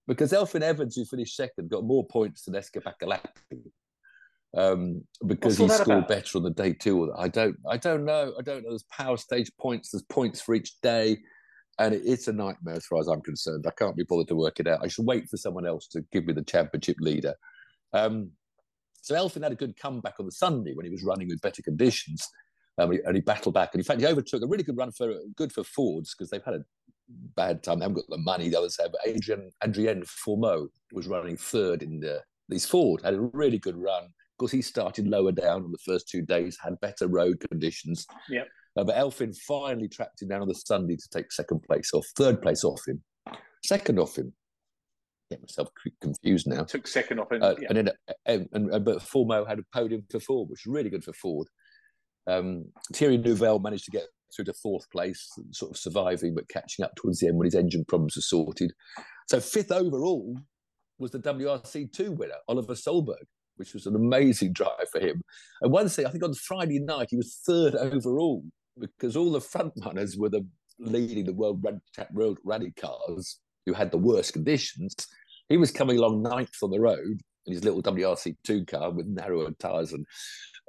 because 0.07 0.31
Elfyn 0.31 0.61
Evans, 0.61 0.95
who 0.95 1.05
finished 1.05 1.35
second, 1.35 1.69
got 1.69 1.83
more 1.83 2.05
points 2.07 2.43
than 2.43 2.55
Esko 2.55 2.81
Päkälä, 2.81 3.19
um, 4.55 5.05
because 5.25 5.57
he 5.57 5.67
scored 5.67 5.99
about? 5.99 6.07
better 6.07 6.37
on 6.37 6.43
the 6.43 6.49
day 6.49 6.73
two. 6.73 7.13
I 7.15 7.27
don't, 7.27 7.57
I 7.69 7.77
don't 7.77 8.05
know. 8.05 8.33
I 8.39 8.41
don't 8.41 8.63
know. 8.63 8.69
There's 8.69 8.85
power 8.91 9.17
stage 9.17 9.51
points. 9.59 9.91
There's 9.91 10.03
points 10.03 10.41
for 10.41 10.55
each 10.55 10.79
day, 10.81 11.17
and 11.77 11.93
it, 11.93 12.01
it's 12.05 12.27
a 12.27 12.33
nightmare 12.33 12.75
as 12.75 12.85
far 12.85 12.99
as 12.99 13.07
I'm 13.07 13.21
concerned. 13.21 13.65
I 13.67 13.71
can't 13.77 13.95
be 13.95 14.03
bothered 14.03 14.29
to 14.29 14.35
work 14.35 14.59
it 14.59 14.67
out. 14.67 14.79
I 14.81 14.87
should 14.87 15.05
wait 15.05 15.29
for 15.29 15.37
someone 15.37 15.67
else 15.67 15.87
to 15.89 16.01
give 16.11 16.25
me 16.25 16.33
the 16.33 16.43
championship 16.43 16.97
leader. 16.99 17.35
Um, 17.93 18.31
so 19.07 19.15
Elfyn 19.15 19.43
had 19.43 19.53
a 19.53 19.55
good 19.55 19.77
comeback 19.77 20.15
on 20.19 20.25
the 20.25 20.31
Sunday 20.33 20.73
when 20.73 20.85
he 20.85 20.91
was 20.91 21.01
running 21.01 21.29
with 21.29 21.39
better 21.39 21.61
conditions 21.61 22.27
um, 22.77 22.91
and, 22.91 23.15
he, 23.15 23.21
battled 23.21 23.53
back. 23.53 23.69
And 23.73 23.79
in 23.79 23.85
fact, 23.85 24.01
he 24.01 24.05
overtook 24.05 24.43
a 24.43 24.47
really 24.47 24.63
good 24.63 24.75
run 24.75 24.91
for 24.91 25.13
good 25.37 25.53
for 25.53 25.63
Fords 25.63 26.13
because 26.13 26.29
they've 26.29 26.43
had 26.43 26.55
a 26.55 26.65
bad 27.37 27.63
time. 27.63 27.79
They 27.79 27.85
haven't 27.85 27.95
got 27.95 28.09
the 28.09 28.17
money 28.17 28.49
the 28.49 28.57
others 28.57 28.77
have. 28.81 28.91
But 28.91 29.01
Adrian 29.05 29.49
Adrien 29.63 30.03
Fourmaux 30.03 30.67
was 30.91 31.07
running 31.07 31.37
third 31.37 31.83
in 31.83 32.01
the, 32.01 32.21
these 32.49 32.65
Ford 32.65 33.01
had 33.01 33.13
a 33.13 33.21
really 33.21 33.59
good 33.59 33.77
run. 33.77 34.03
Of 34.03 34.39
course, 34.39 34.51
he 34.51 34.61
started 34.61 35.07
lower 35.07 35.31
down 35.31 35.63
on 35.63 35.71
the 35.71 35.77
first 35.79 36.09
two 36.09 36.21
days, 36.21 36.57
had 36.61 36.77
better 36.81 37.07
road 37.07 37.39
conditions. 37.49 38.05
Yeah. 38.29 38.43
Uh, 38.77 38.83
but 38.83 38.97
Elfyn 38.97 39.35
finally 39.47 39.87
tracked 39.87 40.21
him 40.21 40.27
down 40.27 40.41
on 40.41 40.49
the 40.49 40.53
Sunday 40.53 40.97
to 40.97 41.09
take 41.09 41.31
second 41.31 41.63
place 41.63 41.91
off, 41.93 42.05
third 42.17 42.41
place 42.41 42.65
off 42.65 42.81
him, 42.85 43.01
second 43.65 43.99
off 43.99 44.17
him. 44.17 44.33
Get 45.29 45.41
myself 45.41 45.69
confused 46.01 46.47
now. 46.47 46.63
Took 46.63 46.87
second 46.87 47.19
off 47.19 47.31
him, 47.31 47.43
uh, 47.43 47.55
yeah. 47.59 47.67
and 47.69 47.77
then 47.77 47.89
uh, 47.89 48.13
and, 48.25 48.47
and, 48.53 48.73
and, 48.73 48.85
but 48.85 48.99
Fourmaux 48.99 49.47
had 49.47 49.59
a 49.59 49.63
podium 49.73 50.03
for 50.09 50.19
Ford, 50.19 50.49
which 50.49 50.65
was 50.65 50.73
really 50.73 50.89
good 50.89 51.03
for 51.03 51.13
Ford. 51.13 51.47
Um, 52.27 52.65
Thierry 52.93 53.17
Neuville 53.17 53.59
managed 53.59 53.85
to 53.85 53.91
get 53.91 54.07
through 54.35 54.45
to 54.45 54.53
fourth 54.53 54.89
place, 54.91 55.29
sort 55.51 55.71
of 55.71 55.77
surviving 55.77 56.35
but 56.35 56.49
catching 56.49 56.83
up 56.83 56.91
towards 56.95 57.19
the 57.19 57.27
end 57.27 57.37
when 57.37 57.45
his 57.45 57.55
engine 57.55 57.85
problems 57.85 58.15
were 58.15 58.21
sorted. 58.21 58.73
So 59.27 59.39
fifth 59.39 59.71
overall 59.71 60.37
was 60.99 61.11
the 61.11 61.19
WRC2 61.19 62.15
winner, 62.15 62.35
Oliver 62.47 62.73
Solberg, 62.73 63.25
which 63.57 63.73
was 63.73 63.85
an 63.85 63.95
amazing 63.95 64.53
drive 64.53 64.89
for 64.91 64.99
him. 64.99 65.21
And 65.61 65.71
one 65.71 65.89
thing, 65.89 66.05
I 66.05 66.09
think 66.09 66.23
on 66.23 66.33
Friday 66.33 66.79
night, 66.79 67.07
he 67.11 67.17
was 67.17 67.39
third 67.45 67.75
overall 67.75 68.43
because 68.79 69.15
all 69.15 69.31
the 69.31 69.41
front 69.41 69.73
runners 69.83 70.17
were 70.17 70.29
the 70.29 70.45
leading 70.79 71.25
the 71.25 71.33
World, 71.33 71.65
World 72.11 72.39
Rally 72.45 72.71
cars 72.79 73.39
who 73.67 73.73
had 73.73 73.91
the 73.91 73.97
worst 73.97 74.33
conditions. 74.33 74.95
He 75.49 75.57
was 75.57 75.71
coming 75.71 75.99
along 75.99 76.23
ninth 76.23 76.55
on 76.63 76.71
the 76.71 76.79
road 76.79 77.21
in 77.45 77.53
his 77.53 77.63
little 77.63 77.83
WRC2 77.83 78.67
car 78.67 78.89
with 78.91 79.05
narrower 79.05 79.51
tyres 79.59 79.93
and 79.93 80.05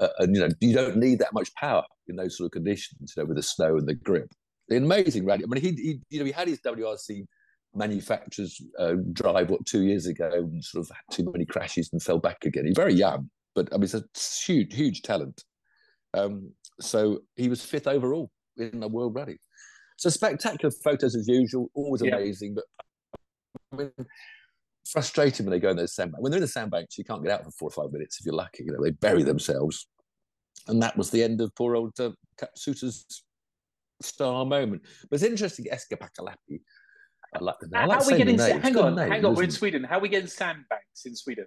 uh, 0.01 0.09
and 0.19 0.37
you 0.37 0.43
know 0.43 0.49
you 0.61 0.75
don't 0.75 0.97
need 0.97 1.19
that 1.19 1.33
much 1.33 1.53
power 1.55 1.83
in 2.07 2.17
those 2.17 2.37
sort 2.37 2.47
of 2.47 2.53
conditions, 2.53 3.15
you 3.17 3.23
know, 3.23 3.27
with 3.27 3.37
the 3.37 3.43
snow 3.43 3.77
and 3.77 3.89
the 3.89 3.95
grip. 3.95 4.31
An 4.69 4.85
amazing 4.85 5.25
rally. 5.25 5.45
I 5.45 5.47
mean, 5.47 5.63
he, 5.63 5.71
he 5.71 6.01
you 6.11 6.19
know 6.21 6.25
he 6.25 6.33
had 6.33 6.49
his 6.49 6.61
WRC 6.61 7.25
manufacturers 7.75 8.61
uh, 8.79 8.95
drive 9.13 9.51
what 9.51 9.65
two 9.67 9.83
years 9.83 10.07
ago 10.07 10.31
and 10.33 10.65
sort 10.65 10.85
of 10.85 10.91
had 10.91 11.17
too 11.17 11.31
many 11.33 11.45
crashes 11.45 11.91
and 11.93 12.03
fell 12.03 12.19
back 12.19 12.45
again. 12.45 12.67
He's 12.67 12.77
very 12.77 12.95
young, 12.95 13.29
but 13.55 13.69
I 13.73 13.77
mean, 13.77 13.83
he's 13.83 13.95
a 13.95 14.05
huge 14.45 14.75
huge 14.75 15.03
talent. 15.03 15.43
Um, 16.15 16.53
so 16.81 17.21
he 17.37 17.49
was 17.49 17.65
fifth 17.65 17.89
overall 17.89 18.31
in 18.57 18.81
the 18.81 18.89
World 18.89 19.15
Rally. 19.15 19.39
So 19.99 20.11
spectacular 20.11 20.73
photos 20.85 21.17
as 21.17 21.27
usual, 21.27 21.71
always 21.75 22.03
yeah. 22.05 22.15
amazing. 22.15 22.55
But 22.55 22.65
mean, 23.77 23.91
frustrating 24.91 25.47
when 25.47 25.53
they 25.53 25.61
go 25.61 25.71
in 25.71 25.77
those 25.77 25.95
sandbanks. 25.95 26.23
When 26.23 26.31
they're 26.31 26.39
in 26.39 26.43
the 26.43 26.49
sandbanks, 26.49 26.99
you 26.99 27.05
can't 27.05 27.23
get 27.23 27.33
out 27.33 27.45
for 27.45 27.51
four 27.51 27.69
or 27.69 27.85
five 27.85 27.93
minutes 27.93 28.19
if 28.21 28.27
you're 28.27 28.35
lucky. 28.35 28.65
You 28.65 28.73
know, 28.73 28.83
they 28.83 28.91
bury 28.91 29.23
themselves. 29.23 29.87
And 30.67 30.83
that 30.83 30.97
was 30.97 31.11
the 31.11 31.23
end 31.23 31.41
of 31.41 31.55
poor 31.55 31.77
old 31.77 31.99
uh, 32.01 32.11
star 34.03 34.45
moment. 34.45 34.83
But 35.09 35.17
it's 35.17 35.25
interesting, 35.25 35.67
Esko 35.67 35.99
Pakalappi. 35.99 36.61
I 37.35 37.39
like 37.41 37.57
the 37.61 37.69
name. 37.69 37.91
How 37.91 37.99
are 37.99 38.07
we 38.07 38.17
getting? 38.17 38.39
Hang 38.39 38.77
on, 38.77 38.95
name, 38.95 39.11
hang 39.11 39.25
on. 39.25 39.35
We're 39.35 39.45
in 39.45 39.51
Sweden. 39.51 39.85
How 39.85 39.99
are 39.99 40.01
we 40.01 40.09
getting 40.09 40.29
sandbanks 40.29 41.05
in 41.05 41.15
Sweden? 41.15 41.47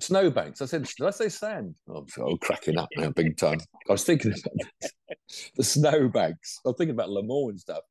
Snowbanks. 0.00 0.62
I 0.62 0.66
said, 0.66 0.84
did 0.84 1.06
I 1.06 1.10
say 1.10 1.28
sand? 1.28 1.74
Oh, 1.88 2.06
I'm 2.24 2.38
cracking 2.38 2.78
up 2.78 2.88
now, 2.96 3.10
big 3.10 3.36
time. 3.36 3.58
I 3.88 3.92
was 3.92 4.04
thinking 4.04 4.30
about 4.32 4.90
the 5.56 5.64
snowbanks. 5.64 6.60
I 6.64 6.68
was 6.68 6.76
thinking 6.78 6.94
about 6.94 7.10
Le 7.10 7.22
Mans 7.22 7.50
and 7.50 7.60
stuff. 7.60 7.82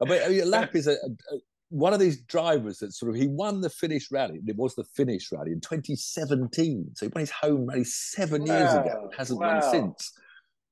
I 0.00 0.08
mean, 0.08 0.22
I 0.22 0.28
mean 0.28 0.50
lap 0.50 0.74
is 0.74 0.86
a, 0.86 0.92
a, 0.92 1.36
one 1.72 1.94
of 1.94 2.00
these 2.00 2.20
drivers 2.20 2.78
that 2.78 2.92
sort 2.92 3.08
of 3.08 3.16
he 3.16 3.28
won 3.28 3.62
the 3.62 3.70
Finnish 3.70 4.10
rally. 4.10 4.40
It 4.46 4.56
was 4.56 4.74
the 4.74 4.84
Finnish 4.94 5.32
rally 5.32 5.52
in 5.52 5.60
2017. 5.60 6.90
So 6.94 7.06
he 7.06 7.12
won 7.14 7.20
his 7.20 7.30
home 7.30 7.66
rally 7.66 7.84
seven 7.84 8.44
wow. 8.44 8.58
years 8.58 8.74
ago. 8.74 9.10
Hasn't 9.16 9.40
wow. 9.40 9.54
won 9.54 9.70
since. 9.70 10.12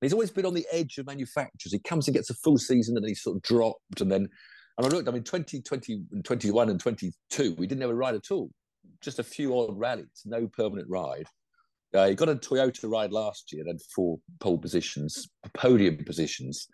He's 0.02 0.12
always 0.12 0.30
been 0.30 0.44
on 0.44 0.52
the 0.52 0.66
edge 0.70 0.98
of 0.98 1.06
manufacturers. 1.06 1.72
He 1.72 1.78
comes 1.78 2.06
and 2.06 2.14
gets 2.14 2.28
a 2.28 2.34
full 2.34 2.58
season 2.58 2.96
and 2.96 3.04
then 3.04 3.08
he's 3.08 3.22
sort 3.22 3.36
of 3.36 3.42
dropped. 3.42 4.02
And 4.02 4.12
then, 4.12 4.28
and 4.76 4.86
I 4.86 4.88
looked, 4.90 5.08
I 5.08 5.12
mean, 5.12 5.22
2020 5.22 6.04
and 6.12 6.22
21 6.22 6.68
and 6.68 6.78
22, 6.78 7.54
we 7.56 7.66
didn't 7.66 7.80
have 7.80 7.90
a 7.90 7.94
ride 7.94 8.14
at 8.14 8.30
all. 8.30 8.50
Just 9.00 9.18
a 9.18 9.24
few 9.24 9.58
odd 9.58 9.78
rallies, 9.78 10.22
no 10.26 10.48
permanent 10.48 10.88
ride. 10.90 11.26
Uh, 11.94 12.08
he 12.08 12.14
got 12.14 12.28
a 12.28 12.34
Toyota 12.34 12.90
ride 12.90 13.10
last 13.10 13.52
year, 13.52 13.62
and 13.62 13.70
had 13.70 13.82
four 13.94 14.18
pole 14.38 14.58
positions, 14.58 15.28
podium 15.54 15.96
positions. 16.04 16.68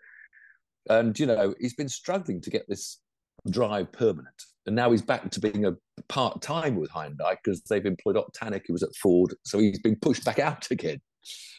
And, 0.89 1.17
you 1.17 1.25
know, 1.25 1.55
he's 1.59 1.73
been 1.73 1.89
struggling 1.89 2.39
to 2.41 2.49
get 2.49 2.67
this 2.67 2.99
drive 3.49 3.91
permanent. 3.91 4.43
And 4.65 4.75
now 4.75 4.91
he's 4.91 5.01
back 5.01 5.31
to 5.31 5.39
being 5.39 5.65
a 5.65 5.75
part 6.09 6.41
time 6.41 6.75
with 6.75 6.91
Hyundai 6.91 7.37
because 7.41 7.61
they've 7.63 7.85
employed 7.85 8.17
Ott 8.17 8.33
Tänak, 8.33 8.63
who 8.67 8.73
was 8.73 8.83
at 8.83 8.95
Ford. 9.01 9.33
So 9.45 9.59
he's 9.59 9.79
been 9.79 9.95
pushed 9.95 10.25
back 10.25 10.39
out 10.39 10.69
again 10.71 10.99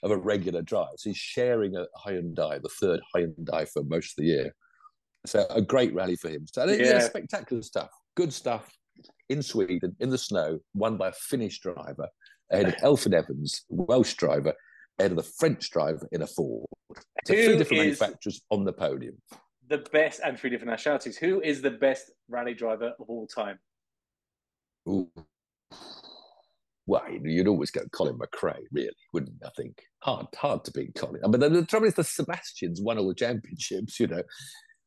of 0.02 0.10
a 0.10 0.16
regular 0.16 0.62
drive. 0.62 0.94
So 0.98 1.10
he's 1.10 1.16
sharing 1.16 1.74
a 1.76 1.86
Hyundai, 2.06 2.60
the 2.62 2.68
third 2.80 3.00
Hyundai 3.14 3.68
for 3.68 3.82
most 3.84 4.12
of 4.12 4.22
the 4.22 4.28
year. 4.28 4.54
So 5.26 5.46
a 5.50 5.60
great 5.60 5.94
rally 5.94 6.16
for 6.16 6.28
him. 6.28 6.46
So 6.46 6.64
yeah. 6.66 7.00
spectacular 7.00 7.62
stuff, 7.62 7.90
good 8.14 8.32
stuff 8.32 8.70
in 9.28 9.42
Sweden 9.42 9.96
in 10.00 10.10
the 10.10 10.18
snow, 10.18 10.58
won 10.74 10.96
by 10.96 11.08
a 11.08 11.12
Finnish 11.12 11.60
driver 11.60 12.08
ahead 12.50 12.68
of 12.68 12.74
Elfyn 12.82 13.14
Evans, 13.14 13.64
Welsh 13.68 14.14
driver, 14.14 14.52
ahead 14.98 15.12
of 15.12 15.16
the 15.16 15.30
French 15.38 15.70
driver 15.70 16.08
in 16.12 16.22
a 16.22 16.26
Ford. 16.26 16.66
So 17.26 17.34
three 17.34 17.56
different 17.56 17.82
is, 17.82 18.00
manufacturers 18.00 18.42
on 18.50 18.64
the 18.64 18.72
podium 18.72 19.16
the 19.68 19.78
best 19.92 20.20
and 20.24 20.38
three 20.38 20.50
different 20.50 20.70
nationalities. 20.70 21.16
Who 21.16 21.40
is 21.40 21.62
the 21.62 21.70
best 21.70 22.10
rally 22.28 22.54
driver 22.54 22.92
of 22.98 23.08
all 23.08 23.26
time? 23.26 23.58
Ooh. 24.88 25.10
Well, 26.86 27.02
you'd 27.22 27.48
always 27.48 27.70
go 27.70 27.82
Colin 27.92 28.18
McRae, 28.18 28.62
really, 28.72 28.88
wouldn't? 29.12 29.36
I 29.44 29.50
think 29.56 29.82
hard, 30.00 30.26
hard 30.34 30.64
to 30.64 30.72
beat 30.72 30.94
Colin. 30.94 31.20
Mean, 31.22 31.38
the, 31.38 31.48
the 31.50 31.66
trouble 31.66 31.86
is 31.86 31.94
the 31.94 32.02
Sebastians 32.02 32.80
won 32.80 32.96
all 32.96 33.08
the 33.08 33.14
championships. 33.14 34.00
You 34.00 34.06
know, 34.06 34.22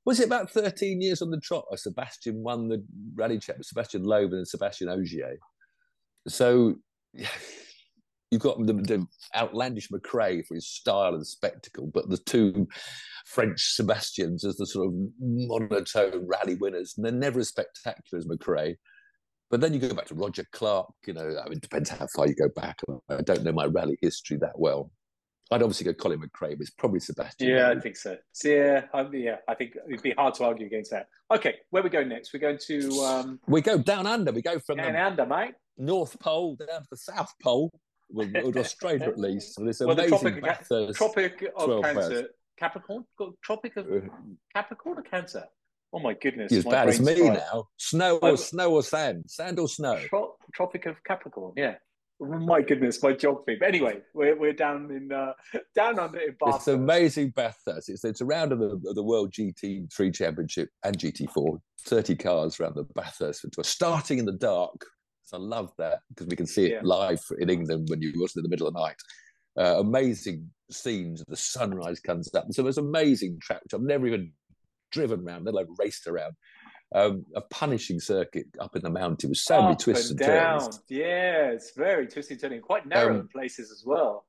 was 0.03 0.19
it 0.19 0.25
about 0.25 0.49
thirteen 0.49 0.99
years 0.99 1.21
on 1.21 1.29
the 1.29 1.39
trot? 1.39 1.65
Sebastian 1.75 2.41
won 2.41 2.69
the 2.69 2.83
rally 3.13 3.35
championship. 3.35 3.65
Sebastian 3.65 4.03
Loeb 4.03 4.33
and 4.33 4.47
Sebastian 4.47 4.89
Ogier. 4.89 5.37
So 6.27 6.75
you've 8.31 8.41
got 8.41 8.65
the, 8.65 8.73
the, 8.73 9.05
outlandish 9.35 9.89
McRae 9.89 10.45
for 10.45 10.55
his 10.55 10.67
style 10.67 11.13
and 11.13 11.27
spectacle, 11.27 11.87
but 11.93 12.09
the 12.09 12.17
two 12.17 12.67
French 13.25 13.73
Sebastians 13.75 14.43
as 14.45 14.57
the 14.57 14.65
sort 14.65 14.87
of 14.87 14.93
monotone 15.19 16.25
rally 16.27 16.55
winners, 16.55 16.93
and 16.95 17.05
they're 17.05 17.11
never 17.11 17.41
as 17.41 17.49
spectacular 17.49 18.17
as 18.17 18.25
McRae. 18.25 18.75
But 19.49 19.59
then 19.59 19.73
you 19.73 19.79
go 19.79 19.93
back 19.93 20.05
to 20.07 20.15
Roger 20.15 20.45
Clark, 20.53 20.87
you 21.05 21.13
know, 21.13 21.27
I 21.39 21.49
mean, 21.49 21.57
it 21.57 21.61
depends 21.61 21.89
how 21.89 22.07
far 22.15 22.25
you 22.25 22.35
go 22.35 22.47
back. 22.55 22.79
I 23.09 23.21
don't 23.21 23.43
know 23.43 23.51
my 23.51 23.65
rally 23.65 23.97
history 24.01 24.37
that 24.37 24.57
well. 24.57 24.91
I'd 25.53 25.61
obviously 25.61 25.83
go 25.83 25.93
Colin 25.93 26.19
McRae, 26.19 26.51
but 26.51 26.61
it's 26.61 26.69
probably 26.69 27.01
Sebastian. 27.01 27.49
Yeah, 27.49 27.69
I 27.69 27.77
think 27.77 27.97
so. 27.97 28.15
so 28.31 28.47
yeah, 28.47 28.85
I, 28.93 29.05
yeah, 29.11 29.35
I 29.49 29.55
think 29.55 29.73
it'd 29.89 30.01
be 30.01 30.13
hard 30.17 30.33
to 30.35 30.45
argue 30.45 30.65
against 30.65 30.91
that. 30.91 31.07
Okay, 31.29 31.55
where 31.71 31.83
we 31.83 31.89
go 31.89 32.05
next? 32.05 32.33
We're 32.33 32.39
going 32.39 32.59
to. 32.67 32.89
Um... 33.01 33.39
We 33.47 33.59
go 33.59 33.77
down 33.77 34.07
under. 34.07 34.31
We 34.31 34.41
go 34.41 34.59
from 34.59 34.77
down 34.77 34.93
the 34.93 35.05
under, 35.05 35.25
mate. 35.25 35.55
North 35.77 36.17
Pole 36.21 36.55
down 36.55 36.83
to 36.83 36.87
the 36.89 36.95
South 36.95 37.33
Pole 37.43 37.69
Australia 38.58 39.08
at 39.08 39.19
least. 39.19 39.56
So 39.56 39.65
this 39.65 39.80
well, 39.80 39.91
amazing 39.91 40.41
the 40.41 40.41
Tropic, 40.41 40.71
of, 40.71 40.95
tropic 40.95 41.52
of 41.56 41.84
Cancer, 41.84 42.28
Capricorn, 42.58 43.06
got 43.17 43.30
Tropic 43.43 43.78
of 43.78 43.91
uh, 43.91 44.00
Capricorn 44.54 45.00
or 45.00 45.04
Cancer. 45.04 45.45
Oh 45.93 46.00
my 46.00 46.13
goodness! 46.13 46.54
As 46.54 46.63
bad 46.63 46.88
as 46.88 47.02
me 47.02 47.15
fried. 47.15 47.34
now. 47.34 47.67
Snow 47.78 48.17
or 48.17 48.38
snow 48.38 48.74
or 48.74 48.84
sand, 48.84 49.26
sand 49.28 49.60
or 49.60 49.67
snow. 49.67 50.00
Tro- 50.08 50.36
Tropic 50.54 50.86
of 50.86 51.04
Capricorn. 51.04 51.54
Yeah. 51.58 51.76
My 52.24 52.62
goodness, 52.62 53.02
my 53.02 53.13
geography. 53.13 53.58
But 53.60 53.69
anyway, 53.69 53.97
we're, 54.13 54.38
we're 54.38 54.54
down 54.54 54.91
in 54.91 55.12
uh, 55.12 55.34
down 55.76 55.97
under 55.97 56.19
in 56.19 56.36
Bathurst. 56.39 56.60
It's 56.60 56.67
amazing 56.67 57.32
Bathurst. 57.32 57.89
It's 57.89 58.06
it's 58.06 58.21
around 58.21 58.50
the 58.50 58.80
the 58.93 59.04
World 59.04 59.32
GT3 59.34 60.13
Championship 60.13 60.69
and 60.84 60.97
GT4. 60.97 61.60
Thirty 61.80 62.15
cars 62.15 62.60
around 62.60 62.76
the 62.76 62.84
Bathurst. 62.93 63.43
Starting 63.63 64.19
in 64.19 64.26
the 64.26 64.34
dark 64.34 64.86
I 65.34 65.38
love 65.38 65.71
that 65.77 65.99
because 66.10 66.27
we 66.27 66.36
can 66.36 66.47
see 66.47 66.65
it 66.65 66.71
yeah. 66.71 66.79
live 66.84 67.21
in 67.39 67.49
England 67.49 67.88
when 67.89 68.01
you 68.01 68.12
watch 68.15 68.31
it 68.36 68.39
in 68.39 68.43
the 68.43 68.49
middle 68.49 68.67
of 68.67 68.73
the 68.73 68.79
night. 68.79 68.95
Uh, 69.57 69.79
amazing 69.79 70.49
scenes. 70.69 71.23
The 71.27 71.36
sunrise 71.36 71.99
comes 71.99 72.34
up. 72.34 72.45
So 72.51 72.67
it's 72.67 72.77
amazing 72.77 73.39
track, 73.41 73.62
which 73.63 73.73
I've 73.73 73.81
never 73.81 74.07
even 74.07 74.31
driven 74.91 75.21
around, 75.21 75.45
let 75.45 75.53
alone 75.53 75.67
like 75.67 75.79
raced 75.79 76.07
around. 76.07 76.34
Um, 76.93 77.25
a 77.36 77.41
punishing 77.41 78.01
circuit 78.01 78.47
up 78.60 78.75
in 78.75 78.81
the 78.81 78.89
mountain 78.89 79.29
with 79.29 79.38
so 79.38 79.62
many 79.62 79.75
twists 79.77 80.12
and, 80.12 80.19
and 80.19 80.27
turns. 80.27 80.81
Yeah, 80.89 81.51
it's 81.51 81.73
very 81.73 82.05
twisty 82.05 82.36
turning, 82.36 82.60
quite 82.60 82.86
narrow 82.86 83.21
um, 83.21 83.29
places 83.29 83.71
as 83.71 83.84
well. 83.86 84.25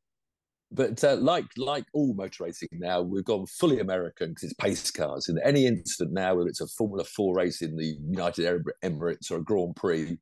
But 0.71 1.03
uh, 1.05 1.17
like 1.17 1.47
like 1.57 1.85
all 1.93 2.15
motor 2.15 2.45
racing 2.45 2.69
now, 2.73 3.03
we've 3.03 3.25
gone 3.25 3.47
fully 3.47 3.81
American 3.81 4.31
because 4.31 4.45
it's 4.45 4.55
pace 4.55 4.91
cars. 4.91 5.29
In 5.29 5.39
any 5.45 5.67
instant 5.67 6.13
now, 6.13 6.35
whether 6.37 6.49
it's 6.49 6.61
a 6.61 6.67
Formula 6.69 7.05
Four 7.05 7.35
race 7.35 7.63
in 7.63 7.77
the 7.77 7.97
United 8.09 8.47
Arab 8.47 8.69
Emirates 8.83 9.31
or 9.31 9.37
a 9.37 9.43
Grand 9.43 9.75
Prix, 9.77 10.17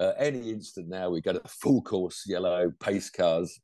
uh, 0.00 0.12
any 0.18 0.50
instant 0.50 0.88
now, 0.88 1.10
we 1.10 1.20
go 1.20 1.32
to 1.32 1.40
full 1.46 1.82
course 1.82 2.24
yellow 2.26 2.72
pace 2.80 3.10
cars, 3.10 3.60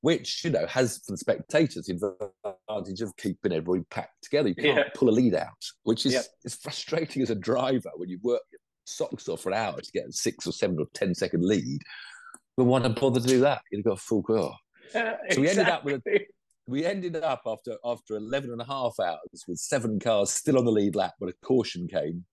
which 0.00 0.44
you 0.44 0.50
know 0.50 0.66
has 0.66 0.98
for 0.98 1.12
the 1.12 1.18
spectators 1.18 1.86
the 1.86 2.30
advantage 2.68 3.00
of 3.00 3.16
keeping 3.16 3.52
everybody 3.52 3.84
packed 3.90 4.22
together. 4.22 4.48
You 4.48 4.54
can't 4.54 4.78
yeah. 4.78 4.88
pull 4.94 5.08
a 5.08 5.10
lead 5.10 5.34
out, 5.34 5.62
which 5.82 6.06
is 6.06 6.14
yeah. 6.14 6.22
it's 6.44 6.56
frustrating 6.56 7.22
as 7.22 7.30
a 7.30 7.34
driver 7.34 7.90
when 7.96 8.08
you 8.08 8.18
work 8.22 8.42
your 8.50 8.60
socks 8.84 9.28
off 9.28 9.42
for 9.42 9.50
an 9.50 9.58
hour 9.58 9.80
to 9.80 9.92
get 9.92 10.08
a 10.08 10.12
six 10.12 10.46
or 10.46 10.52
seven 10.52 10.76
or 10.78 10.86
ten 10.94 11.14
second 11.14 11.44
lead. 11.44 11.80
But 12.56 12.64
why 12.64 12.80
not 12.80 12.98
bother 12.98 13.20
to 13.20 13.26
do 13.26 13.40
that? 13.40 13.60
You've 13.70 13.84
got 13.84 13.98
a 13.98 14.00
full 14.00 14.22
car. 14.22 14.54
Uh, 14.94 15.12
so 15.30 15.40
we 15.40 15.48
ended 15.48 15.68
up 15.68 15.84
with 15.84 16.00
a, 16.06 16.26
we 16.68 16.84
ended 16.84 17.16
up 17.16 17.42
after 17.46 17.76
after 17.84 18.16
11 18.16 18.50
and 18.50 18.60
a 18.60 18.64
half 18.64 18.98
hours 18.98 19.44
with 19.46 19.58
seven 19.58 19.98
cars 19.98 20.30
still 20.30 20.58
on 20.58 20.64
the 20.64 20.72
lead 20.72 20.94
lap 20.94 21.14
when 21.18 21.30
a 21.30 21.46
caution 21.46 21.86
came 21.86 22.24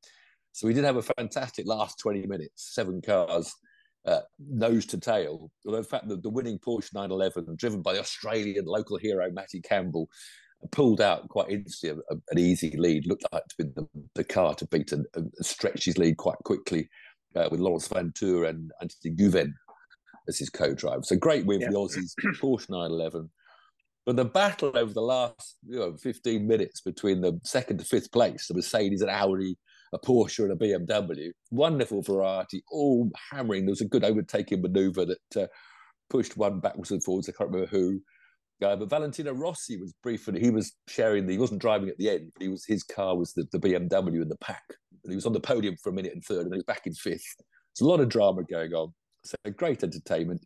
so 0.53 0.67
we 0.67 0.73
did 0.73 0.83
have 0.83 0.97
a 0.97 1.01
fantastic 1.17 1.67
last 1.67 1.99
20 1.99 2.27
minutes, 2.27 2.73
seven 2.73 3.01
cars, 3.01 3.53
uh, 4.05 4.19
nose 4.39 4.85
to 4.85 4.99
tail. 4.99 5.51
Although, 5.65 5.79
in 5.79 5.83
fact, 5.83 6.07
the, 6.07 6.17
the 6.17 6.29
winning 6.29 6.59
Porsche 6.59 6.93
911, 6.93 7.55
driven 7.57 7.81
by 7.81 7.93
the 7.93 7.99
Australian 7.99 8.65
local 8.65 8.97
hero 8.97 9.29
Matty 9.31 9.61
Campbell, 9.61 10.07
pulled 10.71 11.01
out 11.01 11.27
quite 11.29 11.49
instantly 11.49 12.01
a, 12.09 12.13
a, 12.13 12.17
an 12.29 12.37
easy 12.37 12.77
lead. 12.77 13.07
Looked 13.07 13.25
like 13.31 13.43
to 13.47 13.55
be 13.57 13.63
the, 13.75 13.87
the 14.13 14.23
car 14.23 14.53
to 14.55 14.67
beat 14.67 14.91
and, 14.91 15.07
and 15.15 15.31
stretch 15.41 15.85
his 15.85 15.97
lead 15.97 16.17
quite 16.17 16.37
quickly 16.45 16.87
uh, 17.35 17.47
with 17.49 17.59
Laurens 17.59 17.87
Vanthoor 17.87 18.47
and 18.47 18.71
Anthony 18.79 19.15
Guven 19.15 19.53
as 20.27 20.37
his 20.37 20.51
co-driver. 20.51 21.03
So 21.03 21.15
great 21.15 21.47
win 21.47 21.61
yeah. 21.61 21.67
for 21.67 21.73
the 21.73 21.79
Aussies, 21.79 22.13
Porsche 22.39 22.69
911. 22.69 23.29
But 24.05 24.17
the 24.17 24.25
battle 24.25 24.71
over 24.75 24.93
the 24.93 25.01
last 25.01 25.57
you 25.65 25.79
know 25.79 25.95
15 25.95 26.45
minutes 26.45 26.81
between 26.81 27.21
the 27.21 27.39
second 27.43 27.79
to 27.79 27.85
fifth 27.85 28.11
place, 28.11 28.47
the 28.47 28.53
Mercedes, 28.53 29.01
and 29.01 29.09
Audi, 29.09 29.57
a 29.93 29.99
Porsche, 29.99 30.39
and 30.39 30.51
a 30.51 30.56
BMW, 30.56 31.32
wonderful 31.51 32.01
variety, 32.01 32.63
all 32.71 33.10
hammering. 33.32 33.65
There 33.65 33.71
was 33.71 33.82
a 33.82 33.88
good 33.88 34.03
overtaking 34.03 34.62
manoeuvre 34.62 35.06
that 35.06 35.43
uh, 35.43 35.47
pushed 36.10 36.38
one 36.38 36.60
backwards 36.60 36.91
and 36.91 37.03
forwards. 37.03 37.29
I 37.29 37.34
can't 37.34 37.49
remember 37.49 37.69
who. 37.69 37.99
Uh, 38.62 38.75
but 38.75 38.89
Valentino 38.89 39.34
Rossi 39.34 39.77
was 39.77 39.93
briefly, 40.03 40.39
he 40.39 40.49
was 40.49 40.73
sharing 40.88 41.25
the, 41.25 41.34
he 41.34 41.39
wasn't 41.39 41.62
driving 41.62 41.89
at 41.89 41.97
the 41.97 42.10
end, 42.10 42.32
but 42.34 42.43
he 42.43 42.49
was 42.49 42.65
his 42.65 42.84
car 42.84 43.17
was 43.17 43.34
the, 43.34 43.45
the 43.51 43.60
BMW 43.60 44.21
in 44.21 44.29
the 44.29 44.38
pack. 44.38 44.63
And 45.03 45.12
he 45.12 45.15
was 45.15 45.25
on 45.25 45.34
the 45.34 45.39
podium 45.39 45.75
for 45.84 45.89
a 45.89 45.93
minute 45.93 46.13
and 46.13 46.23
third, 46.23 46.45
and 46.45 46.53
then 46.53 46.62
back 46.62 46.86
in 46.86 46.93
fifth. 46.93 47.36
There's 47.38 47.86
a 47.86 47.89
lot 47.89 47.99
of 47.99 48.10
drama 48.10 48.43
going 48.43 48.73
on. 48.73 48.93
So 49.25 49.36
great 49.58 49.84
entertainment. 49.84 50.45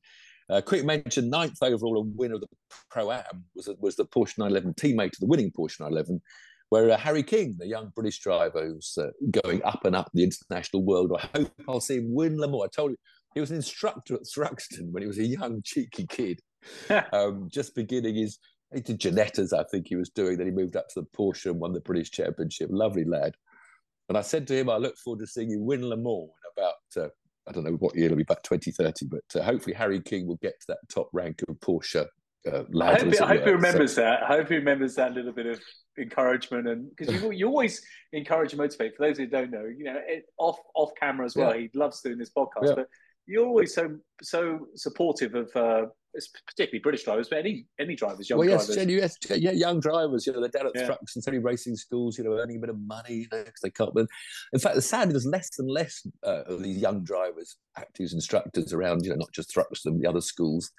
Uh, 0.50 0.62
quick 0.62 0.86
mention: 0.86 1.30
ninth 1.30 1.58
overall 1.62 2.02
and 2.02 2.18
winner 2.18 2.36
of 2.36 2.42
the 2.42 2.48
Pro 2.90 3.12
Am 3.12 3.46
was 3.56 3.70
was 3.80 3.96
the 3.96 4.06
Porsche 4.06 4.38
911 4.38 4.74
teammate 4.76 5.14
of 5.14 5.20
the 5.20 5.28
winning 5.28 5.52
Porsche 5.52 5.82
911, 5.82 6.22
where 6.70 6.90
uh, 6.92 6.98
Harry 6.98 7.24
King, 7.24 7.56
the 7.58 7.68
young 7.68 7.92
British 7.96 8.20
driver 8.20 8.66
who's 8.66 8.98
uh, 9.00 9.08
going 9.44 9.64
up 9.64 9.86
and 9.86 9.96
up 9.96 10.10
the 10.14 10.24
international 10.24 10.84
world. 10.84 11.12
I 11.18 11.38
hope 11.38 11.52
I'll 11.68 11.80
see 11.80 11.98
him 11.98 12.14
win 12.14 12.38
Le 12.38 12.48
Mans. 12.48 12.64
I 12.64 12.68
told 12.68 12.92
you 12.92 12.98
he 13.34 13.40
was 13.40 13.52
an 13.52 13.58
instructor 13.58 14.16
at 14.16 14.22
Thruxton 14.24 14.92
when 14.92 15.04
he 15.04 15.08
was 15.08 15.20
a 15.20 15.26
young 15.26 15.62
cheeky 15.64 16.06
kid, 16.08 16.42
um, 17.14 17.50
just 17.52 17.76
beginning 17.76 18.16
his. 18.16 18.40
He 18.74 18.82
did 18.82 19.00
Ginettas, 19.00 19.58
I 19.58 19.64
think 19.72 19.88
he 19.88 19.96
was 19.96 20.10
doing. 20.10 20.38
Then 20.38 20.48
he 20.48 20.52
moved 20.52 20.76
up 20.76 20.90
to 20.90 21.00
the 21.00 21.08
Porsche 21.18 21.46
and 21.46 21.58
won 21.58 21.72
the 21.72 21.80
British 21.80 22.12
Championship. 22.12 22.68
Lovely 22.70 23.06
lad. 23.06 23.34
And 24.10 24.18
I 24.18 24.22
said 24.22 24.46
to 24.48 24.60
him, 24.60 24.70
I 24.70 24.76
look 24.76 24.98
forward 24.98 25.22
to 25.22 25.28
seeing 25.28 25.50
you 25.50 25.62
win 25.62 25.88
Le 25.88 25.96
Mans 25.96 26.28
in 26.28 26.64
about 26.64 27.06
uh, 27.06 27.10
I 27.48 27.54
don't 27.54 27.64
know 27.64 27.78
what 27.80 27.96
year 27.96 28.08
it'll 28.08 28.18
be 28.18 28.24
back 28.24 28.44
2030, 28.44 29.06
but 29.06 29.40
uh, 29.40 29.44
hopefully 29.44 29.74
Harry 29.74 30.02
King 30.02 30.28
will 30.28 30.40
get 30.42 30.60
to 30.60 30.68
that 30.68 30.80
top 30.90 31.10
rank 31.14 31.42
of 31.48 31.56
Porsche. 31.60 32.06
Uh, 32.46 32.64
I 32.82 32.96
hope, 32.96 33.14
he, 33.14 33.20
I 33.20 33.28
hope 33.28 33.44
he 33.44 33.52
remembers 33.52 33.96
so, 33.96 34.02
that. 34.02 34.24
I 34.24 34.28
hope 34.28 34.50
he 34.50 34.56
remembers 34.56 34.96
that 34.96 35.14
little 35.14 35.34
bit 35.34 35.48
of 35.48 35.60
encouragement, 35.98 36.68
and 36.68 36.90
because 36.96 37.14
you, 37.14 37.32
you 37.32 37.48
always 37.48 37.82
encourage 38.14 38.54
and 38.54 38.60
motivate. 38.60 38.96
For 38.96 39.08
those 39.08 39.18
who 39.18 39.28
don't 39.28 39.52
know, 39.52 39.66
you 39.66 39.84
know, 39.84 40.00
it, 40.08 40.26
off 40.38 40.58
off 40.76 40.92
camera 41.00 41.26
as 41.26 41.36
well. 41.36 41.54
Yeah. 41.54 41.62
He 41.62 41.70
loves 41.74 42.02
doing 42.02 42.18
this 42.18 42.32
podcast, 42.38 42.68
yeah. 42.68 42.74
but 42.76 42.88
you're 43.26 43.46
always 43.46 43.74
so 43.74 43.98
so 44.22 44.68
supportive 44.76 45.36
of 45.36 45.50
uh, 45.56 45.88
particularly 46.48 46.80
British 46.80 47.04
drivers, 47.04 47.28
but 47.30 47.40
any 47.40 47.66
any 47.80 47.96
drivers, 47.96 48.30
young 48.30 48.40
well, 48.40 48.48
yes, 48.48 48.68
drivers. 48.68 48.88
Yes, 48.88 49.18
yeah, 49.32 49.52
young 49.52 49.80
drivers. 49.80 50.26
You 50.26 50.34
know, 50.34 50.42
they're 50.42 50.50
down 50.50 50.68
at 50.68 50.74
yeah. 50.76 50.86
trucks 50.86 51.16
and 51.16 51.24
so 51.24 51.32
racing 51.34 51.76
schools. 51.76 52.18
You 52.18 52.24
know, 52.24 52.32
earning 52.32 52.58
a 52.58 52.60
bit 52.60 52.70
of 52.70 52.80
money 52.80 53.14
you 53.14 53.28
know, 53.32 53.44
because 53.44 53.62
they 53.62 53.70
can't. 53.70 53.94
But 53.94 54.08
in 54.54 54.60
fact, 54.60 54.82
sadly, 54.84 55.14
there's 55.14 55.26
less 55.26 55.50
and 55.60 55.70
less 55.70 56.06
uh, 56.26 56.44
of 56.44 56.64
these 56.64 56.78
young 56.78 57.04
drivers, 57.04 57.58
actors, 57.78 58.14
instructors 58.14 58.74
around. 58.74 59.04
You 59.04 59.12
know, 59.12 59.18
not 59.18 59.32
just 59.34 59.54
Thruxton, 59.54 60.00
the 60.00 60.08
other 60.08 60.22
schools, 60.22 60.72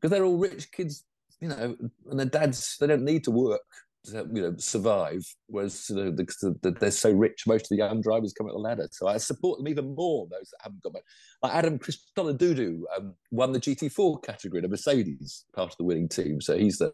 because 0.00 0.10
they're 0.10 0.24
all 0.24 0.38
rich 0.38 0.70
kids. 0.72 1.04
You 1.40 1.48
know, 1.48 1.76
and 2.10 2.18
their 2.18 2.26
dads 2.26 2.76
they 2.80 2.88
don't 2.88 3.04
need 3.04 3.22
to 3.24 3.30
work 3.30 3.62
to 4.04 4.26
you 4.32 4.42
know 4.42 4.54
survive 4.58 5.24
whereas 5.46 5.86
you 5.90 5.96
know, 5.96 6.10
the, 6.10 6.56
the, 6.62 6.70
they're 6.72 6.90
so 6.90 7.12
rich 7.12 7.46
most 7.46 7.64
of 7.64 7.68
the 7.70 7.76
young 7.76 8.00
drivers 8.00 8.32
come 8.32 8.46
up 8.46 8.52
the 8.52 8.58
ladder 8.58 8.88
so 8.90 9.06
i 9.06 9.16
support 9.16 9.58
them 9.58 9.68
even 9.68 9.94
more 9.94 10.26
those 10.30 10.50
that 10.50 10.62
haven't 10.62 10.82
got 10.82 10.92
much 10.92 11.02
like 11.42 11.54
adam 11.54 11.78
christodoulou 11.78 12.80
um, 12.96 13.14
won 13.30 13.52
the 13.52 13.60
gt4 13.60 14.22
category 14.22 14.60
in 14.60 14.64
a 14.64 14.68
mercedes 14.68 15.44
part 15.54 15.70
of 15.70 15.76
the 15.78 15.84
winning 15.84 16.08
team 16.08 16.40
so 16.40 16.56
he's 16.56 16.78
the 16.78 16.92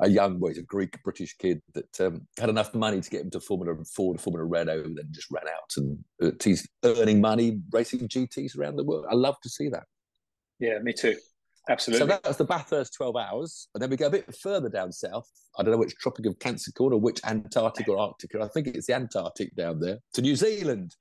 a 0.00 0.08
young 0.08 0.38
boy, 0.38 0.50
he's 0.50 0.58
a 0.58 0.62
Greek 0.62 1.02
British 1.02 1.36
kid 1.38 1.60
that 1.74 2.00
um, 2.00 2.24
had 2.38 2.48
enough 2.48 2.72
money 2.72 3.00
to 3.00 3.10
get 3.10 3.22
him 3.22 3.30
to 3.30 3.40
Formula 3.40 3.74
Four 3.84 4.14
to 4.14 4.22
Formula 4.22 4.44
Renault, 4.44 4.84
and 4.84 4.96
then 4.96 5.08
just 5.10 5.28
ran 5.28 5.48
out 5.48 5.72
and 5.76 5.98
uh, 6.22 6.30
he's 6.40 6.68
earning 6.84 7.20
money 7.20 7.60
racing 7.72 8.06
GTs 8.06 8.56
around 8.56 8.76
the 8.76 8.84
world. 8.84 9.06
I 9.10 9.16
love 9.16 9.40
to 9.42 9.48
see 9.48 9.68
that. 9.70 9.86
Yeah, 10.60 10.78
me 10.78 10.92
too. 10.92 11.16
Absolutely. 11.68 12.08
So 12.08 12.18
that's 12.22 12.38
the 12.38 12.44
Bathurst 12.44 12.94
12 12.94 13.16
hours. 13.16 13.68
And 13.74 13.82
then 13.82 13.90
we 13.90 13.96
go 13.96 14.06
a 14.06 14.10
bit 14.10 14.34
further 14.34 14.68
down 14.68 14.90
south. 14.90 15.28
I 15.58 15.62
don't 15.62 15.72
know 15.72 15.78
which 15.78 15.96
Tropic 15.96 16.24
of 16.26 16.38
Capricorn 16.38 16.94
or 16.94 17.00
which 17.00 17.20
Antarctic 17.24 17.88
or 17.88 17.98
Arctic. 17.98 18.34
I 18.36 18.48
think 18.48 18.68
it's 18.68 18.86
the 18.86 18.94
Antarctic 18.94 19.54
down 19.54 19.80
there 19.80 19.98
to 20.14 20.22
New 20.22 20.34
Zealand. 20.34 20.96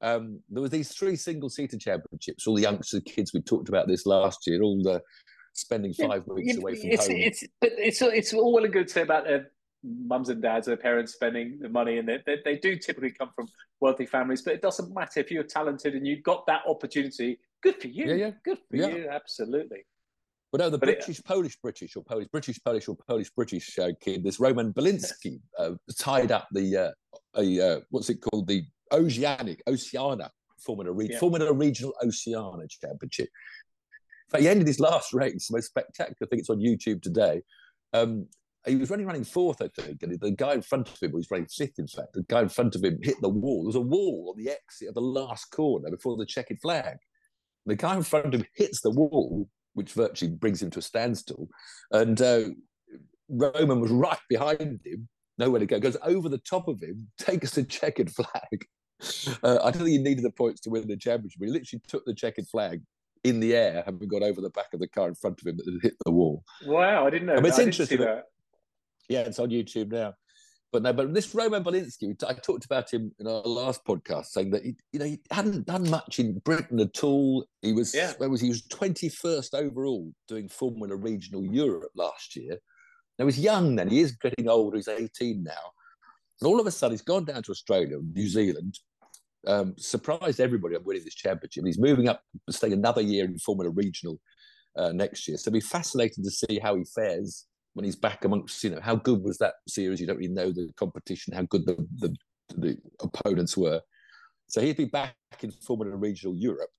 Um, 0.00 0.40
there 0.48 0.62
was 0.62 0.70
these 0.70 0.92
three 0.92 1.16
single-seater 1.16 1.76
championships. 1.76 2.46
All 2.46 2.54
the 2.54 2.62
youngsters, 2.62 3.02
kids, 3.04 3.34
we 3.34 3.42
talked 3.42 3.68
about 3.68 3.88
this 3.88 4.06
last 4.06 4.46
year. 4.46 4.62
All 4.62 4.80
the 4.82 5.02
spending 5.52 5.92
five 5.92 6.26
weeks 6.26 6.56
away 6.56 6.76
from 6.76 6.90
it's, 6.90 7.06
home. 7.06 7.16
It's, 7.16 7.44
it's, 7.60 8.02
it's 8.02 8.32
all 8.32 8.52
well 8.52 8.64
and 8.64 8.72
good 8.72 8.86
to 8.86 8.92
say 8.92 9.02
about 9.02 9.24
their 9.24 9.50
mums 9.82 10.28
and 10.28 10.40
dads, 10.40 10.66
their 10.66 10.76
parents 10.76 11.12
spending 11.12 11.58
the 11.60 11.68
money, 11.68 11.98
and 11.98 12.08
they, 12.08 12.18
they, 12.26 12.36
they 12.44 12.56
do 12.56 12.76
typically 12.76 13.10
come 13.10 13.30
from 13.34 13.48
wealthy 13.80 14.06
families. 14.06 14.42
But 14.42 14.54
it 14.54 14.62
doesn't 14.62 14.94
matter 14.94 15.20
if 15.20 15.30
you're 15.30 15.42
talented 15.42 15.94
and 15.94 16.06
you've 16.06 16.22
got 16.22 16.46
that 16.46 16.62
opportunity. 16.66 17.38
Good 17.62 17.80
for 17.80 17.88
you. 17.88 18.06
Yeah, 18.06 18.14
yeah. 18.14 18.30
Good 18.44 18.58
for 18.70 18.76
yeah. 18.76 18.88
you. 18.88 19.08
Absolutely. 19.10 19.84
But 20.50 20.60
no, 20.60 20.70
the 20.70 20.78
but 20.78 20.86
British, 20.86 21.18
it, 21.18 21.24
Polish, 21.24 21.58
British, 21.62 21.96
or 21.96 22.02
Polish, 22.02 22.28
British, 22.28 22.58
Polish, 22.64 22.88
or 22.88 22.96
Polish, 22.96 23.30
British 23.30 23.78
uh, 23.78 23.90
kid, 24.00 24.24
this 24.24 24.40
Roman 24.40 24.72
Bilinski, 24.72 25.40
uh, 25.58 25.72
tied 25.98 26.32
up 26.32 26.48
the 26.52 26.76
uh, 26.76 26.90
a 27.36 27.60
uh, 27.60 27.80
what's 27.90 28.08
it 28.08 28.22
called, 28.22 28.48
the 28.48 28.64
Oceanic 28.92 29.62
Oceana 29.66 30.30
Formula 30.58 30.90
Re- 30.90 31.08
yeah. 31.10 31.18
Formula 31.18 31.52
Regional 31.52 31.92
Oceana 32.02 32.66
Championship. 32.68 33.28
In 33.28 34.30
fact, 34.30 34.42
he 34.42 34.48
ended 34.48 34.66
his 34.66 34.80
last 34.80 35.12
race, 35.12 35.48
the 35.48 35.56
most 35.56 35.66
spectacular. 35.66 36.16
I 36.22 36.26
think 36.26 36.40
it's 36.40 36.50
on 36.50 36.58
YouTube 36.58 37.02
today. 37.02 37.42
Um, 37.92 38.26
he 38.66 38.76
was 38.76 38.90
running 38.90 39.06
running 39.06 39.24
fourth, 39.24 39.60
I 39.62 39.68
think, 39.68 40.02
and 40.02 40.18
the 40.18 40.30
guy 40.30 40.54
in 40.54 40.62
front 40.62 40.88
of 40.88 40.98
him 41.00 41.12
was 41.12 41.30
running 41.30 41.46
fifth. 41.46 41.78
In 41.78 41.88
fact, 41.88 42.14
the 42.14 42.24
guy 42.28 42.40
in 42.40 42.48
front 42.48 42.74
of 42.74 42.84
him 42.84 42.98
hit 43.02 43.20
the 43.20 43.28
wall. 43.28 43.62
There 43.62 43.66
was 43.66 43.76
a 43.76 43.80
wall 43.80 44.34
on 44.34 44.42
the 44.42 44.50
exit 44.50 44.88
of 44.88 44.94
the 44.94 45.00
last 45.00 45.46
corner 45.46 45.90
before 45.90 46.16
the 46.16 46.26
checkered 46.26 46.60
flag. 46.60 46.96
The 47.66 47.76
guy 47.76 47.96
in 47.96 48.02
front 48.02 48.26
of 48.26 48.40
him 48.40 48.46
hits 48.54 48.80
the 48.80 48.90
wall 48.90 49.48
which 49.78 49.92
virtually 49.92 50.32
brings 50.32 50.60
him 50.60 50.70
to 50.70 50.80
a 50.80 50.82
standstill. 50.82 51.48
And 51.92 52.20
uh, 52.20 52.48
Roman 53.28 53.80
was 53.80 53.92
right 53.92 54.18
behind 54.28 54.80
him, 54.84 55.08
nowhere 55.38 55.60
to 55.60 55.66
go, 55.66 55.78
goes 55.78 55.96
over 56.02 56.28
the 56.28 56.38
top 56.38 56.66
of 56.66 56.82
him, 56.82 57.08
takes 57.18 57.52
the 57.52 57.62
checkered 57.62 58.10
flag. 58.10 58.66
Uh, 59.44 59.58
I 59.62 59.70
don't 59.70 59.84
think 59.84 59.90
he 59.90 59.98
needed 59.98 60.24
the 60.24 60.32
points 60.32 60.60
to 60.62 60.70
win 60.70 60.88
the 60.88 60.96
championship, 60.96 61.38
but 61.38 61.46
he 61.46 61.52
literally 61.52 61.80
took 61.86 62.04
the 62.04 62.14
checkered 62.14 62.48
flag 62.48 62.82
in 63.22 63.38
the 63.38 63.54
air, 63.54 63.84
having 63.86 64.08
got 64.08 64.22
over 64.22 64.40
the 64.40 64.50
back 64.50 64.74
of 64.74 64.80
the 64.80 64.88
car 64.88 65.06
in 65.06 65.14
front 65.14 65.40
of 65.40 65.46
him 65.46 65.56
that 65.56 65.72
had 65.72 65.82
hit 65.82 65.94
the 66.04 66.10
wall. 66.10 66.42
Wow, 66.66 67.06
I 67.06 67.10
didn't 67.10 67.28
know. 67.28 67.34
I 67.34 67.36
mean, 67.36 67.46
it's 67.46 67.60
interesting. 67.60 67.98
That. 67.98 68.24
Yeah, 69.08 69.20
it's 69.20 69.38
on 69.38 69.50
YouTube 69.50 69.92
now. 69.92 70.14
But 70.70 70.82
no, 70.82 70.92
but 70.92 71.14
this 71.14 71.34
Roman 71.34 71.64
Bilinski, 71.64 72.22
I 72.28 72.34
talked 72.34 72.66
about 72.66 72.92
him 72.92 73.10
in 73.18 73.26
our 73.26 73.40
last 73.40 73.84
podcast, 73.86 74.26
saying 74.26 74.50
that 74.50 74.64
he, 74.64 74.76
you 74.92 74.98
know, 74.98 75.06
he 75.06 75.18
hadn't 75.30 75.66
done 75.66 75.88
much 75.88 76.18
in 76.18 76.38
Britain 76.40 76.78
at 76.80 77.02
all. 77.02 77.46
He 77.62 77.72
was, 77.72 77.94
yeah. 77.94 78.12
where 78.18 78.28
was 78.28 78.42
he? 78.42 78.48
he 78.48 78.50
was 78.50 78.66
twenty 78.66 79.08
first 79.08 79.54
overall 79.54 80.12
doing 80.26 80.48
Formula 80.48 80.94
Regional 80.94 81.42
Europe 81.42 81.90
last 81.96 82.36
year. 82.36 82.58
Now 83.18 83.24
he's 83.24 83.40
young 83.40 83.76
then; 83.76 83.88
he 83.88 84.00
is 84.00 84.12
getting 84.12 84.48
older. 84.48 84.76
He's 84.76 84.88
eighteen 84.88 85.42
now, 85.42 85.72
and 86.40 86.48
all 86.48 86.60
of 86.60 86.66
a 86.66 86.70
sudden 86.70 86.92
he's 86.92 87.02
gone 87.02 87.24
down 87.24 87.42
to 87.44 87.50
Australia, 87.50 87.98
New 88.12 88.28
Zealand, 88.28 88.78
um, 89.46 89.74
surprised 89.78 90.38
everybody 90.38 90.76
on 90.76 90.84
winning 90.84 91.04
this 91.04 91.14
championship. 91.14 91.64
He's 91.64 91.78
moving 91.78 92.08
up, 92.08 92.22
staying 92.50 92.74
another 92.74 93.00
year 93.00 93.24
in 93.24 93.38
Formula 93.38 93.70
Regional 93.70 94.20
uh, 94.76 94.92
next 94.92 95.26
year. 95.26 95.38
So 95.38 95.48
it'll 95.48 95.54
be 95.54 95.60
fascinating 95.60 96.24
to 96.24 96.30
see 96.30 96.58
how 96.58 96.76
he 96.76 96.84
fares 96.84 97.46
when 97.78 97.84
he's 97.84 97.94
back 97.94 98.24
amongst, 98.24 98.64
you 98.64 98.70
know, 98.70 98.80
how 98.82 98.96
good 98.96 99.22
was 99.22 99.38
that 99.38 99.54
series? 99.68 100.00
You 100.00 100.08
don't 100.08 100.16
really 100.16 100.34
know 100.34 100.50
the 100.50 100.68
competition, 100.76 101.32
how 101.32 101.42
good 101.42 101.64
the, 101.64 101.76
the, 101.98 102.16
the 102.56 102.76
opponents 103.00 103.56
were. 103.56 103.80
So 104.48 104.60
he'd 104.60 104.76
be 104.76 104.86
back 104.86 105.14
in 105.42 105.52
Formula 105.52 105.94
Regional 105.96 106.34
Europe, 106.34 106.70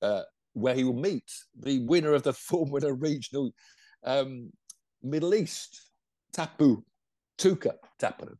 uh, 0.00 0.22
where 0.52 0.76
he 0.76 0.84
will 0.84 0.92
meet 0.92 1.28
the 1.58 1.80
winner 1.80 2.12
of 2.12 2.22
the 2.22 2.32
Formula 2.50 2.92
Regional 2.92 3.50
um, 4.04 4.52
Middle 5.02 5.34
East, 5.34 5.90
Tapu, 6.32 6.84
Tuukka 7.36 7.72
Taponen. 8.00 8.36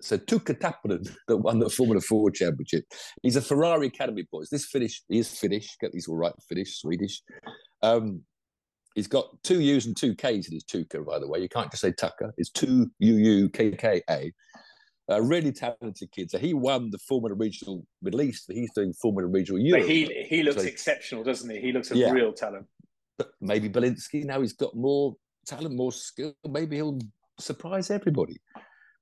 So 0.00 0.18
Tuukka 0.18 0.58
Taponen 0.58 1.08
that 1.28 1.36
won 1.36 1.60
the 1.60 1.70
Formula 1.70 2.00
Four 2.00 2.32
Championship. 2.32 2.86
He's 3.22 3.36
a 3.36 3.40
Ferrari 3.40 3.86
Academy 3.86 4.26
boy. 4.32 4.42
This 4.50 4.66
Finnish, 4.66 5.00
he 5.08 5.20
is 5.20 5.30
Finnish. 5.30 5.76
Get 5.80 5.92
these 5.92 6.08
all 6.08 6.16
right, 6.16 6.34
Finnish, 6.48 6.80
Swedish. 6.80 7.22
Um, 7.82 8.22
He's 8.96 9.06
got 9.06 9.28
two 9.44 9.60
U's 9.60 9.84
and 9.84 9.94
two 9.94 10.14
K's 10.14 10.48
in 10.48 10.54
his 10.54 10.64
Tuukka, 10.64 11.04
by 11.04 11.18
the 11.18 11.28
way. 11.28 11.38
You 11.38 11.50
can't 11.50 11.70
just 11.70 11.82
say 11.82 11.92
Tucker. 11.92 12.32
It's 12.38 12.48
two 12.48 12.90
U 12.98 13.14
U 13.14 13.48
K 13.50 13.70
K 13.72 14.02
A. 14.08 14.32
A 15.08 15.22
really 15.22 15.52
talented 15.52 16.10
kid. 16.10 16.30
So 16.30 16.38
he 16.38 16.54
won 16.54 16.90
the 16.90 16.98
Formula 16.98 17.36
Regional 17.36 17.86
Middle 18.02 18.22
East. 18.22 18.46
He's 18.48 18.72
doing 18.72 18.94
Formula 18.94 19.28
Regional 19.28 19.60
Europe. 19.60 19.82
But 19.82 19.90
he 19.90 20.26
he 20.28 20.42
looks 20.42 20.62
so, 20.62 20.66
exceptional, 20.66 21.22
doesn't 21.22 21.48
he? 21.48 21.60
He 21.60 21.72
looks 21.72 21.90
a 21.90 21.96
yeah. 21.96 22.10
real 22.10 22.32
talent. 22.32 22.66
But 23.18 23.32
maybe 23.40 23.68
Bilinski 23.68 24.24
now 24.24 24.40
he's 24.40 24.54
got 24.54 24.74
more 24.74 25.14
talent, 25.46 25.76
more 25.76 25.92
skill. 25.92 26.34
Maybe 26.48 26.76
he'll 26.76 26.98
surprise 27.38 27.90
everybody. 27.90 28.38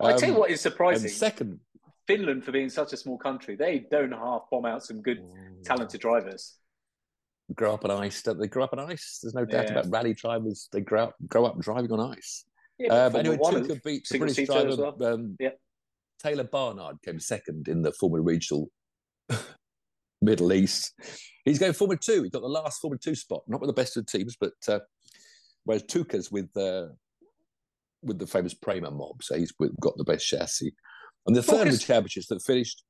I 0.00 0.14
tell 0.14 0.28
you 0.28 0.34
um, 0.34 0.40
what 0.40 0.50
is 0.50 0.60
surprising. 0.60 1.08
Second, 1.08 1.60
Finland 2.08 2.44
for 2.44 2.50
being 2.50 2.68
such 2.68 2.92
a 2.92 2.96
small 2.96 3.16
country, 3.16 3.54
they 3.54 3.86
don't 3.92 4.12
half 4.12 4.42
bomb 4.50 4.66
out 4.66 4.84
some 4.84 5.00
good, 5.02 5.22
talented 5.64 6.00
drivers 6.00 6.56
grow 7.52 7.74
up 7.74 7.84
on 7.84 7.90
ice. 7.90 8.22
Don't 8.22 8.38
they 8.38 8.46
grow 8.46 8.64
up 8.64 8.72
on 8.72 8.80
ice? 8.80 9.18
There's 9.22 9.34
no 9.34 9.44
doubt 9.44 9.66
yeah. 9.66 9.72
about 9.72 9.90
rally 9.90 10.14
drivers. 10.14 10.68
They 10.72 10.80
grow 10.80 11.04
up, 11.04 11.16
grow 11.28 11.44
up 11.44 11.58
driving 11.60 11.92
on 11.92 12.12
ice. 12.14 12.44
Yeah, 12.78 12.92
uh, 12.92 13.10
but 13.10 13.20
anyway, 13.20 13.36
Tuukka 13.36 13.82
beat 13.82 14.06
the 14.08 14.18
British 14.18 14.46
driver. 14.46 14.76
Well. 14.76 15.14
Um, 15.14 15.36
yeah. 15.38 15.50
Taylor 16.22 16.44
Barnard 16.44 16.96
came 17.04 17.20
second 17.20 17.68
in 17.68 17.82
the 17.82 17.92
Formula 17.92 18.22
Regional 18.22 18.70
Middle 20.22 20.52
East. 20.52 20.92
He's 21.44 21.58
going 21.58 21.72
Formula 21.72 21.98
Two. 22.02 22.22
He 22.22 22.30
got 22.30 22.42
the 22.42 22.48
last 22.48 22.80
Formula 22.80 22.98
Two 22.98 23.14
spot, 23.14 23.42
not 23.46 23.60
with 23.60 23.68
the 23.68 23.74
best 23.74 23.96
of 23.96 24.06
the 24.06 24.18
teams, 24.18 24.36
but 24.40 24.52
uh, 24.68 24.80
whereas 25.64 25.84
Tuukka's 25.84 26.32
with 26.32 26.56
uh, 26.56 26.86
with 28.02 28.18
the 28.18 28.26
famous 28.26 28.54
Prema 28.54 28.90
mob, 28.90 29.22
so 29.22 29.36
he's 29.36 29.52
got 29.80 29.96
the 29.96 30.04
best 30.04 30.26
chassis. 30.26 30.74
And 31.26 31.34
the 31.34 31.42
third 31.42 31.68
of 31.68 31.72
the 31.72 31.78
championships 31.78 32.26
that 32.28 32.42
finished 32.42 32.84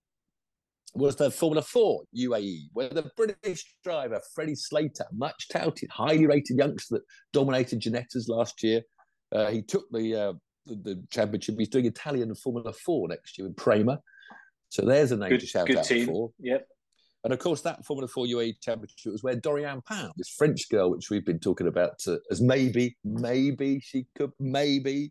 was 0.94 1.16
the 1.16 1.30
Formula 1.30 1.62
Four 1.62 2.04
UAE, 2.16 2.68
where 2.72 2.88
the 2.88 3.10
British 3.16 3.64
driver 3.82 4.20
Freddie 4.34 4.54
Slater, 4.54 5.06
much 5.12 5.48
touted, 5.48 5.90
highly 5.90 6.26
rated 6.26 6.58
youngster 6.58 6.96
that 6.96 7.02
dominated 7.32 7.80
Ginettas 7.80 8.28
last 8.28 8.62
year, 8.62 8.82
uh, 9.32 9.50
he 9.50 9.62
took 9.62 9.84
the, 9.90 10.14
uh, 10.14 10.32
the, 10.66 10.74
the 10.76 11.04
championship. 11.10 11.56
He's 11.58 11.68
doing 11.68 11.86
Italian 11.86 12.34
Formula 12.34 12.72
Four 12.72 13.08
next 13.08 13.38
year 13.38 13.46
in 13.46 13.54
Prema. 13.54 14.00
So 14.68 14.82
there's 14.82 15.12
a 15.12 15.16
name 15.16 15.30
good, 15.30 15.40
to 15.40 15.46
shout 15.46 15.74
out 15.76 15.84
team. 15.84 16.06
for. 16.06 16.30
Yep. 16.40 16.66
And 17.24 17.32
of 17.32 17.38
course, 17.38 17.62
that 17.62 17.84
Formula 17.86 18.06
4 18.06 18.26
UAE 18.26 18.60
championship 18.60 19.12
was 19.12 19.22
where 19.22 19.34
Doriane 19.34 19.84
Pound, 19.86 20.12
this 20.16 20.28
French 20.28 20.68
girl, 20.68 20.90
which 20.90 21.08
we've 21.08 21.24
been 21.24 21.38
talking 21.38 21.68
about 21.68 21.94
uh, 22.06 22.16
as 22.30 22.42
maybe, 22.42 22.96
maybe 23.02 23.80
she 23.80 24.06
could, 24.14 24.32
maybe. 24.38 25.10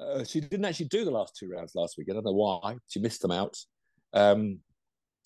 Uh, 0.00 0.22
she 0.22 0.40
didn't 0.40 0.64
actually 0.64 0.86
do 0.86 1.04
the 1.04 1.10
last 1.10 1.36
two 1.36 1.50
rounds 1.50 1.74
last 1.74 1.98
week. 1.98 2.06
I 2.08 2.14
don't 2.14 2.24
know 2.24 2.32
why. 2.32 2.76
She 2.88 3.00
missed 3.00 3.20
them 3.20 3.32
out. 3.32 3.56
Um, 4.12 4.60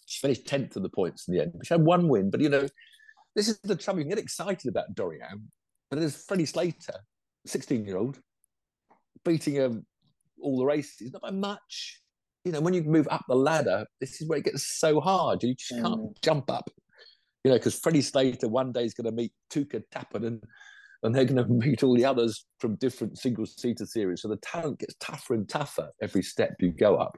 she 0.06 0.20
finished 0.20 0.46
10th 0.46 0.76
of 0.76 0.82
the 0.82 0.88
points 0.88 1.28
in 1.28 1.34
the 1.34 1.42
end. 1.42 1.52
She 1.64 1.74
had 1.74 1.82
one 1.82 2.08
win, 2.08 2.30
but 2.30 2.40
you 2.40 2.48
know, 2.48 2.66
this 3.34 3.48
is 3.48 3.58
the 3.60 3.76
trouble. 3.76 4.00
You 4.00 4.04
can 4.04 4.10
get 4.10 4.22
excited 4.22 4.68
about 4.68 4.94
Doriane, 4.94 5.42
but 5.90 5.98
there's 5.98 6.24
Freddie 6.24 6.46
Slater, 6.46 7.00
16 7.46 7.84
year 7.84 7.96
old, 7.96 8.20
beating 9.24 9.60
um, 9.60 9.86
all 10.40 10.58
the 10.58 10.64
races, 10.64 11.12
not 11.12 11.22
by 11.22 11.30
much 11.30 12.00
you 12.44 12.52
know, 12.52 12.60
when 12.60 12.74
you 12.74 12.82
move 12.82 13.08
up 13.10 13.24
the 13.26 13.34
ladder, 13.34 13.86
this 14.00 14.20
is 14.20 14.28
where 14.28 14.38
it 14.38 14.44
gets 14.44 14.78
so 14.78 15.00
hard. 15.00 15.42
You 15.42 15.54
just 15.54 15.70
can't 15.70 16.00
mm. 16.00 16.22
jump 16.22 16.50
up. 16.50 16.70
You 17.42 17.50
know, 17.50 17.56
because 17.56 17.78
Freddie 17.78 18.02
Slater 18.02 18.48
one 18.48 18.72
day 18.72 18.84
is 18.84 18.94
going 18.94 19.06
to 19.06 19.12
meet 19.12 19.32
Tuukka 19.50 19.82
Taponen 19.92 20.26
and 20.26 20.44
and 21.02 21.14
they're 21.14 21.24
going 21.26 21.36
to 21.46 21.66
meet 21.66 21.82
all 21.82 21.94
the 21.94 22.04
others 22.04 22.46
from 22.58 22.76
different 22.76 23.18
single 23.18 23.46
seater 23.46 23.86
series. 23.86 24.22
So 24.22 24.28
the 24.28 24.36
talent 24.36 24.78
gets 24.78 24.94
tougher 25.00 25.34
and 25.34 25.48
tougher 25.48 25.90
every 26.02 26.22
step 26.22 26.54
you 26.60 26.70
go 26.72 26.96
up. 26.96 27.16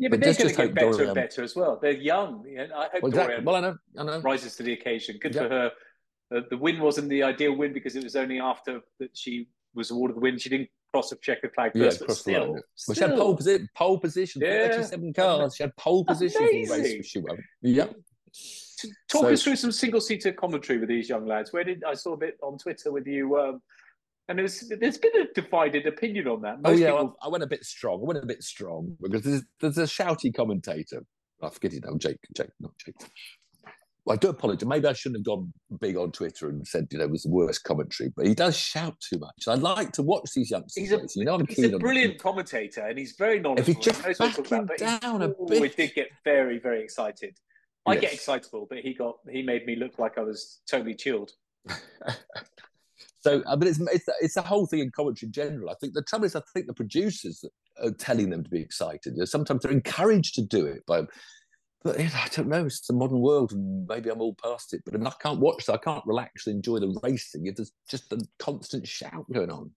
Yeah, 0.00 0.08
but, 0.08 0.20
but 0.20 0.24
they're 0.24 0.34
going 0.34 0.54
to 0.54 0.66
get 0.66 0.74
better 0.74 0.86
Doriane... 0.86 1.06
and 1.08 1.14
better 1.14 1.42
as 1.42 1.54
well. 1.54 1.78
They're 1.80 1.92
young. 1.92 2.46
I 2.58 2.88
hope 2.90 3.02
well, 3.02 3.10
exactly. 3.10 3.44
well, 3.44 3.56
I 3.56 3.60
know, 3.60 3.76
I 3.98 4.02
know. 4.02 4.20
rises 4.20 4.56
to 4.56 4.62
the 4.62 4.72
occasion. 4.72 5.18
Good 5.20 5.34
yeah. 5.34 5.42
for 5.42 5.48
her. 5.50 5.70
Uh, 6.34 6.40
the 6.48 6.56
win 6.56 6.80
wasn't 6.80 7.10
the 7.10 7.22
ideal 7.22 7.54
win 7.54 7.74
because 7.74 7.96
it 7.96 8.02
was 8.02 8.16
only 8.16 8.40
after 8.40 8.80
that 8.98 9.10
she 9.12 9.48
was 9.74 9.90
awarded 9.90 10.16
the 10.16 10.20
win. 10.20 10.38
She 10.38 10.48
didn't 10.48 10.70
cross 10.90 11.12
a 11.12 11.16
checkered 11.16 11.54
flag 11.54 11.72
first, 11.74 12.00
yeah, 12.00 12.06
but 12.06 12.16
still, 12.16 12.42
still. 12.42 12.52
Well, 12.88 12.94
she 12.94 13.00
had 13.02 13.10
pole 13.10 13.36
position, 13.36 13.68
pole 13.76 13.98
position, 13.98 14.42
yeah. 14.42 14.68
37 14.68 15.12
cars. 15.12 15.56
She 15.56 15.64
had 15.64 15.76
pole 15.76 16.02
position 16.06 16.40
for 16.40 16.76
the 16.76 16.82
race, 16.82 17.06
she 17.06 17.18
won. 17.18 17.38
Yep. 17.60 17.94
Talk 19.10 19.22
so, 19.22 19.28
us 19.28 19.42
through 19.42 19.56
some 19.56 19.72
single 19.72 20.00
seater 20.00 20.32
commentary 20.32 20.78
with 20.78 20.88
these 20.88 21.10
young 21.10 21.26
lads. 21.26 21.52
Where 21.52 21.64
did 21.64 21.84
I 21.84 21.92
saw 21.92 22.14
a 22.14 22.16
bit 22.16 22.38
on 22.42 22.56
Twitter 22.56 22.90
with 22.90 23.06
you? 23.06 23.38
Um, 23.38 23.60
and 24.30 24.38
there's 24.38 24.72
there's 24.80 24.96
been 24.96 25.20
a 25.20 25.26
divided 25.34 25.86
opinion 25.86 26.28
on 26.28 26.40
that. 26.42 26.58
Oh, 26.64 26.70
Most 26.70 26.78
oh 26.78 26.80
yeah, 26.80 26.90
people... 26.92 27.16
I, 27.20 27.26
I 27.26 27.28
went 27.28 27.42
a 27.42 27.48
bit 27.48 27.64
strong. 27.64 28.00
I 28.00 28.04
went 28.04 28.22
a 28.22 28.26
bit 28.26 28.42
strong 28.44 28.96
because 29.02 29.22
there's, 29.22 29.42
there's 29.60 29.78
a 29.78 29.82
shouty 29.82 30.32
commentator. 30.32 31.04
I 31.42 31.48
forget 31.50 31.72
his 31.72 31.82
name, 31.82 31.98
Jake. 31.98 32.18
Jake, 32.36 32.50
not 32.60 32.70
Jake. 32.78 32.94
I 34.08 34.16
do 34.16 34.28
apologize. 34.28 34.66
Maybe 34.66 34.86
I 34.86 34.92
shouldn't 34.92 35.18
have 35.18 35.24
gone 35.24 35.52
big 35.80 35.96
on 35.96 36.12
Twitter 36.12 36.48
and 36.48 36.66
said, 36.66 36.88
you 36.90 36.98
know, 36.98 37.04
it 37.04 37.10
was 37.10 37.24
the 37.24 37.30
worst 37.30 37.64
commentary, 37.64 38.12
but 38.16 38.26
he 38.26 38.34
does 38.34 38.56
shout 38.56 38.96
too 39.00 39.18
much. 39.18 39.46
I 39.46 39.54
like 39.54 39.92
to 39.92 40.02
watch 40.02 40.30
these 40.34 40.50
youngsters. 40.50 40.82
He's 40.82 40.92
a, 40.92 41.00
you 41.16 41.24
know, 41.24 41.34
I'm 41.34 41.46
he's 41.46 41.72
a 41.72 41.78
brilliant 41.78 42.18
commentator 42.18 42.86
and 42.86 42.98
he's 42.98 43.12
very 43.16 43.40
knowledgeable. 43.40 43.70
If 43.70 43.76
he 43.76 43.82
just 43.82 44.02
back 44.18 44.36
him 44.36 44.64
about, 44.64 44.78
down 44.78 45.22
a 45.22 45.28
bit. 45.28 45.60
We 45.60 45.68
did 45.68 45.94
get 45.94 46.08
very, 46.24 46.58
very 46.58 46.82
excited. 46.82 47.36
I 47.86 47.94
yes. 47.94 48.00
get 48.00 48.12
excitable, 48.14 48.66
but 48.68 48.78
he 48.78 48.94
got 48.94 49.16
he 49.30 49.42
made 49.42 49.66
me 49.66 49.76
look 49.76 49.98
like 49.98 50.18
I 50.18 50.22
was 50.22 50.60
totally 50.70 50.94
chilled. 50.94 51.32
so, 53.20 53.40
uh, 53.40 53.52
I 53.52 53.56
mean, 53.56 53.68
it's, 53.68 53.80
it's 53.80 54.08
it's 54.20 54.34
the 54.34 54.42
whole 54.42 54.66
thing 54.66 54.80
in 54.80 54.90
commentary 54.90 55.28
in 55.28 55.32
general. 55.32 55.70
I 55.70 55.74
think 55.80 55.94
the 55.94 56.02
trouble 56.02 56.26
is, 56.26 56.34
I 56.34 56.42
think 56.52 56.66
the 56.66 56.74
producers 56.74 57.44
are 57.82 57.92
telling 57.92 58.30
them 58.30 58.42
to 58.44 58.50
be 58.50 58.60
excited. 58.60 59.14
You 59.14 59.20
know, 59.20 59.24
sometimes 59.24 59.62
they're 59.62 59.72
encouraged 59.72 60.34
to 60.36 60.42
do 60.42 60.66
it 60.66 60.84
by 60.86 61.02
but 61.82 61.98
I 61.98 62.28
don't 62.34 62.48
know. 62.48 62.66
It's 62.66 62.86
the 62.86 62.92
modern 62.92 63.20
world, 63.20 63.52
and 63.52 63.86
maybe 63.86 64.10
I'm 64.10 64.20
all 64.20 64.36
past 64.42 64.74
it. 64.74 64.82
But 64.84 64.94
I, 64.94 64.98
mean, 64.98 65.06
I 65.06 65.12
can't 65.20 65.40
watch. 65.40 65.68
I 65.68 65.78
can't 65.78 66.04
relax 66.06 66.46
and 66.46 66.56
enjoy 66.56 66.78
the 66.78 66.98
racing 67.02 67.46
if 67.46 67.56
there's 67.56 67.72
just 67.88 68.12
a 68.12 68.20
constant 68.38 68.86
shout 68.86 69.24
going 69.32 69.50
on. 69.50 69.70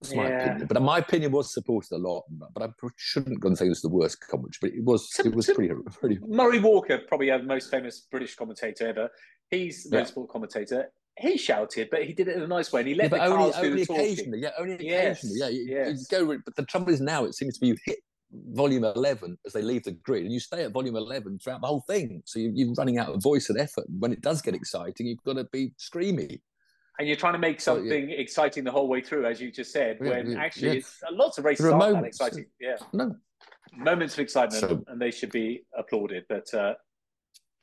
That's 0.00 0.14
yeah. 0.14 0.22
my 0.22 0.28
opinion. 0.28 0.66
But 0.66 0.82
my 0.82 0.98
opinion 0.98 1.32
was 1.32 1.54
supported 1.54 1.92
a 1.92 1.98
lot. 1.98 2.24
But 2.30 2.62
I 2.64 2.68
shouldn't 2.96 3.40
go 3.40 3.48
and 3.48 3.56
say 3.56 3.66
it 3.66 3.70
was 3.70 3.82
the 3.82 3.88
worst 3.88 4.20
commentary. 4.28 4.58
But 4.60 4.70
it 4.72 4.84
was. 4.84 5.08
it 5.24 5.34
was 5.34 5.46
pretty. 5.46 5.72
Pretty. 6.00 6.18
Murray 6.26 6.58
Walker, 6.58 6.98
probably 7.06 7.30
the 7.30 7.42
most 7.42 7.70
famous 7.70 8.06
British 8.10 8.34
commentator 8.34 8.88
ever. 8.88 9.08
He's 9.50 9.84
the 9.84 9.98
yeah. 9.98 10.04
sport 10.04 10.30
commentator. 10.30 10.90
He 11.18 11.38
shouted, 11.38 11.88
but 11.90 12.04
he 12.04 12.12
did 12.12 12.28
it 12.28 12.36
in 12.36 12.42
a 12.42 12.46
nice 12.46 12.72
way, 12.72 12.80
and 12.80 12.88
he 12.88 12.94
let 12.94 13.10
yeah, 13.10 13.18
the 13.18 13.24
only, 13.24 13.36
cars 13.36 13.54
only 13.56 13.68
do 13.70 13.84
the 13.86 13.92
occasionally. 13.94 14.40
Yeah, 14.40 14.50
only 14.58 14.86
yes. 14.86 15.24
occasionally. 15.24 15.38
Yeah, 15.40 15.48
you, 15.48 15.66
yes. 15.66 16.06
you 16.10 16.18
go. 16.26 16.38
But 16.44 16.56
the 16.56 16.64
trouble 16.64 16.92
is 16.92 17.00
now, 17.00 17.24
it 17.24 17.34
seems 17.34 17.54
to 17.54 17.60
be 17.60 17.68
you 17.68 17.76
hit 17.86 18.00
volume 18.52 18.84
11 18.84 19.38
as 19.46 19.52
they 19.52 19.62
leave 19.62 19.84
the 19.84 19.92
grid 19.92 20.24
and 20.24 20.32
you 20.32 20.40
stay 20.40 20.64
at 20.64 20.72
volume 20.72 20.96
11 20.96 21.38
throughout 21.38 21.60
the 21.60 21.66
whole 21.66 21.84
thing 21.86 22.22
so 22.24 22.38
you, 22.38 22.70
are 22.70 22.74
running 22.74 22.98
out 22.98 23.08
of 23.08 23.22
voice 23.22 23.48
and 23.48 23.58
effort 23.58 23.84
when 23.98 24.12
it 24.12 24.20
does 24.20 24.42
get 24.42 24.54
exciting 24.54 25.06
you've 25.06 25.22
got 25.24 25.34
to 25.34 25.44
be 25.52 25.72
screamy 25.78 26.40
and 26.98 27.06
you're 27.06 27.16
trying 27.16 27.34
to 27.34 27.38
make 27.38 27.60
something 27.60 27.88
so, 27.88 27.94
yeah. 27.94 28.16
exciting 28.16 28.64
the 28.64 28.70
whole 28.70 28.88
way 28.88 29.00
through 29.00 29.26
as 29.26 29.40
you 29.40 29.50
just 29.50 29.72
said 29.72 29.98
yeah, 30.02 30.10
when 30.10 30.36
actually 30.36 30.78
it's 30.78 31.00
lots 31.12 31.38
of 31.38 31.44
races 31.44 31.66
aren't 31.66 31.94
that 31.94 32.04
exciting 32.04 32.46
yeah 32.60 32.76
no 32.92 33.14
moments 33.76 34.14
of 34.14 34.20
excitement 34.20 34.60
so, 34.60 34.84
and 34.88 35.00
they 35.00 35.10
should 35.10 35.30
be 35.30 35.62
applauded 35.76 36.24
but 36.28 36.52
uh 36.52 36.74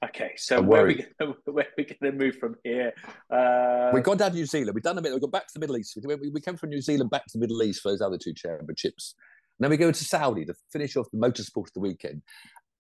Okay, 0.03 0.31
so 0.35 0.61
where 0.61 0.83
are, 0.83 0.87
we 0.87 1.05
gonna, 1.19 1.33
where 1.45 1.65
are 1.65 1.73
we 1.77 1.85
going 1.85 2.11
to 2.11 2.17
move 2.17 2.35
from 2.37 2.55
here? 2.63 2.93
Uh, 3.29 3.91
we 3.93 4.01
got 4.01 4.17
down 4.17 4.31
to 4.31 4.35
New 4.35 4.45
Zealand. 4.45 4.71
We've 4.73 4.83
done 4.83 4.97
a 4.97 5.01
bit. 5.01 5.13
We 5.13 5.19
got 5.19 5.31
back 5.31 5.47
to 5.47 5.53
the 5.53 5.59
Middle 5.59 5.77
East. 5.77 5.97
We, 6.03 6.29
we 6.29 6.41
came 6.41 6.57
from 6.57 6.69
New 6.69 6.81
Zealand 6.81 7.09
back 7.09 7.25
to 7.27 7.37
the 7.37 7.39
Middle 7.39 7.61
East 7.63 7.81
for 7.81 7.91
those 7.91 8.01
other 8.01 8.17
two 8.17 8.33
championships. 8.33 9.15
And 9.59 9.63
then 9.63 9.69
we 9.69 9.77
go 9.77 9.91
to 9.91 10.03
Saudi 10.03 10.45
to 10.45 10.53
finish 10.71 10.97
off 10.97 11.07
the 11.11 11.19
motorsport 11.19 11.67
of 11.67 11.73
the 11.73 11.79
weekend. 11.79 12.21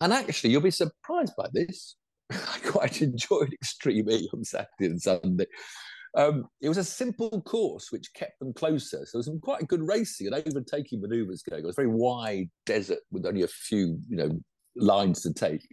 And 0.01 0.11
actually, 0.11 0.49
you'll 0.49 0.61
be 0.61 0.71
surprised 0.71 1.33
by 1.37 1.47
this. 1.53 1.95
I 2.31 2.59
quite 2.65 3.01
enjoyed 3.01 3.53
Extreme 3.61 4.09
E 4.09 4.29
on 4.33 4.43
Saturday 4.43 4.85
and 4.85 5.01
Sunday. 5.01 5.45
Um, 6.15 6.47
it 6.61 6.69
was 6.69 6.77
a 6.77 6.83
simple 6.83 7.41
course 7.41 7.91
which 7.91 8.13
kept 8.13 8.37
them 8.39 8.53
closer. 8.53 8.97
So 9.05 9.09
there 9.13 9.19
was 9.19 9.25
some 9.25 9.39
quite 9.39 9.67
good 9.67 9.81
racing 9.81 10.27
and 10.27 10.35
overtaking 10.35 11.01
manoeuvres 11.01 11.41
going. 11.41 11.63
It 11.63 11.65
was 11.65 11.75
a 11.75 11.81
very 11.81 11.87
wide 11.87 12.49
desert 12.65 12.99
with 13.11 13.25
only 13.25 13.43
a 13.43 13.47
few, 13.47 13.97
you 14.07 14.17
know, 14.17 14.39
lines 14.75 15.21
to 15.21 15.33
take. 15.33 15.65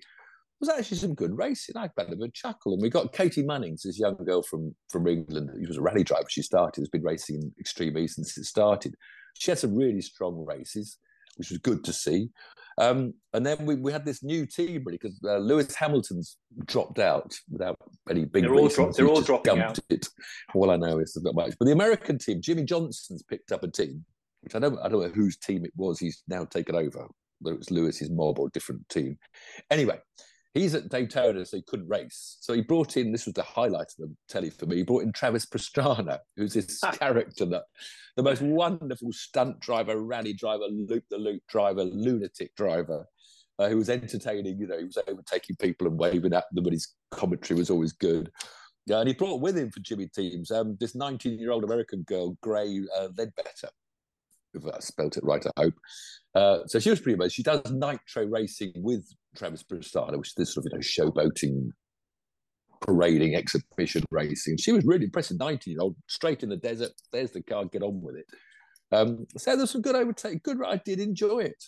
Was 0.60 0.68
actually 0.68 0.98
some 0.98 1.14
good 1.14 1.36
racing. 1.36 1.76
I 1.76 1.82
had 1.82 1.92
a 1.96 2.22
a 2.22 2.28
chuckle. 2.32 2.74
And 2.74 2.82
we 2.82 2.90
got 2.90 3.14
Katie 3.14 3.42
Munnings, 3.42 3.82
this 3.82 3.98
young 3.98 4.16
girl 4.16 4.42
from, 4.42 4.74
from 4.90 5.06
England. 5.06 5.50
She 5.58 5.66
was 5.66 5.78
a 5.78 5.82
rally 5.82 6.04
driver. 6.04 6.28
She 6.28 6.42
started, 6.42 6.82
has 6.82 6.90
been 6.90 7.02
racing 7.02 7.36
in 7.36 7.52
Extreme 7.58 7.96
E 7.96 8.06
since 8.06 8.36
it 8.36 8.44
started. 8.44 8.94
She 9.38 9.50
had 9.50 9.58
some 9.58 9.74
really 9.74 10.02
strong 10.02 10.44
races, 10.46 10.98
which 11.36 11.48
was 11.48 11.58
good 11.58 11.82
to 11.84 11.94
see. 11.94 12.28
Um, 12.76 13.14
and 13.32 13.44
then 13.44 13.64
we, 13.66 13.76
we 13.76 13.92
had 13.92 14.04
this 14.04 14.22
new 14.22 14.46
team 14.46 14.82
really 14.84 14.98
because 14.98 15.18
uh, 15.24 15.38
Lewis 15.38 15.74
Hamilton's 15.74 16.36
dropped 16.66 16.98
out 16.98 17.34
without 17.50 17.76
any 18.08 18.24
big. 18.24 18.44
They're 18.44 18.54
all, 18.54 18.68
dro- 18.68 18.92
they're 18.92 19.08
all 19.08 19.22
dropping 19.22 19.60
out. 19.60 19.78
It. 19.88 20.08
All 20.54 20.70
I 20.70 20.76
know 20.76 20.98
is 20.98 21.18
not 21.22 21.34
much. 21.34 21.54
But 21.58 21.66
the 21.66 21.72
American 21.72 22.18
team, 22.18 22.40
Jimmie 22.40 22.64
Johnson's 22.64 23.22
picked 23.22 23.52
up 23.52 23.64
a 23.64 23.70
team, 23.70 24.04
which 24.42 24.54
I 24.54 24.58
don't 24.58 24.78
I 24.78 24.88
don't 24.88 25.02
know 25.02 25.08
whose 25.08 25.36
team 25.36 25.64
it 25.64 25.72
was. 25.76 25.98
He's 25.98 26.22
now 26.28 26.44
taken 26.44 26.74
over, 26.74 27.06
whether 27.40 27.56
it's 27.56 27.70
Lewis's 27.70 28.10
mob 28.10 28.38
or 28.38 28.48
a 28.48 28.50
different 28.50 28.88
team. 28.88 29.18
Anyway, 29.70 29.98
he's 30.54 30.74
at 30.74 30.88
Daytona, 30.88 31.44
so 31.44 31.56
he 31.56 31.62
couldn't 31.62 31.88
race. 31.88 32.38
So 32.40 32.52
he 32.52 32.62
brought 32.62 32.96
in, 32.96 33.12
this 33.12 33.26
was 33.26 33.34
the 33.34 33.42
highlight 33.42 33.92
of 33.98 34.08
the 34.08 34.14
telly 34.28 34.50
for 34.50 34.66
me, 34.66 34.76
he 34.76 34.82
brought 34.82 35.02
in 35.02 35.12
Travis 35.12 35.46
Pastrana, 35.46 36.18
who's 36.36 36.54
this 36.54 36.80
character 36.98 37.46
that 37.46 37.64
the 38.16 38.22
most 38.22 38.42
wonderful 38.42 39.12
stunt 39.12 39.60
driver, 39.60 40.00
rally 40.00 40.32
driver, 40.32 40.64
loop 40.64 41.04
the 41.10 41.18
loop 41.18 41.42
driver, 41.48 41.84
lunatic 41.84 42.54
driver, 42.56 43.06
uh, 43.58 43.68
who 43.68 43.76
was 43.76 43.90
entertaining, 43.90 44.58
you 44.58 44.66
know, 44.66 44.78
he 44.78 44.84
was 44.84 44.98
overtaking 45.06 45.56
people 45.56 45.86
and 45.86 45.98
waving 45.98 46.32
at 46.32 46.46
them, 46.52 46.64
but 46.64 46.72
his 46.72 46.94
commentary 47.10 47.58
was 47.58 47.70
always 47.70 47.92
good. 47.92 48.30
Yeah, 48.86 49.00
and 49.00 49.08
he 49.08 49.14
brought 49.14 49.40
with 49.40 49.56
him 49.56 49.70
for 49.70 49.80
Jimmy 49.80 50.08
teams 50.08 50.50
um, 50.50 50.76
this 50.80 50.94
19 50.94 51.38
year 51.38 51.52
old 51.52 51.64
American 51.64 52.02
girl, 52.02 52.36
Gray 52.42 52.82
uh, 52.98 53.08
Leadbetter, 53.08 53.68
if 54.54 54.64
I 54.66 54.80
spelt 54.80 55.16
it 55.16 55.24
right, 55.24 55.44
I 55.46 55.60
hope. 55.60 55.74
Uh, 56.34 56.58
so 56.66 56.78
she 56.78 56.90
was 56.90 57.00
pretty 57.00 57.18
much, 57.18 57.32
She 57.32 57.42
does 57.42 57.70
nitro 57.70 58.26
racing 58.26 58.72
with 58.76 59.06
Travis 59.36 59.62
Pastrana, 59.62 60.18
which 60.18 60.28
is 60.28 60.34
this 60.34 60.54
sort 60.54 60.66
of 60.66 60.72
you 60.72 60.78
know 60.78 61.10
showboating, 61.10 61.70
parading, 62.80 63.34
exhibition 63.34 64.04
racing. 64.10 64.56
She 64.56 64.72
was 64.72 64.84
really 64.84 65.04
impressive. 65.04 65.38
Nineteen 65.38 65.72
year 65.72 65.82
old, 65.82 65.96
straight 66.06 66.42
in 66.42 66.48
the 66.48 66.56
desert. 66.56 66.92
There's 67.12 67.30
the 67.30 67.42
car. 67.42 67.64
Get 67.66 67.82
on 67.82 68.00
with 68.02 68.16
it. 68.16 68.26
Um, 68.92 69.26
so 69.36 69.56
there's 69.56 69.70
some 69.70 69.82
good 69.82 69.94
overtake. 69.94 70.42
Good. 70.42 70.58
I 70.66 70.76
did 70.76 71.00
enjoy 71.00 71.40
it, 71.40 71.64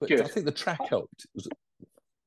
but 0.00 0.08
good. 0.08 0.20
I 0.20 0.28
think 0.28 0.46
the 0.46 0.52
track 0.52 0.80
helped. 0.88 1.26
Was, 1.34 1.48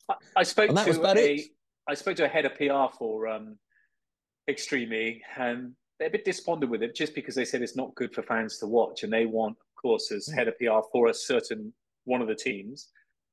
I, 0.10 0.16
I, 0.38 0.44
spoke 0.44 0.70
to 0.72 1.08
a, 1.08 1.16
it. 1.16 1.50
I 1.88 1.94
spoke 1.94 2.18
to 2.18 2.26
a 2.26 2.28
head 2.28 2.46
of 2.46 2.56
PR 2.56 2.96
for 2.98 3.28
um, 3.28 3.58
Extreme 4.50 4.94
E, 4.94 5.22
and 5.38 5.74
they're 5.98 6.10
a 6.10 6.12
bit 6.12 6.26
despondent 6.26 6.72
with 6.72 6.84
it 6.84 6.96
just 6.96 7.16
because 7.16 7.36
they 7.36 7.46
said 7.46 7.62
it's 7.62 7.76
not 7.76 7.96
good 7.96 8.14
for 8.14 8.24
fans 8.24 8.58
to 8.58 8.68
watch, 8.68 9.04
and 9.04 9.14
they 9.14 9.26
want, 9.26 9.56
of 9.58 9.82
course, 9.82 10.12
as 10.12 10.28
head 10.28 10.48
of 10.48 10.58
PR 10.58 10.82
for 10.92 11.08
a 11.08 11.14
certain 11.14 11.74
one 12.06 12.22
of 12.22 12.28
the 12.28 12.36
teams, 12.36 12.90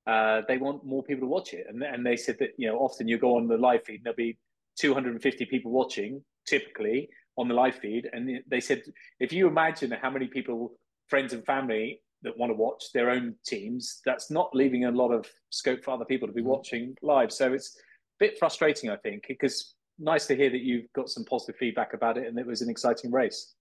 uh, 0.07 0.42
they 0.49 0.59
want 0.59 0.85
more 0.85 1.03
people 1.03 1.23
to 1.23 1.31
watch 1.31 1.53
it. 1.53 1.66
And, 1.69 1.83
and 1.83 2.05
they 2.05 2.16
said 2.16 2.37
that, 2.38 2.51
you 2.57 2.69
know, 2.69 2.79
often 2.79 3.09
you 3.09 3.19
go 3.19 3.37
on 3.37 3.49
the 3.49 3.57
live 3.57 3.85
feed 3.85 3.97
and 3.97 4.05
there'll 4.05 4.16
be 4.16 4.38
250 4.79 5.45
people 5.47 5.73
watching 5.73 6.23
typically, 6.47 7.09
on 7.38 7.49
the 7.49 7.55
live 7.55 7.77
feed, 7.77 8.09
and 8.12 8.40
they 8.49 8.61
said 8.61 8.83
if 9.21 9.33
you 9.33 9.47
imagine 9.47 9.90
how 9.90 10.11
many 10.11 10.27
people, 10.27 10.73
friends 11.09 11.33
and 11.33 11.45
family, 11.45 12.01
that 12.23 12.37
want 12.38 12.51
to 12.51 12.57
watch 12.57 12.85
their 12.95 13.11
own 13.11 13.35
teams, 13.47 14.01
that's 14.05 14.31
not 14.31 14.55
leaving 14.55 14.87
a 14.87 14.90
lot 14.90 15.12
of 15.12 15.27
scope 15.51 15.85
for 15.85 15.92
other 15.92 16.05
people 16.05 16.27
to 16.27 16.33
be 16.33 16.40
mm-hmm. 16.40 16.51
watching 16.51 16.97
live. 17.03 17.31
So 17.31 17.53
it's 17.53 17.77
a 17.77 18.25
bit 18.25 18.38
frustrating, 18.38 18.90
I 18.90 18.97
think, 18.97 19.27
because 19.29 19.75
nice 19.99 20.27
to 20.27 20.37
hear 20.37 20.51
that 20.51 20.62
you've 20.62 20.90
got 20.95 21.09
some 21.09 21.25
positive 21.25 21.57
feedback 21.57 21.92
about 21.92 22.16
it 22.16 22.27
and 22.27 22.38
it 22.38 22.47
was 22.47 22.62
an 22.62 22.71
exciting 22.71 23.12
race. 23.12 23.55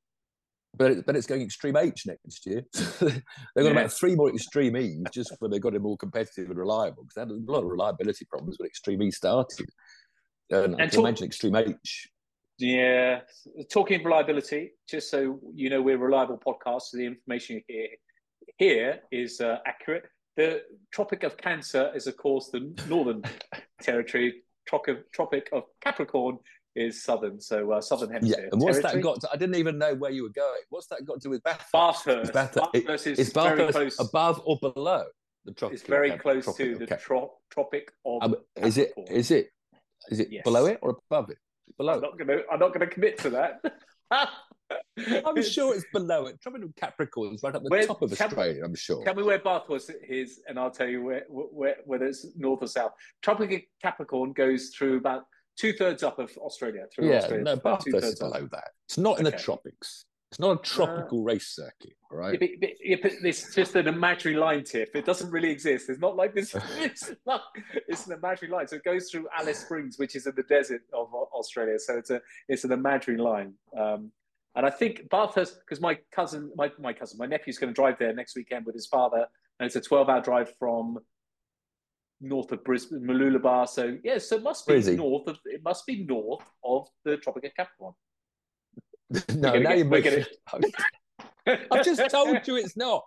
But, 0.78 0.92
it, 0.92 1.06
but 1.06 1.16
it's 1.16 1.28
going 1.28 1.42
Extreme 1.42 1.78
H 1.78 2.06
next 2.06 2.46
year. 2.46 2.64
they've 2.74 3.22
got 3.56 3.64
yeah. 3.64 3.70
about 3.70 3.92
three 3.92 4.16
more 4.16 4.30
Extreme 4.30 4.78
E's 4.78 5.04
just 5.12 5.34
when 5.40 5.52
they've 5.52 5.62
got 5.62 5.76
it 5.76 5.82
more 5.82 5.98
competitive 5.98 6.50
and 6.50 6.58
reliable 6.58 7.04
because 7.04 7.16
they 7.16 7.22
had 7.22 7.32
a 7.32 7.52
lot 7.52 7.64
of 7.64 7.70
reliability 7.70 8.26
problems 8.26 8.58
when 8.60 8.68
Extreme 8.68 9.02
E 9.04 9.12
started. 9.12 9.70
And, 10.50 10.74
and 10.74 10.76
I 10.76 10.88
can 10.88 10.90
talk- 10.90 11.04
mention 11.04 11.26
Extreme 11.28 11.56
H. 11.56 12.10
Yeah, 12.58 13.20
talking 13.70 14.02
reliability, 14.02 14.72
just 14.90 15.12
so 15.12 15.42
you 15.54 15.70
know, 15.70 15.82
we're 15.82 15.96
a 15.96 16.00
reliable 16.00 16.38
podcast, 16.38 16.84
so 16.84 16.98
the 16.98 17.06
information 17.06 17.62
here 17.68 17.90
here 18.58 19.00
is 19.12 19.42
uh, 19.42 19.58
accurate. 19.66 20.04
The 20.38 20.64
Tropic 20.94 21.24
of 21.24 21.38
Cancer 21.38 21.92
is, 21.96 22.08
of 22.08 22.18
course, 22.18 22.50
the 22.50 22.74
northern 22.88 23.24
territory. 23.82 24.44
Tropic, 24.68 25.12
Tropic 25.12 25.50
of 25.54 25.64
Capricorn 25.82 26.40
is 26.76 27.04
southern, 27.04 27.40
so 27.40 27.72
uh, 27.72 27.82
southern 27.82 28.12
hemisphere. 28.12 28.44
Yeah, 28.44 28.50
and 28.52 28.62
what's 28.62 28.80
territory. 28.80 29.02
that 29.02 29.08
got? 29.08 29.22
To, 29.22 29.30
I 29.32 29.38
didn't 29.38 29.56
even 29.56 29.78
know 29.78 29.96
where 29.96 30.12
you 30.12 30.24
were 30.24 30.30
going. 30.30 30.62
What's 30.70 30.88
that 30.88 31.06
got 31.06 31.16
to 31.16 31.20
do 31.20 31.30
with 31.30 31.44
Bathurst? 31.44 31.72
Bathurst. 31.72 32.34
Bathurst, 32.34 32.74
Bathurst 32.74 33.08
is, 33.08 33.20
is 33.20 33.34
Bathurst 33.34 33.58
very 33.58 33.72
close. 33.72 34.00
above 34.00 34.42
or 34.46 34.60
below 34.60 35.06
the 35.46 35.54
tropic? 35.54 35.76
It's 35.76 35.88
very 35.88 36.12
close 36.18 36.46
to 36.56 36.76
the 36.76 36.86
tro- 36.86 37.34
Tropic 37.50 37.92
of. 38.06 38.24
Um, 38.24 38.36
is 38.58 38.78
it? 38.78 38.94
Is 39.10 39.32
it? 39.32 39.50
Is 40.10 40.20
it 40.20 40.28
yes. 40.32 40.44
below 40.44 40.66
it 40.66 40.80
or 40.82 40.98
above 41.10 41.30
it? 41.30 41.38
Below. 41.78 41.94
I'm 41.94 42.02
not 42.02 42.18
going 42.18 42.28
to. 42.28 42.44
I'm 42.52 42.60
not 42.60 42.74
going 42.74 42.88
to 42.88 42.94
commit 42.94 43.18
to 43.20 43.30
that. 43.32 43.62
I'm 44.98 45.42
sure 45.44 45.76
it's 45.76 45.86
below 45.94 46.26
it. 46.26 46.42
Tropic 46.42 46.64
of 46.64 46.76
Capricorn 46.76 47.36
is 47.36 47.44
right 47.44 47.56
up 47.56 47.64
the 47.64 47.70
where, 47.70 47.86
top 47.86 48.02
of 48.02 48.12
Australia. 48.12 48.64
I'm 48.64 48.76
sure. 48.76 49.04
Tell 49.04 49.16
me 49.16 49.24
where 49.24 49.40
Bath 49.40 49.70
was 49.70 49.90
his, 50.04 50.42
and 50.48 50.60
I'll 50.60 50.72
tell 50.72 50.88
you 50.88 51.04
where, 51.04 51.24
where 51.30 51.78
whether 51.86 52.06
it's 52.06 52.26
north 52.36 52.64
or 52.64 52.68
south. 52.68 52.92
Tropic 53.22 53.52
of 53.52 53.62
Capricorn 53.82 54.34
goes 54.34 54.70
through 54.70 54.98
about 54.98 55.24
two 55.58 55.74
thirds 55.74 56.04
up 56.04 56.20
of 56.20 56.32
Australia. 56.38 56.86
Through 56.94 57.10
yeah, 57.10 57.18
Australia, 57.18 57.44
no, 57.44 57.56
Bath 57.58 57.84
is 57.88 58.20
below 58.20 58.44
up. 58.44 58.52
that. 58.52 58.70
It's 58.88 58.98
not 58.98 59.20
in 59.20 59.28
okay. 59.28 59.36
the 59.36 59.42
tropics. 59.42 60.06
It's 60.32 60.40
not 60.40 60.60
a 60.60 60.62
tropical 60.64 61.22
uh, 61.22 61.24
race 61.24 61.48
circuit, 61.56 61.94
right? 62.12 62.38
Yeah, 62.42 62.48
but, 62.60 62.70
yeah, 62.84 62.96
but 63.02 63.12
it's 63.24 63.56
just 63.56 63.76
an 63.76 63.88
imaginary 63.88 64.38
line 64.38 64.64
tip. 64.64 64.90
It 64.94 65.06
doesn't 65.06 65.32
really 65.32 65.50
exist. 65.50 65.90
It's 65.90 66.00
not 66.00 66.18
like 66.18 66.34
this. 66.34 66.54
it's, 66.80 67.12
not, 67.26 67.44
it's 67.88 68.08
an 68.08 68.14
imaginary 68.14 68.58
line. 68.58 68.68
So 68.68 68.76
it 68.78 68.84
goes 68.84 69.10
through 69.10 69.28
Alice 69.38 69.60
Springs, 69.60 69.98
which 69.98 70.16
is 70.16 70.28
in 70.28 70.34
the 70.36 70.44
desert 70.44 70.82
of 70.94 71.14
Australia. 71.14 71.80
So 71.80 71.98
it's 71.98 72.10
a 72.10 72.22
it's 72.50 72.66
an 72.66 72.72
imaginary 72.72 73.22
line. 73.22 73.54
Um, 73.80 74.12
and 74.56 74.66
I 74.66 74.70
think 74.70 75.10
Bathurst, 75.10 75.60
because 75.60 75.82
my 75.82 75.98
cousin, 76.12 76.52
my, 76.56 76.72
my 76.80 76.94
cousin, 76.94 77.18
my 77.18 77.26
nephew's 77.26 77.58
going 77.58 77.74
to 77.74 77.76
drive 77.76 77.98
there 78.00 78.14
next 78.14 78.36
weekend 78.36 78.66
with 78.66 78.74
his 78.74 78.88
father, 78.88 79.28
and 79.60 79.68
it's 79.68 79.76
a 79.76 79.82
12 79.82 80.10
hour 80.10 80.22
drive 80.22 80.54
from 80.58 80.98
north 82.22 82.52
of 82.52 82.64
Brisbane, 82.64 83.02
Mooloolaba. 83.02 83.68
So, 83.68 83.98
yeah, 84.04 84.18
so 84.18 84.38
it 84.38 84.44
must 84.44 84.68
be 84.68 84.96
north 84.96 85.28
of, 85.28 85.38
it 85.46 85.64
must 85.64 85.86
be 85.86 86.06
north 86.06 86.44
of 86.64 86.88
the 87.04 87.18
Tropic 87.18 87.46
of 87.46 87.56
Capricorn. 87.56 87.94
no, 89.36 89.60
now 89.60 89.74
you're 89.74 89.86
making 89.86 90.14
it. 90.44 90.76
I've 91.72 91.86
just 91.86 92.10
told 92.10 92.46
you 92.48 92.56
it's 92.56 92.78
not. 92.78 93.04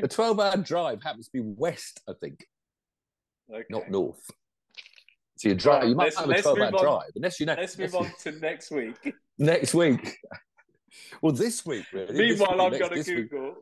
The 0.00 0.08
12 0.08 0.40
hour 0.40 0.56
drive 0.56 1.02
happens 1.02 1.26
to 1.26 1.32
be 1.32 1.40
west, 1.40 2.00
I 2.08 2.12
think, 2.20 2.46
okay. 3.52 3.64
not 3.68 3.90
north. 3.90 4.20
So 5.36 5.50
you 5.50 5.54
drive, 5.54 5.82
right, 5.82 5.88
you 5.90 5.94
might 5.94 6.14
have 6.14 6.30
a 6.30 6.42
12 6.42 6.58
hour 6.58 6.70
drive, 6.70 7.10
unless 7.14 7.38
you 7.38 7.46
know. 7.46 7.54
Let's 7.58 7.76
move 7.76 7.94
on 7.94 8.10
to 8.22 8.32
next 8.32 8.70
week. 8.70 9.14
Next 9.38 9.74
week. 9.74 10.16
Well, 11.20 11.32
this 11.32 11.66
week, 11.66 11.84
really. 11.92 12.14
Meanwhile, 12.14 12.60
I'm 12.60 12.70
going 12.70 13.04
to 13.04 13.04
Google. 13.04 13.54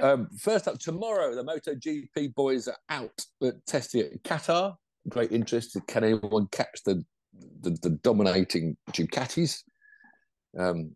Um, 0.00 0.28
first 0.38 0.68
up, 0.68 0.78
tomorrow, 0.78 1.34
the 1.34 1.44
MotoGP 1.44 2.34
boys 2.34 2.68
are 2.68 2.76
out 2.88 3.24
at 3.42 3.54
testing 3.66 4.02
at 4.02 4.22
Qatar. 4.22 4.76
Great 5.08 5.32
interest. 5.32 5.76
Can 5.86 6.04
anyone 6.04 6.48
catch 6.50 6.82
the 6.84 7.04
the, 7.60 7.76
the 7.82 7.90
dominating 8.02 8.76
Ducatis? 8.92 9.62
Um, 10.58 10.94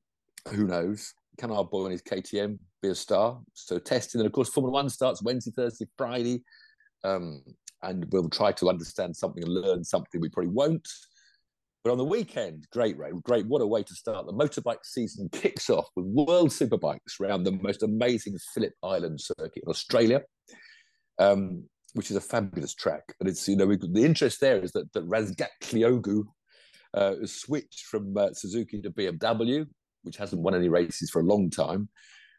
who 0.48 0.66
knows? 0.66 1.12
Can 1.38 1.50
our 1.50 1.64
boy 1.64 1.84
and 1.84 1.92
his 1.92 2.02
KTM 2.02 2.58
be 2.82 2.88
a 2.88 2.94
star? 2.94 3.40
So 3.54 3.78
testing, 3.78 4.20
and 4.20 4.26
of 4.26 4.32
course, 4.32 4.48
Formula 4.48 4.72
One 4.72 4.88
starts 4.88 5.22
Wednesday, 5.22 5.50
Thursday, 5.50 5.86
Friday, 5.96 6.42
um, 7.04 7.42
and 7.82 8.06
we'll 8.10 8.30
try 8.30 8.52
to 8.52 8.68
understand 8.68 9.16
something 9.16 9.42
and 9.42 9.52
learn 9.52 9.84
something 9.84 10.20
we 10.20 10.28
probably 10.28 10.52
won't. 10.52 10.88
But 11.84 11.92
on 11.92 11.98
the 11.98 12.04
weekend, 12.04 12.66
great, 12.72 12.98
Ray, 12.98 13.10
great. 13.22 13.46
What 13.46 13.62
a 13.62 13.66
way 13.66 13.82
to 13.82 13.94
start. 13.94 14.26
The 14.26 14.32
motorbike 14.32 14.84
season 14.84 15.28
kicks 15.32 15.70
off 15.70 15.88
with 15.94 16.06
World 16.06 16.50
Superbikes 16.50 17.20
around 17.20 17.44
the 17.44 17.52
most 17.52 17.82
amazing 17.82 18.36
Phillip 18.52 18.72
Island 18.82 19.20
circuit 19.20 19.62
in 19.64 19.68
Australia, 19.70 20.22
um, 21.18 21.64
which 21.94 22.10
is 22.10 22.16
a 22.16 22.20
fabulous 22.20 22.74
track. 22.74 23.04
And 23.20 23.28
it's, 23.28 23.48
you 23.48 23.56
know, 23.56 23.66
the 23.66 24.04
interest 24.04 24.40
there 24.40 24.58
is 24.58 24.72
that, 24.72 24.92
that 24.92 25.08
Razgat 25.08 25.48
Kyogu 25.62 26.24
uh, 26.94 27.14
switched 27.24 27.86
from 27.86 28.16
uh, 28.16 28.32
Suzuki 28.32 28.82
to 28.82 28.90
BMW, 28.90 29.66
which 30.02 30.16
hasn't 30.16 30.42
won 30.42 30.54
any 30.54 30.68
races 30.68 31.10
for 31.10 31.20
a 31.20 31.24
long 31.24 31.48
time. 31.48 31.88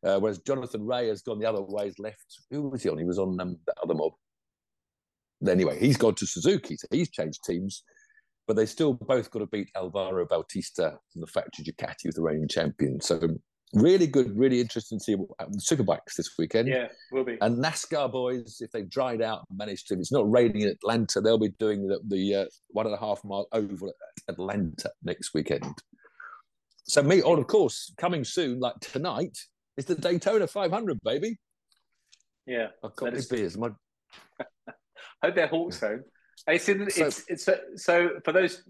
Uh, 0.05 0.19
whereas 0.19 0.39
Jonathan 0.39 0.85
Rea 0.85 1.07
has 1.07 1.21
gone 1.21 1.39
the 1.39 1.49
other 1.49 1.61
way, 1.61 1.85
has 1.85 1.99
left. 1.99 2.25
Who 2.51 2.69
was 2.69 2.83
he 2.83 2.89
on? 2.89 2.97
He 2.97 3.03
was 3.03 3.19
on 3.19 3.39
um, 3.39 3.57
the 3.65 3.73
other 3.81 3.93
mob. 3.93 4.13
Anyway, 5.47 5.79
he's 5.79 5.97
gone 5.97 6.15
to 6.15 6.25
Suzuki, 6.25 6.75
so 6.75 6.87
he's 6.91 7.09
changed 7.09 7.39
teams 7.45 7.83
but 8.49 8.55
they 8.55 8.65
still 8.65 8.95
both 8.95 9.29
got 9.29 9.39
to 9.39 9.45
beat 9.45 9.69
Alvaro 9.75 10.25
Bautista 10.25 10.97
from 11.13 11.21
the 11.21 11.27
factory 11.27 11.63
Ducati, 11.63 11.97
who's 12.05 12.15
the 12.15 12.23
reigning 12.23 12.47
champion. 12.47 12.99
So 12.99 13.37
really 13.75 14.07
good, 14.07 14.35
really 14.35 14.59
interesting 14.59 14.97
to 14.97 15.03
see 15.03 15.13
what 15.13 15.29
the 15.37 15.59
superbikes 15.59 16.15
this 16.17 16.31
weekend. 16.39 16.67
Yeah, 16.67 16.87
will 17.11 17.23
be. 17.23 17.37
And 17.41 17.63
NASCAR 17.63 18.11
boys, 18.11 18.57
if 18.59 18.71
they've 18.71 18.89
dried 18.89 19.21
out 19.21 19.45
and 19.47 19.59
managed 19.59 19.85
to, 19.89 19.93
if 19.93 19.99
it's 19.99 20.11
not 20.11 20.27
raining 20.31 20.63
in 20.63 20.69
Atlanta, 20.69 21.21
they'll 21.21 21.37
be 21.37 21.53
doing 21.59 21.87
the, 21.87 21.99
the 22.07 22.33
uh, 22.33 22.45
one 22.69 22.87
and 22.87 22.95
a 22.95 22.97
half 22.97 23.23
mile 23.23 23.47
oval 23.51 23.89
at 23.89 24.33
Atlanta 24.33 24.89
next 25.03 25.35
weekend. 25.35 25.71
So 26.85 27.03
me, 27.03 27.21
oh, 27.21 27.35
of 27.35 27.45
course, 27.45 27.93
coming 27.99 28.23
soon, 28.23 28.59
like 28.59 28.79
tonight, 28.79 29.37
is 29.77 29.85
the 29.85 29.93
Daytona 29.93 30.47
500, 30.47 30.97
baby. 31.03 31.37
Yeah, 32.47 32.69
I've 32.83 32.95
got 32.95 33.13
my 33.13 33.21
beers. 33.29 33.59
My... 33.59 33.69
hope 35.21 35.35
they're 35.35 35.45
Hawks 35.45 35.81
home. 35.81 36.01
It's, 36.47 36.69
in, 36.69 36.89
so, 36.89 37.05
it's, 37.05 37.23
it's, 37.27 37.49
so 37.75 38.09
for 38.23 38.31
those 38.31 38.63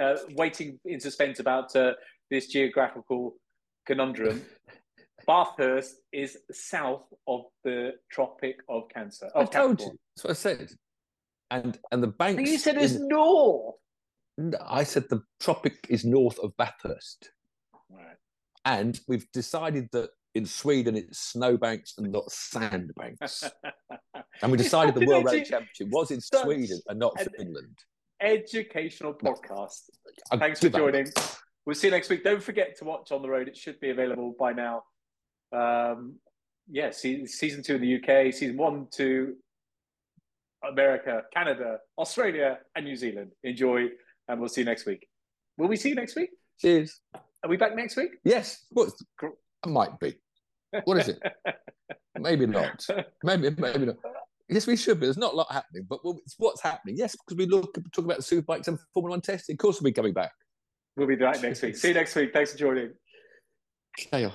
uh, 0.00 0.16
waiting 0.36 0.78
in 0.84 1.00
suspense 1.00 1.40
about 1.40 1.74
uh, 1.74 1.92
this 2.30 2.48
geographical 2.48 3.36
conundrum, 3.86 4.42
Bathurst 5.26 5.96
is 6.12 6.38
south 6.52 7.04
of 7.26 7.42
the 7.64 7.92
Tropic 8.10 8.60
of 8.68 8.88
Cancer. 8.88 9.26
Of 9.34 9.48
I 9.48 9.50
told 9.50 9.80
you. 9.80 9.92
That's 10.16 10.24
what 10.24 10.30
I 10.30 10.34
said. 10.34 10.70
And 11.50 11.78
and 11.92 12.02
the 12.02 12.08
banks. 12.08 12.50
you 12.50 12.58
said 12.58 12.76
it's 12.76 12.94
in, 12.94 13.08
north. 13.08 13.76
I 14.64 14.84
said 14.84 15.04
the 15.08 15.22
tropic 15.40 15.86
is 15.88 16.04
north 16.04 16.38
of 16.38 16.56
Bathurst. 16.56 17.30
Right. 17.90 18.16
And 18.64 19.00
we've 19.08 19.26
decided 19.32 19.88
that 19.92 20.10
in 20.34 20.46
Sweden 20.46 20.96
it's 20.96 21.18
snowbanks 21.18 21.94
and 21.98 22.12
not 22.12 22.30
sandbanks. 22.30 23.44
and 24.42 24.52
we 24.52 24.58
decided 24.58 24.94
the 24.94 25.06
World 25.06 25.24
Rally 25.24 25.44
Championship 25.44 25.88
was 25.90 26.10
in 26.10 26.20
Sweden 26.20 26.80
and 26.88 26.98
not 26.98 27.18
Finland. 27.36 27.76
Educational 28.20 29.14
podcast. 29.14 29.82
No. 30.32 30.38
Thanks 30.38 30.60
for 30.60 30.68
joining. 30.68 31.06
We'll 31.64 31.74
see 31.74 31.88
you 31.88 31.92
next 31.92 32.08
week. 32.08 32.24
Don't 32.24 32.42
forget 32.42 32.76
to 32.78 32.84
watch 32.84 33.12
On 33.12 33.22
the 33.22 33.28
Road. 33.28 33.48
It 33.48 33.56
should 33.56 33.78
be 33.80 33.90
available 33.90 34.34
by 34.38 34.52
now. 34.52 34.82
Um, 35.52 36.16
yeah, 36.70 36.90
season 36.90 37.62
two 37.62 37.76
in 37.76 37.80
the 37.80 37.96
UK, 37.96 38.32
season 38.32 38.56
one 38.56 38.88
to 38.92 39.34
America, 40.68 41.22
Canada, 41.32 41.78
Australia, 41.96 42.58
and 42.74 42.84
New 42.84 42.96
Zealand. 42.96 43.32
Enjoy, 43.42 43.86
and 44.28 44.40
we'll 44.40 44.48
see 44.48 44.62
you 44.62 44.66
next 44.66 44.86
week. 44.86 45.06
Will 45.56 45.68
we 45.68 45.76
see 45.76 45.90
you 45.90 45.94
next 45.94 46.16
week? 46.16 46.30
Cheers. 46.60 47.00
Are 47.14 47.48
we 47.48 47.56
back 47.56 47.76
next 47.76 47.96
week? 47.96 48.10
Yes. 48.24 48.64
Might 49.66 49.98
be. 49.98 50.14
What 50.84 50.98
is 50.98 51.08
it? 51.08 51.20
maybe 52.18 52.46
not. 52.46 52.86
Maybe 53.22 53.50
maybe 53.58 53.86
not. 53.86 53.96
Yes, 54.48 54.66
we 54.66 54.76
should 54.76 54.98
be. 54.98 55.06
There's 55.06 55.18
not 55.18 55.34
a 55.34 55.36
lot 55.36 55.52
happening, 55.52 55.86
but 55.88 56.00
it's 56.04 56.36
what's 56.38 56.62
happening. 56.62 56.96
Yes, 56.96 57.14
because 57.14 57.36
we 57.36 57.46
look 57.46 57.74
talk 57.92 58.04
about 58.04 58.18
the 58.18 58.22
superbikes 58.22 58.68
and 58.68 58.78
Formula 58.94 59.14
One 59.14 59.20
testing. 59.20 59.54
Of 59.54 59.58
course, 59.58 59.80
we'll 59.80 59.90
be 59.90 59.92
coming 59.92 60.14
back. 60.14 60.32
We'll 60.96 61.06
be 61.06 61.16
back 61.16 61.42
next 61.42 61.62
week. 61.62 61.76
See 61.76 61.88
you 61.88 61.94
next 61.94 62.14
week. 62.14 62.32
Thanks 62.32 62.52
for 62.52 62.58
joining. 62.58 62.92
Chaos. 63.96 64.34